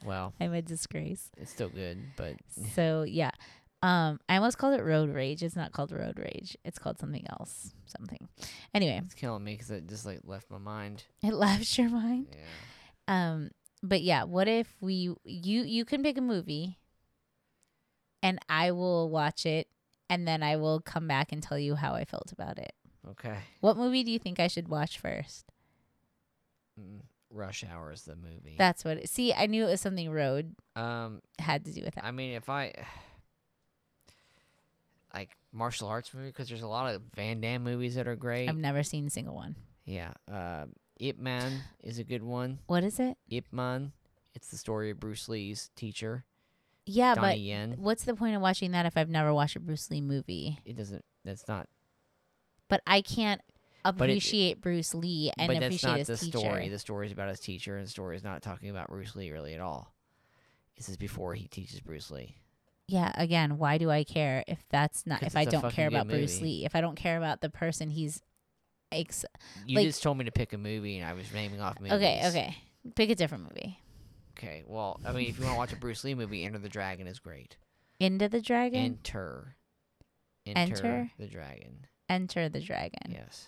well, 0.05 0.33
I'm 0.39 0.53
a 0.53 0.61
disgrace. 0.61 1.31
it's 1.37 1.51
still 1.51 1.69
good, 1.69 1.97
but 2.17 2.35
So 2.75 3.03
yeah. 3.03 3.31
Um, 3.81 4.19
I 4.27 4.37
almost 4.37 4.57
called 4.57 4.79
it 4.79 4.83
road 4.83 5.09
rage. 5.13 5.43
It's 5.43 5.55
not 5.55 5.71
called 5.71 5.91
road 5.91 6.17
rage. 6.17 6.57
It's 6.65 6.79
called 6.79 6.97
something 6.99 7.23
else. 7.29 7.71
Something. 7.85 8.27
Anyway, 8.73 8.99
it's 9.03 9.13
killing 9.13 9.43
me 9.43 9.53
because 9.53 9.69
it 9.71 9.87
just 9.87 10.05
like 10.05 10.19
left 10.25 10.49
my 10.51 10.57
mind. 10.57 11.03
it 11.23 11.33
left 11.33 11.77
your 11.77 11.89
mind. 11.89 12.27
Yeah. 12.31 12.45
Um, 13.07 13.51
but 13.83 14.01
yeah, 14.01 14.23
what 14.23 14.47
if 14.47 14.67
we 14.81 15.13
you 15.23 15.61
you 15.63 15.85
can 15.85 16.03
pick 16.03 16.17
a 16.17 16.21
movie 16.21 16.77
and 18.23 18.39
I 18.49 18.71
will 18.71 19.09
watch 19.09 19.45
it 19.45 19.67
and 20.09 20.27
then 20.27 20.41
I 20.43 20.57
will 20.57 20.81
come 20.81 21.07
back 21.07 21.31
and 21.31 21.41
tell 21.43 21.59
you 21.59 21.75
how 21.75 21.93
I 21.93 22.05
felt 22.05 22.31
about 22.31 22.57
it. 22.57 22.73
Okay. 23.11 23.37
What 23.61 23.77
movie 23.77 24.03
do 24.03 24.11
you 24.11 24.17
think 24.19 24.39
I 24.39 24.47
should 24.47 24.67
watch 24.67 24.97
first? 24.97 25.45
Rush 27.31 27.63
Hour 27.69 27.91
is 27.91 28.03
the 28.03 28.15
movie. 28.15 28.55
That's 28.57 28.85
what 28.85 28.97
it, 28.97 29.09
See, 29.09 29.33
I 29.33 29.45
knew 29.47 29.65
it 29.65 29.69
was 29.71 29.81
something 29.81 30.09
road 30.09 30.55
um, 30.75 31.21
had 31.39 31.65
to 31.65 31.71
do 31.73 31.81
with 31.83 31.95
that. 31.95 32.05
I 32.05 32.11
mean, 32.11 32.33
if 32.35 32.49
I 32.49 32.73
like 35.13 35.35
martial 35.51 35.87
arts 35.87 36.13
movie, 36.13 36.27
because 36.27 36.49
there's 36.49 36.61
a 36.61 36.67
lot 36.67 36.93
of 36.93 37.01
Van 37.15 37.39
Damme 37.41 37.63
movies 37.63 37.95
that 37.95 38.07
are 38.07 38.15
great. 38.15 38.49
I've 38.49 38.57
never 38.57 38.83
seen 38.83 39.07
a 39.07 39.09
single 39.09 39.35
one. 39.35 39.55
yeah. 39.85 40.11
Uh, 40.31 40.65
Ip 40.99 41.19
Man 41.19 41.61
is 41.83 41.99
a 41.99 42.03
good 42.05 42.23
one. 42.23 42.59
What 42.67 42.83
is 42.83 42.99
it? 42.99 43.17
Ip 43.29 43.45
Man. 43.51 43.91
It's 44.33 44.47
the 44.49 44.57
story 44.57 44.91
of 44.91 44.99
Bruce 44.99 45.27
Lee's 45.29 45.69
teacher, 45.75 46.23
Yeah, 46.85 47.15
Donnie 47.15 47.27
but 47.27 47.39
Yen. 47.39 47.75
what's 47.77 48.03
the 48.03 48.15
point 48.15 48.35
of 48.35 48.41
watching 48.41 48.71
that 48.71 48.85
if 48.85 48.95
I've 48.97 49.09
never 49.09 49.33
watched 49.33 49.55
a 49.55 49.59
Bruce 49.61 49.89
Lee 49.89 50.01
movie? 50.01 50.59
It 50.65 50.75
doesn't. 50.77 51.03
That's 51.23 51.47
not. 51.47 51.67
But 52.69 52.81
I 52.87 53.01
can't 53.01 53.41
it- 53.85 53.89
appreciate 54.01 54.61
Bruce 54.61 54.93
Lee 54.93 55.31
and 55.37 55.47
but 55.47 55.53
that's 55.59 55.65
appreciate 55.65 55.89
not 55.89 55.99
his 55.99 56.07
the 56.07 56.17
teacher. 56.17 56.37
story. 56.39 56.69
The 56.69 56.79
story 56.79 57.05
is 57.07 57.11
about 57.13 57.29
his 57.29 57.39
teacher, 57.39 57.77
and 57.77 57.85
the 57.85 57.89
story 57.91 58.15
is 58.15 58.23
not 58.23 58.41
talking 58.41 58.69
about 58.69 58.87
Bruce 58.89 59.15
Lee 59.15 59.31
really 59.31 59.53
at 59.53 59.59
all. 59.61 59.93
This 60.77 60.89
is 60.89 60.97
before 60.97 61.33
he 61.35 61.47
teaches 61.47 61.79
Bruce 61.79 62.11
Lee. 62.11 62.35
Yeah, 62.87 63.11
again, 63.15 63.57
why 63.57 63.77
do 63.77 63.89
I 63.89 64.03
care 64.03 64.43
if 64.47 64.63
that's 64.69 65.05
not 65.07 65.23
if 65.23 65.35
I 65.35 65.45
don't 65.45 65.71
care 65.71 65.87
about 65.87 66.07
Bruce. 66.07 66.39
Lee? 66.41 66.65
If 66.65 66.75
I 66.75 66.81
don't 66.81 66.95
care 66.95 67.17
about 67.17 67.41
the 67.41 67.49
person 67.49 67.89
he's 67.89 68.21
ex- 68.91 69.25
You 69.65 69.77
Like- 69.77 69.87
just 69.87 70.03
told 70.03 70.17
me 70.19 70.25
to 70.25 70.31
pick 70.31 70.53
a 70.53 70.57
movie, 70.57 70.99
and 70.99 71.07
I 71.09 71.13
was 71.13 71.31
naming 71.33 71.61
off 71.61 71.79
movies. 71.79 71.93
Okay, 71.93 72.21
okay. 72.27 72.57
Pick 72.95 73.09
a 73.09 73.15
different 73.15 73.45
movie. 73.45 73.79
Okay. 74.37 74.63
Well, 74.67 74.99
I 75.05 75.13
mean, 75.13 75.29
if 75.29 75.39
you 75.39 75.45
want 75.45 75.55
to 75.55 75.57
watch 75.57 75.73
a 75.73 75.77
Bruce 75.77 76.03
Lee 76.03 76.13
movie, 76.13 76.43
Enter 76.43 76.59
the 76.59 76.69
Dragon 76.69 77.07
is 77.07 77.17
great. 77.19 77.57
Into 77.99 78.27
the 78.29 78.41
Dragon? 78.41 78.83
Enter. 78.83 79.55
Enter? 80.45 81.09
the 81.17 81.27
Dragon. 81.27 81.87
Enter 82.09 82.49
the 82.49 82.59
Dragon. 82.59 83.11
Yes. 83.11 83.47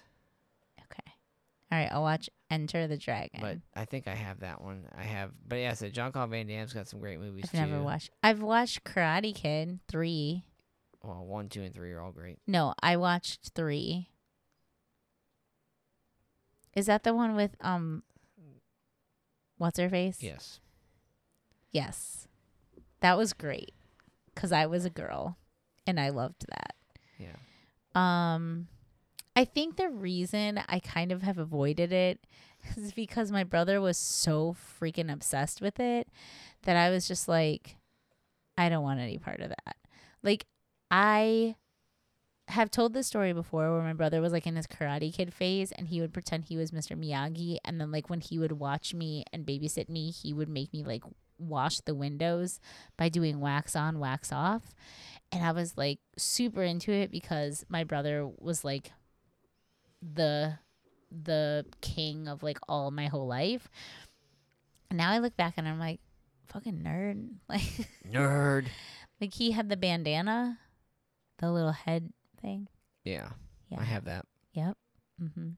All 1.71 1.77
right, 1.77 1.89
I'll 1.91 2.01
watch 2.01 2.29
Enter 2.49 2.87
the 2.87 2.97
Dragon. 2.97 3.41
But 3.41 3.57
I 3.75 3.85
think 3.85 4.07
I 4.07 4.15
have 4.15 4.39
that 4.39 4.61
one. 4.61 4.85
I 4.97 5.03
have, 5.03 5.31
but 5.47 5.57
yeah, 5.57 5.73
so 5.73 5.89
Jean 5.89 6.11
Claude 6.13 6.29
Van 6.29 6.47
Damme's 6.47 6.71
got 6.73 6.87
some 6.87 6.99
great 7.01 7.19
movies 7.19 7.45
I've 7.45 7.51
too. 7.51 7.57
never 7.57 7.81
watched. 7.83 8.11
I've 8.23 8.41
watched 8.41 8.83
Karate 8.85 9.35
Kid 9.35 9.79
3. 9.89 10.43
Well, 11.03 11.25
one, 11.25 11.49
two, 11.49 11.61
and 11.63 11.73
three 11.73 11.91
are 11.91 12.01
all 12.01 12.11
great. 12.11 12.39
No, 12.47 12.73
I 12.81 12.95
watched 12.97 13.51
3. 13.53 14.09
Is 16.75 16.85
that 16.85 17.03
the 17.03 17.13
one 17.13 17.35
with 17.35 17.55
um 17.61 18.03
what's 19.57 19.79
her 19.79 19.89
face? 19.89 20.21
Yes. 20.21 20.59
Yes. 21.71 22.27
That 23.01 23.17
was 23.17 23.33
great 23.33 23.73
cuz 24.35 24.51
I 24.51 24.67
was 24.67 24.85
a 24.85 24.89
girl 24.91 25.37
and 25.87 25.99
I 25.99 26.09
loved 26.09 26.45
that. 26.49 26.75
Yeah. 27.17 27.35
Um 27.95 28.67
I 29.37 29.45
think 29.45 29.75
the 29.75 29.91
reason 29.91 30.59
I 30.67 30.79
kind 30.79 31.11
of 31.11 31.21
have 31.21 31.37
avoided 31.37 31.93
it 31.93 32.25
is 32.75 32.91
because 32.91 33.31
my 33.31 33.43
brother 33.43 33.79
was 33.79 33.95
so 33.95 34.55
freaking 34.81 35.13
obsessed 35.13 35.61
with 35.61 35.79
it 35.79 36.07
that 36.63 36.75
I 36.75 36.89
was 36.89 37.07
just 37.07 37.27
like 37.27 37.77
I 38.57 38.67
don't 38.69 38.81
want 38.81 38.99
any 38.99 39.19
part 39.19 39.41
of 39.41 39.49
that. 39.49 39.75
Like 40.23 40.47
I 40.89 41.55
have 42.47 42.71
told 42.71 42.93
this 42.95 43.05
story 43.05 43.31
before 43.31 43.71
where 43.71 43.83
my 43.83 43.93
brother 43.93 44.21
was 44.21 44.33
like 44.33 44.47
in 44.47 44.55
his 44.55 44.65
karate 44.65 45.13
kid 45.13 45.31
phase 45.31 45.71
and 45.71 45.87
he 45.87 46.01
would 46.01 46.13
pretend 46.13 46.45
he 46.45 46.57
was 46.57 46.71
Mr. 46.71 46.97
Miyagi 46.97 47.57
and 47.63 47.79
then 47.79 47.91
like 47.91 48.09
when 48.09 48.21
he 48.21 48.39
would 48.39 48.53
watch 48.53 48.95
me 48.95 49.23
and 49.31 49.45
babysit 49.45 49.87
me, 49.87 50.09
he 50.09 50.33
would 50.33 50.49
make 50.49 50.73
me 50.73 50.83
like 50.83 51.03
wash 51.37 51.79
the 51.81 51.93
windows 51.93 52.59
by 52.97 53.07
doing 53.07 53.39
wax 53.39 53.75
on, 53.75 53.99
wax 53.99 54.31
off. 54.31 54.73
And 55.31 55.45
I 55.45 55.51
was 55.51 55.77
like 55.77 55.99
super 56.17 56.63
into 56.63 56.91
it 56.91 57.11
because 57.11 57.63
my 57.69 57.83
brother 57.83 58.27
was 58.39 58.63
like 58.63 58.93
the 60.01 60.59
the 61.11 61.65
king 61.81 62.27
of 62.27 62.43
like 62.43 62.59
all 62.67 62.91
my 62.91 63.07
whole 63.07 63.27
life. 63.27 63.69
And 64.89 64.97
now 64.97 65.11
I 65.11 65.19
look 65.19 65.35
back 65.37 65.53
and 65.57 65.67
I'm 65.67 65.79
like 65.79 65.99
fucking 66.47 66.81
nerd. 66.83 67.29
Like 67.49 67.87
Nerd. 68.09 68.67
like 69.21 69.33
he 69.33 69.51
had 69.51 69.69
the 69.69 69.77
bandana, 69.77 70.59
the 71.39 71.51
little 71.51 71.71
head 71.71 72.11
thing. 72.41 72.67
Yeah. 73.03 73.29
Yeah. 73.69 73.79
I 73.81 73.83
have 73.83 74.05
that. 74.05 74.25
Yep. 74.53 74.77
Mm-hmm. 75.21 75.49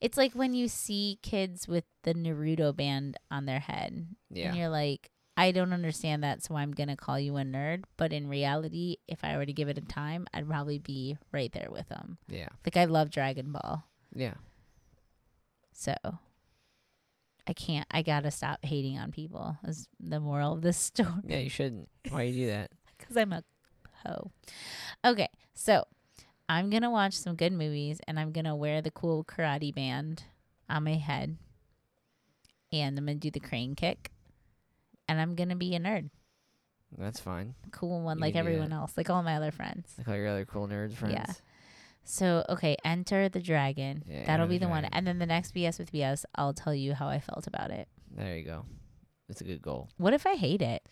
It's 0.00 0.16
like 0.16 0.32
when 0.34 0.54
you 0.54 0.68
see 0.68 1.18
kids 1.22 1.66
with 1.66 1.84
the 2.04 2.14
Naruto 2.14 2.74
band 2.76 3.16
on 3.30 3.46
their 3.46 3.58
head, 3.60 4.06
Yeah. 4.30 4.48
and 4.48 4.56
you're 4.56 4.68
like, 4.68 5.10
I 5.38 5.52
don't 5.52 5.72
understand 5.72 6.24
that, 6.24 6.42
so 6.42 6.56
I'm 6.56 6.72
gonna 6.72 6.96
call 6.96 7.18
you 7.18 7.36
a 7.36 7.42
nerd. 7.42 7.84
But 7.96 8.12
in 8.12 8.28
reality, 8.28 8.96
if 9.06 9.20
I 9.22 9.36
were 9.36 9.46
to 9.46 9.52
give 9.52 9.68
it 9.68 9.78
a 9.78 9.82
time, 9.82 10.26
I'd 10.34 10.48
probably 10.48 10.78
be 10.78 11.16
right 11.32 11.52
there 11.52 11.68
with 11.70 11.88
them. 11.88 12.18
Yeah. 12.28 12.48
Like 12.66 12.76
I 12.76 12.84
love 12.86 13.10
Dragon 13.10 13.52
Ball, 13.52 13.84
Yeah. 14.14 14.34
so 15.72 15.94
I 17.46 17.52
can't. 17.52 17.86
I 17.90 18.02
gotta 18.02 18.30
stop 18.30 18.58
hating 18.64 18.98
on 18.98 19.12
people. 19.12 19.56
Is 19.66 19.88
the 20.00 20.20
moral 20.20 20.52
of 20.54 20.62
this 20.62 20.76
story? 20.90 21.12
Yeah, 21.24 21.38
you 21.38 21.50
shouldn't. 21.50 21.88
Why 22.10 22.22
you 22.22 22.32
do 22.34 22.46
that? 22.48 22.70
because 22.98 23.16
I'm 23.16 23.32
a 23.32 23.44
hoe. 24.04 24.30
Okay, 25.04 25.28
so 25.54 25.84
I'm 26.48 26.68
gonna 26.68 26.90
watch 26.90 27.14
some 27.14 27.36
good 27.36 27.52
movies 27.52 28.00
and 28.08 28.18
I'm 28.18 28.32
gonna 28.32 28.56
wear 28.56 28.82
the 28.82 28.90
cool 28.90 29.24
karate 29.24 29.74
band 29.74 30.24
on 30.68 30.84
my 30.84 30.94
head, 30.94 31.36
and 32.72 32.98
I'm 32.98 33.06
gonna 33.06 33.14
do 33.14 33.30
the 33.30 33.40
crane 33.40 33.74
kick, 33.74 34.10
and 35.08 35.20
I'm 35.20 35.34
gonna 35.34 35.56
be 35.56 35.74
a 35.74 35.80
nerd, 35.80 36.10
That's 36.96 37.20
fine. 37.20 37.54
a 37.66 37.70
cool 37.70 38.00
one 38.02 38.18
You 38.18 38.22
like 38.22 38.36
everyone 38.36 38.72
else, 38.72 38.92
like 38.96 39.10
all 39.10 39.22
my 39.22 39.36
other 39.36 39.50
friends. 39.50 39.92
Like 39.98 40.08
all 40.08 40.16
your 40.16 40.28
other 40.28 40.44
cool 40.44 40.68
nerds 40.68 40.92
friends. 40.94 41.14
Yeah. 41.14 41.32
So 42.04 42.44
okay, 42.48 42.76
Enter 42.84 43.28
the 43.28 43.40
Dragon. 43.40 44.02
Yeah, 44.08 44.24
That'll 44.26 44.46
be 44.46 44.56
the 44.58 44.64
the 44.66 44.70
one, 44.70 44.84
and 44.86 45.06
then 45.06 45.18
the 45.18 45.26
next 45.26 45.54
BS 45.54 45.78
with 45.78 45.92
BS, 45.92 46.24
I'll 46.34 46.54
tell 46.54 46.74
you 46.74 46.94
how 46.94 47.08
I 47.08 47.20
felt 47.20 47.46
about 47.46 47.70
it. 47.70 47.86
There 48.10 48.36
you 48.38 48.44
go. 48.44 48.64
That's 49.28 49.40
a 49.42 49.44
good 49.44 49.60
goal. 49.60 49.90
What 49.98 50.14
if 50.14 50.26
I 50.26 50.34
hate 50.36 50.62
it? 50.62 50.82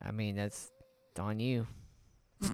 I 0.00 0.10
mean, 0.10 0.36
that's 0.36 0.70
on 1.18 1.38
you. 1.38 1.66
you 2.40 2.48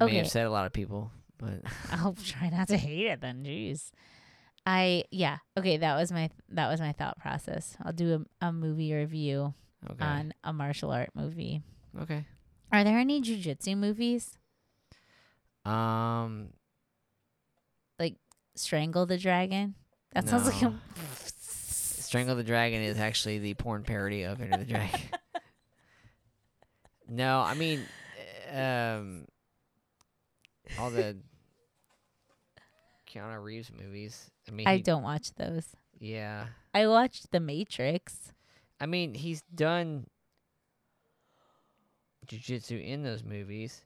may 0.00 0.04
Okay. 0.06 0.20
upset 0.20 0.46
a 0.46 0.50
lot 0.50 0.66
of 0.66 0.72
people, 0.72 1.10
but 1.38 1.62
I'll 1.92 2.14
try 2.14 2.50
not 2.50 2.68
to 2.68 2.76
hate 2.76 3.06
it 3.06 3.20
then. 3.20 3.42
Jeez. 3.44 3.90
I 4.68 5.04
yeah 5.12 5.38
okay 5.56 5.76
that 5.76 5.94
was 5.94 6.10
my 6.10 6.28
that 6.50 6.68
was 6.68 6.80
my 6.80 6.92
thought 6.92 7.18
process. 7.18 7.76
I'll 7.84 7.92
do 7.92 8.26
a, 8.42 8.46
a 8.48 8.52
movie 8.52 8.92
review 8.92 9.54
okay. 9.90 10.04
on 10.04 10.34
a 10.44 10.52
martial 10.52 10.90
art 10.90 11.10
movie. 11.14 11.62
okay. 12.00 12.24
Are 12.72 12.82
there 12.84 12.98
any 12.98 13.22
jujitsu 13.22 13.76
movies? 13.76 14.38
Um, 15.64 16.48
like 17.98 18.16
Strangle 18.54 19.06
the 19.06 19.18
Dragon. 19.18 19.74
That 20.12 20.28
sounds 20.28 20.46
like 20.46 20.62
a 20.62 20.74
Strangle 22.06 22.36
the 22.36 22.44
Dragon 22.44 22.82
is 22.82 22.98
actually 22.98 23.38
the 23.38 23.54
porn 23.54 23.82
parody 23.82 24.22
of 24.22 24.40
Enter 24.40 24.58
the 24.58 24.64
Dragon. 24.64 25.00
no, 27.08 27.40
I 27.40 27.54
mean, 27.54 27.82
um, 28.52 29.26
all 30.78 30.90
the 30.90 31.16
Keanu 33.10 33.42
Reeves 33.42 33.70
movies. 33.76 34.30
I 34.48 34.52
mean, 34.52 34.66
I 34.66 34.76
he- 34.76 34.82
don't 34.82 35.02
watch 35.02 35.34
those. 35.34 35.66
Yeah, 35.98 36.46
I 36.74 36.86
watched 36.86 37.32
The 37.32 37.40
Matrix. 37.40 38.32
I 38.80 38.86
mean, 38.86 39.14
he's 39.14 39.42
done 39.54 40.06
jujitsu 42.26 42.84
in 42.84 43.02
those 43.02 43.22
movies, 43.24 43.82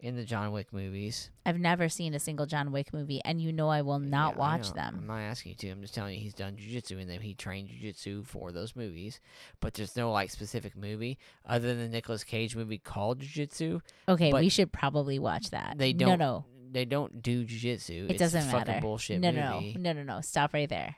in 0.00 0.16
the 0.16 0.24
John 0.24 0.52
Wick 0.52 0.72
movies. 0.72 1.30
I've 1.44 1.58
never 1.58 1.88
seen 1.88 2.14
a 2.14 2.18
single 2.18 2.46
John 2.46 2.72
Wick 2.72 2.92
movie, 2.92 3.20
and 3.24 3.40
you 3.40 3.52
know 3.52 3.68
I 3.68 3.82
will 3.82 3.98
not 3.98 4.34
Yeah, 4.34 4.38
watch 4.38 4.72
them. 4.72 4.96
I'm 5.00 5.06
not 5.06 5.18
asking 5.20 5.50
you 5.50 5.56
to. 5.56 5.70
I'm 5.70 5.80
just 5.82 5.94
telling 5.94 6.14
you 6.14 6.20
he's 6.20 6.34
done 6.34 6.56
jujitsu 6.56 7.00
in 7.00 7.08
them. 7.08 7.20
He 7.20 7.34
trained 7.34 7.68
jujitsu 7.68 8.26
for 8.26 8.50
those 8.52 8.74
movies, 8.74 9.20
but 9.60 9.74
there's 9.74 9.96
no 9.96 10.10
like 10.10 10.30
specific 10.30 10.76
movie 10.76 11.18
other 11.44 11.68
than 11.68 11.78
the 11.78 11.88
Nicolas 11.88 12.24
Cage 12.24 12.56
movie 12.56 12.78
called 12.78 13.20
Jujitsu. 13.20 13.80
Okay, 14.08 14.32
we 14.32 14.48
should 14.48 14.72
probably 14.72 15.18
watch 15.18 15.50
that. 15.50 15.76
They 15.78 15.92
don't. 15.92 16.18
no, 16.18 16.44
They 16.70 16.84
don't 16.84 17.22
do 17.22 17.44
jujitsu. 17.44 18.06
it 18.06 18.10
it's 18.12 18.18
doesn't 18.18 18.48
a 18.48 18.50
fucking 18.50 18.66
matter. 18.66 18.80
bullshit 18.80 19.20
no, 19.20 19.30
movie. 19.30 19.76
no, 19.78 19.92
no, 19.92 20.02
no, 20.02 20.14
no. 20.16 20.20
Stop 20.20 20.52
right 20.54 20.68
there. 20.68 20.96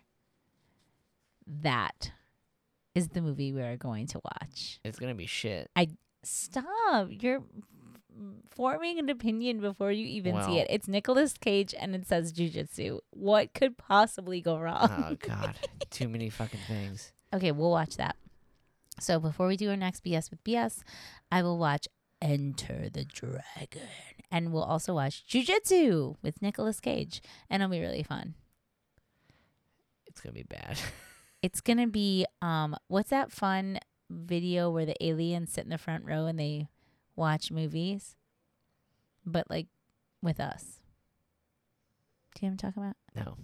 That 1.63 2.13
is 2.95 3.09
the 3.09 3.21
movie 3.21 3.53
we 3.53 3.63
are 3.63 3.77
going 3.77 4.07
to 4.09 4.21
watch. 4.25 4.81
It's 4.85 4.99
gonna 4.99 5.15
be 5.15 5.27
shit. 5.27 5.71
I 5.77 5.89
stop. 6.23 7.09
You're 7.11 7.43
forming 8.51 8.99
an 8.99 9.09
opinion 9.09 9.61
before 9.61 9.93
you 9.93 10.07
even 10.07 10.43
see 10.43 10.59
it. 10.59 10.67
It's 10.71 10.89
Nicolas 10.89 11.35
Cage 11.35 11.75
and 11.79 11.95
it 11.95 12.07
says 12.07 12.33
jujitsu. 12.33 12.99
What 13.11 13.55
could 13.55 13.79
possibly 13.79 14.41
go 14.41 14.59
wrong? 14.59 15.05
oh 15.11 15.17
god, 15.21 15.57
too 15.91 16.09
many 16.09 16.31
fucking 16.31 16.61
things. 16.67 17.13
Okay, 17.33 17.53
we'll 17.53 17.71
watch 17.71 17.97
that. 17.97 18.17
So 19.01 19.21
before 19.21 19.47
we 19.47 19.57
do 19.57 19.71
our 19.71 19.77
next 19.77 20.03
BS 20.05 20.31
with 20.31 20.43
BS, 20.43 20.83
I 21.31 21.43
will 21.43 21.59
watch 21.59 21.87
Enter 22.21 22.89
the 22.93 23.05
Dragon. 23.05 23.89
And 24.31 24.53
we'll 24.53 24.65
also 24.65 24.95
watch 24.95 25.25
Jujitsu 25.29 26.17
with 26.21 26.43
Nicolas 26.43 26.81
Cage. 26.81 27.23
And 27.49 27.63
it'll 27.63 27.71
be 27.71 27.81
really 27.81 28.03
fun. 28.03 28.35
It's 30.07 30.21
gonna 30.21 30.35
be 30.35 30.43
bad. 30.43 30.79
It's 31.43 31.61
gonna 31.61 31.87
be 31.87 32.27
um 32.43 32.77
what's 32.89 33.11
that 33.11 33.33
fun 33.33 33.79
video 34.11 34.71
where 34.71 34.87
the 34.87 34.97
aliens 35.05 35.53
sit 35.53 35.65
in 35.65 35.71
the 35.71 35.79
front 35.79 36.05
row 36.05 36.27
and 36.27 36.39
they 36.39 36.69
watch 37.17 37.51
movies? 37.51 38.17
But 39.25 39.49
like 39.51 39.67
with 40.23 40.41
us. 40.41 40.81
Do 42.35 42.47
you 42.47 42.51
know 42.51 42.55
what 42.55 42.65
I'm 42.65 42.73
talking 42.73 42.83
about? 42.83 43.27
no. 43.27 43.37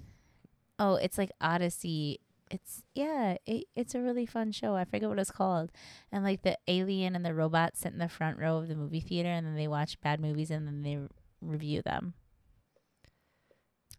Oh, 0.79 0.97
it's 0.97 1.19
like 1.19 1.31
Odyssey. 1.41 2.19
It's 2.51 2.83
yeah, 2.95 3.37
it, 3.47 3.65
it's 3.77 3.95
a 3.95 4.01
really 4.01 4.27
fun 4.27 4.51
show. 4.51 4.75
I 4.75 4.85
forget 4.85 5.09
what 5.09 5.19
it's 5.21 5.31
called. 5.31 5.71
And 6.11 6.25
like 6.25 6.43
the 6.43 6.59
alien 6.67 7.15
and 7.15 7.25
the 7.25 7.33
robot 7.33 7.77
sit 7.77 7.93
in 7.93 7.99
the 8.01 8.09
front 8.09 8.39
row 8.39 8.59
of 8.59 8.69
the 8.69 8.75
movie 8.75 9.01
theater, 9.01 9.29
and 9.29 9.47
then 9.47 9.55
they 9.55 9.69
watch 9.69 10.01
bad 10.01 10.21
movies 10.21 10.51
and 10.51 10.67
then 10.67 10.83
they 10.83 10.97
r- 10.97 11.09
review 11.41 11.81
them. 11.81 12.15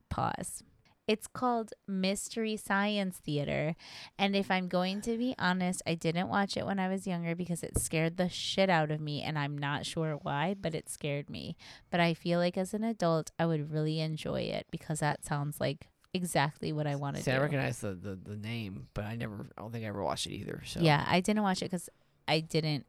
Pause. 0.10 0.64
It's 1.08 1.28
called 1.28 1.72
Mystery 1.88 2.58
Science 2.58 3.18
Theater. 3.18 3.76
And 4.18 4.36
if 4.36 4.50
I'm 4.50 4.68
going 4.68 5.02
to 5.02 5.18
be 5.18 5.36
honest, 5.38 5.82
I 5.86 5.94
didn't 5.96 6.30
watch 6.30 6.58
it 6.58 6.66
when 6.66 6.80
I 6.80 6.88
was 6.88 7.06
younger 7.06 7.36
because 7.36 7.62
it 7.62 7.78
scared 7.78 8.18
the 8.18 8.30
shit 8.30 8.70
out 8.70 8.90
of 8.90 9.00
me. 9.00 9.22
And 9.22 9.38
I'm 9.38 9.58
not 9.58 9.86
sure 9.86 10.20
why, 10.22 10.56
but 10.60 10.74
it 10.74 10.90
scared 10.90 11.30
me. 11.30 11.56
But 11.92 12.00
I 12.00 12.14
feel 12.16 12.40
like 12.40 12.58
as 12.58 12.74
an 12.74 12.84
adult, 12.84 13.32
I 13.38 13.46
would 13.46 13.72
really 13.72 14.00
enjoy 14.00 14.42
it 14.42 14.66
because 14.72 15.00
that 15.00 15.24
sounds 15.24 15.60
like 15.60 15.90
exactly 16.14 16.72
what 16.72 16.88
I 16.88 16.96
wanted 16.96 17.20
to 17.20 17.24
See, 17.26 17.32
do. 17.32 17.38
I 17.38 17.42
recognize 17.42 17.80
the, 17.80 17.94
the 17.94 18.16
the 18.16 18.38
name, 18.38 18.88
but 18.94 19.04
I 19.06 19.16
never. 19.16 19.48
I 19.58 19.62
don't 19.62 19.72
think 19.72 19.86
I 19.86 19.90
ever 19.90 20.04
watched 20.04 20.26
it 20.28 20.34
either. 20.34 20.64
So 20.66 20.80
Yeah, 20.80 21.06
I 21.08 21.20
didn't 21.20 21.44
watch 21.44 21.62
it 21.62 21.66
because 21.66 21.90
I 22.28 22.40
didn't. 22.40 22.86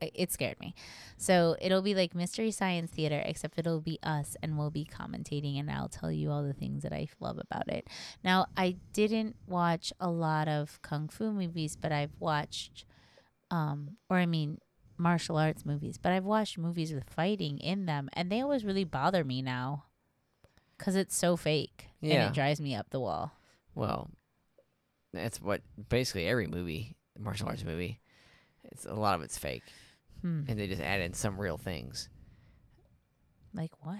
It 0.00 0.32
scared 0.32 0.60
me. 0.60 0.74
So 1.16 1.56
it'll 1.60 1.82
be 1.82 1.94
like 1.94 2.14
Mystery 2.14 2.50
Science 2.50 2.90
Theater, 2.90 3.22
except 3.24 3.58
it'll 3.58 3.80
be 3.80 3.98
us 4.02 4.36
and 4.42 4.58
we'll 4.58 4.70
be 4.70 4.84
commentating, 4.84 5.58
and 5.58 5.70
I'll 5.70 5.88
tell 5.88 6.12
you 6.12 6.30
all 6.30 6.42
the 6.42 6.52
things 6.52 6.82
that 6.82 6.92
I 6.92 7.08
love 7.20 7.38
about 7.38 7.68
it. 7.68 7.88
Now, 8.22 8.46
I 8.56 8.76
didn't 8.92 9.36
watch 9.46 9.92
a 9.98 10.10
lot 10.10 10.48
of 10.48 10.80
kung 10.82 11.08
fu 11.08 11.32
movies, 11.32 11.76
but 11.76 11.92
I've 11.92 12.14
watched, 12.18 12.84
um, 13.50 13.96
or 14.10 14.18
I 14.18 14.26
mean, 14.26 14.58
martial 14.96 15.36
arts 15.36 15.64
movies, 15.64 15.98
but 15.98 16.12
I've 16.12 16.24
watched 16.24 16.58
movies 16.58 16.92
with 16.92 17.08
fighting 17.08 17.58
in 17.58 17.86
them, 17.86 18.08
and 18.12 18.30
they 18.30 18.40
always 18.40 18.64
really 18.64 18.84
bother 18.84 19.24
me 19.24 19.42
now 19.42 19.84
because 20.78 20.96
it's 20.96 21.16
so 21.16 21.36
fake 21.36 21.88
yeah. 22.00 22.14
and 22.14 22.30
it 22.30 22.34
drives 22.34 22.60
me 22.60 22.74
up 22.74 22.90
the 22.90 23.00
wall. 23.00 23.32
Well, 23.74 24.10
that's 25.12 25.40
what 25.40 25.62
basically 25.88 26.26
every 26.26 26.46
movie, 26.46 26.96
martial 27.18 27.48
arts 27.48 27.64
movie, 27.64 28.00
it's 28.72 28.86
a 28.86 28.94
lot 28.94 29.14
of 29.16 29.22
it's 29.22 29.38
fake, 29.38 29.62
Hmm. 30.22 30.42
and 30.48 30.58
they 30.58 30.66
just 30.66 30.82
add 30.82 31.00
in 31.00 31.12
some 31.14 31.40
real 31.40 31.56
things. 31.58 32.08
Like 33.52 33.72
what? 33.84 33.96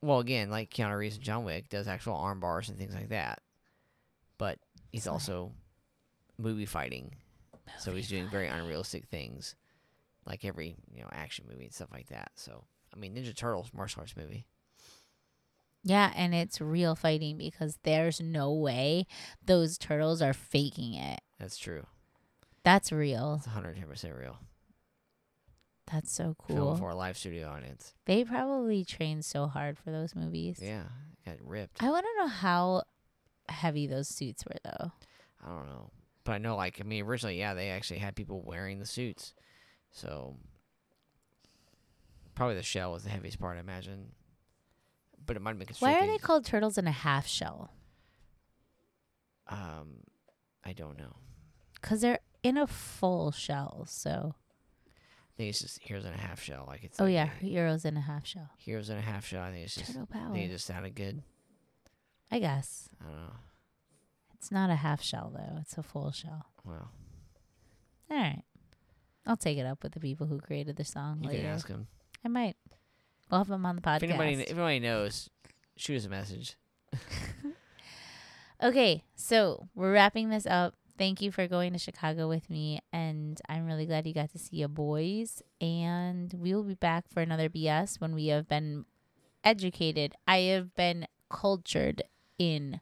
Well, 0.00 0.20
again, 0.20 0.50
like 0.50 0.70
Keanu 0.70 0.96
Reeves 0.96 1.16
and 1.16 1.24
John 1.24 1.44
Wick 1.44 1.68
does 1.68 1.88
actual 1.88 2.14
arm 2.14 2.40
bars 2.40 2.68
and 2.68 2.78
things 2.78 2.94
like 2.94 3.08
that, 3.08 3.40
but 4.38 4.58
he's 4.92 5.06
also 5.08 5.52
movie 6.38 6.66
fighting, 6.66 7.16
so 7.78 7.94
he's 7.94 8.08
doing 8.08 8.28
very 8.28 8.46
unrealistic 8.48 9.06
things, 9.06 9.56
like 10.24 10.44
every 10.44 10.76
you 10.94 11.02
know 11.02 11.08
action 11.12 11.46
movie 11.50 11.64
and 11.64 11.74
stuff 11.74 11.90
like 11.92 12.08
that. 12.08 12.30
So 12.36 12.64
I 12.94 12.98
mean, 12.98 13.14
Ninja 13.14 13.34
Turtles 13.36 13.70
martial 13.74 14.00
arts 14.02 14.16
movie. 14.16 14.46
Yeah, 15.84 16.12
and 16.14 16.34
it's 16.34 16.60
real 16.60 16.94
fighting 16.94 17.38
because 17.38 17.78
there's 17.82 18.20
no 18.20 18.52
way 18.52 19.06
those 19.44 19.78
turtles 19.78 20.20
are 20.20 20.32
faking 20.34 20.94
it. 20.94 21.20
That's 21.38 21.56
true. 21.56 21.86
That's 22.68 22.92
real. 22.92 23.36
It's 23.38 23.46
110 23.46 23.88
percent 23.88 24.14
real. 24.14 24.36
That's 25.90 26.12
so 26.12 26.36
Film 26.46 26.58
cool. 26.58 26.76
for 26.76 26.90
a 26.90 26.94
live 26.94 27.16
studio 27.16 27.48
audience. 27.48 27.94
They 28.04 28.24
probably 28.24 28.84
trained 28.84 29.24
so 29.24 29.46
hard 29.46 29.78
for 29.78 29.90
those 29.90 30.14
movies. 30.14 30.60
Yeah, 30.62 30.82
got 31.24 31.36
ripped. 31.42 31.82
I 31.82 31.88
want 31.88 32.04
to 32.04 32.22
know 32.22 32.28
how 32.28 32.82
heavy 33.48 33.86
those 33.86 34.06
suits 34.06 34.44
were, 34.44 34.58
though. 34.62 34.92
I 35.42 35.48
don't 35.48 35.66
know. 35.66 35.90
But 36.24 36.32
I 36.32 36.38
know, 36.38 36.56
like, 36.56 36.78
I 36.78 36.84
mean, 36.84 37.06
originally, 37.06 37.38
yeah, 37.38 37.54
they 37.54 37.70
actually 37.70 38.00
had 38.00 38.14
people 38.14 38.42
wearing 38.42 38.80
the 38.80 38.84
suits. 38.84 39.32
So, 39.90 40.36
probably 42.34 42.56
the 42.56 42.62
shell 42.62 42.92
was 42.92 43.04
the 43.04 43.08
heaviest 43.08 43.40
part, 43.40 43.56
I 43.56 43.60
imagine. 43.60 44.12
But 45.24 45.36
it 45.36 45.40
might 45.40 45.56
have 45.56 45.58
been 45.58 45.68
Why 45.78 45.94
are 45.94 46.06
they 46.06 46.18
called 46.18 46.44
turtles 46.44 46.76
in 46.76 46.86
a 46.86 46.92
half 46.92 47.26
shell? 47.26 47.70
Um, 49.46 50.00
I 50.66 50.74
don't 50.74 50.98
know. 50.98 51.16
Because 51.80 52.02
they're 52.02 52.18
in 52.42 52.56
a 52.56 52.66
full 52.66 53.30
shell. 53.32 53.84
So, 53.88 54.34
I 54.86 55.36
think 55.36 55.50
it's 55.50 55.60
just 55.60 55.80
heroes 55.80 56.04
in 56.04 56.12
a 56.12 56.16
half 56.16 56.40
shell. 56.42 56.64
Like, 56.66 56.84
it's 56.84 57.00
oh 57.00 57.04
like 57.04 57.14
yeah, 57.14 57.28
heroes 57.40 57.84
in 57.84 57.96
a 57.96 58.00
half 58.00 58.26
shell. 58.26 58.50
heroes 58.58 58.90
in 58.90 58.98
a 58.98 59.02
half 59.02 59.26
shell. 59.26 59.42
I 59.42 59.50
think 59.52 59.64
it's 59.64 59.74
just, 59.74 59.92
Turtle 59.92 60.08
I 60.12 60.18
power. 60.18 60.32
think 60.32 60.48
it 60.50 60.52
just 60.52 60.66
sounded 60.66 60.94
good. 60.94 61.22
I 62.30 62.38
guess. 62.40 62.88
I 63.00 63.04
don't 63.04 63.16
know. 63.16 63.32
It's 64.34 64.50
not 64.52 64.70
a 64.70 64.76
half 64.76 65.02
shell 65.02 65.32
though. 65.34 65.58
It's 65.60 65.76
a 65.78 65.82
full 65.82 66.12
shell. 66.12 66.46
Well, 66.64 66.90
All 68.10 68.16
right. 68.16 68.42
I'll 69.26 69.36
take 69.36 69.58
it 69.58 69.66
up 69.66 69.82
with 69.82 69.92
the 69.92 70.00
people 70.00 70.26
who 70.26 70.38
created 70.40 70.76
the 70.76 70.84
song 70.84 71.18
you 71.22 71.28
later. 71.28 71.42
can 71.42 71.50
ask 71.50 71.68
him. 71.68 71.86
I 72.24 72.28
might. 72.28 72.56
We'll 73.30 73.40
have 73.40 73.48
them 73.48 73.66
on 73.66 73.76
the 73.76 73.82
podcast. 73.82 73.96
If 74.04 74.10
anybody, 74.10 74.32
if 74.34 74.50
anybody 74.50 74.80
knows, 74.80 75.28
shoot 75.76 75.96
us 75.96 76.04
a 76.06 76.08
message. 76.08 76.56
Okay, 78.62 79.04
so 79.14 79.68
we're 79.76 79.92
wrapping 79.92 80.30
this 80.30 80.44
up. 80.46 80.74
Thank 80.98 81.22
you 81.22 81.30
for 81.30 81.46
going 81.46 81.72
to 81.74 81.78
Chicago 81.78 82.28
with 82.28 82.50
me, 82.50 82.80
and 82.92 83.40
I'm 83.48 83.66
really 83.66 83.86
glad 83.86 84.04
you 84.04 84.12
got 84.12 84.32
to 84.32 84.38
see 84.38 84.56
your 84.56 84.68
boys. 84.68 85.42
And 85.60 86.34
we 86.36 86.52
will 86.52 86.64
be 86.64 86.74
back 86.74 87.04
for 87.08 87.20
another 87.20 87.48
BS 87.48 88.00
when 88.00 88.16
we 88.16 88.26
have 88.26 88.48
been 88.48 88.84
educated. 89.44 90.14
I 90.26 90.38
have 90.38 90.74
been 90.74 91.06
cultured 91.30 92.02
in 92.36 92.80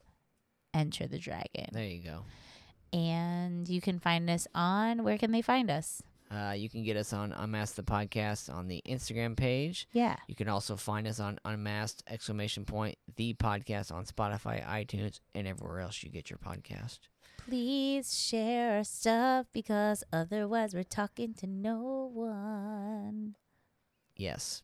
Enter 0.73 1.07
the 1.07 1.19
Dragon. 1.19 1.69
There 1.73 1.85
you 1.85 2.03
go. 2.03 2.25
And 2.97 3.69
you 3.69 3.83
can 3.83 3.99
find 3.99 4.31
us 4.31 4.49
on 4.55 5.05
where 5.05 5.19
can 5.19 5.33
they 5.33 5.43
find 5.43 5.71
us? 5.71 6.03
Uh, 6.31 6.55
you 6.57 6.69
can 6.69 6.83
get 6.83 6.97
us 6.97 7.13
on 7.13 7.33
Unmasked 7.33 7.77
the 7.77 7.83
Podcast 7.83 8.53
on 8.53 8.67
the 8.67 8.83
Instagram 8.89 9.37
page. 9.37 9.87
Yeah. 9.93 10.17
You 10.27 10.35
can 10.35 10.49
also 10.49 10.77
find 10.77 11.07
us 11.07 11.21
on 11.21 11.39
Unmasked 11.45 12.03
exclamation 12.09 12.65
point 12.65 12.97
the 13.17 13.35
podcast 13.35 13.93
on 13.93 14.07
Spotify, 14.07 14.67
iTunes, 14.67 15.21
and 15.35 15.47
everywhere 15.47 15.81
else 15.81 16.03
you 16.03 16.11
get 16.11 16.31
your 16.31 16.39
podcast. 16.39 16.99
Please 17.39 18.19
share 18.19 18.77
our 18.77 18.85
stuff 18.85 19.47
because 19.53 20.03
otherwise 20.13 20.75
we're 20.75 20.83
talking 20.83 21.35
to 21.35 21.47
no 21.47 22.11
one. 22.13 23.37
Yes. 24.17 24.63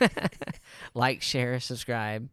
like, 0.94 1.22
share, 1.22 1.60
subscribe, 1.60 2.28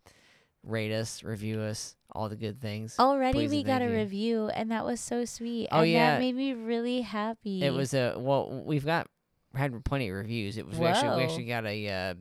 rate 0.64 0.92
us, 0.92 1.24
review 1.24 1.60
us, 1.62 1.96
all 2.12 2.30
the 2.30 2.36
good 2.36 2.62
things. 2.62 2.96
Already 3.00 3.34
Please 3.34 3.52
we 3.52 3.64
got 3.64 3.82
a 3.82 3.86
you. 3.86 3.92
review 3.92 4.48
and 4.48 4.72
that 4.72 4.86
was 4.86 5.00
so 5.00 5.26
sweet. 5.26 5.70
Oh, 5.72 5.82
and 5.82 5.92
yeah. 5.92 6.12
that 6.12 6.20
made 6.20 6.36
me 6.36 6.54
really 6.54 7.02
happy. 7.02 7.64
It 7.64 7.74
was 7.74 7.94
a 7.94 8.16
well, 8.18 8.64
we've 8.66 8.86
got 8.86 9.08
had 9.56 9.84
plenty 9.86 10.10
of 10.10 10.16
reviews. 10.16 10.58
It 10.58 10.68
was 10.68 10.78
we 10.78 10.86
actually 10.86 11.18
we 11.18 11.24
actually 11.24 11.46
got 11.46 11.66
a 11.66 11.90
uh, 11.90 12.14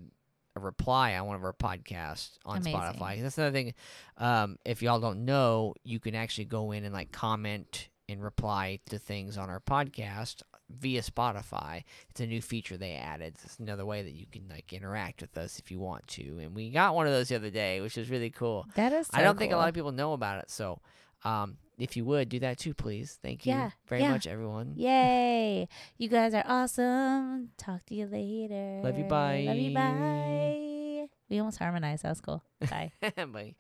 a 0.56 0.60
reply 0.60 1.16
on 1.16 1.26
one 1.26 1.36
of 1.36 1.44
our 1.44 1.52
podcasts 1.52 2.30
on 2.44 2.58
Amazing. 2.58 2.80
Spotify. 2.80 3.22
That's 3.22 3.38
another 3.38 3.52
thing. 3.52 3.74
Um, 4.18 4.58
if 4.64 4.82
y'all 4.82 5.00
don't 5.00 5.24
know, 5.24 5.74
you 5.84 6.00
can 6.00 6.14
actually 6.14 6.46
go 6.46 6.72
in 6.72 6.84
and 6.84 6.92
like 6.92 7.12
comment 7.12 7.88
and 8.08 8.22
reply 8.22 8.80
to 8.86 8.98
things 8.98 9.38
on 9.38 9.48
our 9.48 9.60
podcast 9.60 10.42
via 10.68 11.02
Spotify. 11.02 11.84
It's 12.10 12.20
a 12.20 12.26
new 12.26 12.42
feature 12.42 12.76
they 12.76 12.94
added. 12.94 13.36
It's 13.44 13.58
another 13.58 13.86
way 13.86 14.02
that 14.02 14.12
you 14.12 14.26
can 14.30 14.48
like 14.48 14.72
interact 14.72 15.20
with 15.20 15.36
us 15.38 15.58
if 15.58 15.70
you 15.70 15.78
want 15.78 16.06
to. 16.08 16.38
And 16.40 16.54
we 16.54 16.70
got 16.70 16.94
one 16.94 17.06
of 17.06 17.12
those 17.12 17.28
the 17.28 17.36
other 17.36 17.50
day, 17.50 17.80
which 17.80 17.96
is 17.96 18.10
really 18.10 18.30
cool. 18.30 18.66
that 18.74 18.92
is 18.92 19.08
I 19.12 19.22
don't 19.22 19.38
think 19.38 19.52
a 19.52 19.56
lot 19.56 19.68
of 19.68 19.74
people 19.74 19.92
know 19.92 20.12
about 20.12 20.42
it. 20.42 20.50
So, 20.50 20.80
um, 21.24 21.56
if 21.80 21.96
you 21.96 22.04
would 22.04 22.28
do 22.28 22.38
that 22.40 22.58
too, 22.58 22.74
please. 22.74 23.18
Thank 23.22 23.46
you 23.46 23.52
Yeah, 23.52 23.70
very 23.88 24.02
yeah. 24.02 24.10
much, 24.12 24.26
everyone. 24.26 24.74
Yay. 24.76 25.68
You 25.98 26.08
guys 26.08 26.34
are 26.34 26.44
awesome. 26.46 27.50
Talk 27.56 27.84
to 27.86 27.94
you 27.94 28.06
later. 28.06 28.80
Love 28.84 28.98
you, 28.98 29.04
Bye. 29.04 29.44
Love 29.46 29.56
you. 29.56 29.74
bye. 29.74 29.80
Bye. 29.80 31.06
We 31.28 31.38
almost 31.38 31.58
harmonized. 31.58 32.02
That 32.02 32.10
was 32.10 32.20
cool. 32.20 32.42
Bye. 32.68 32.92
Bye. 33.16 33.54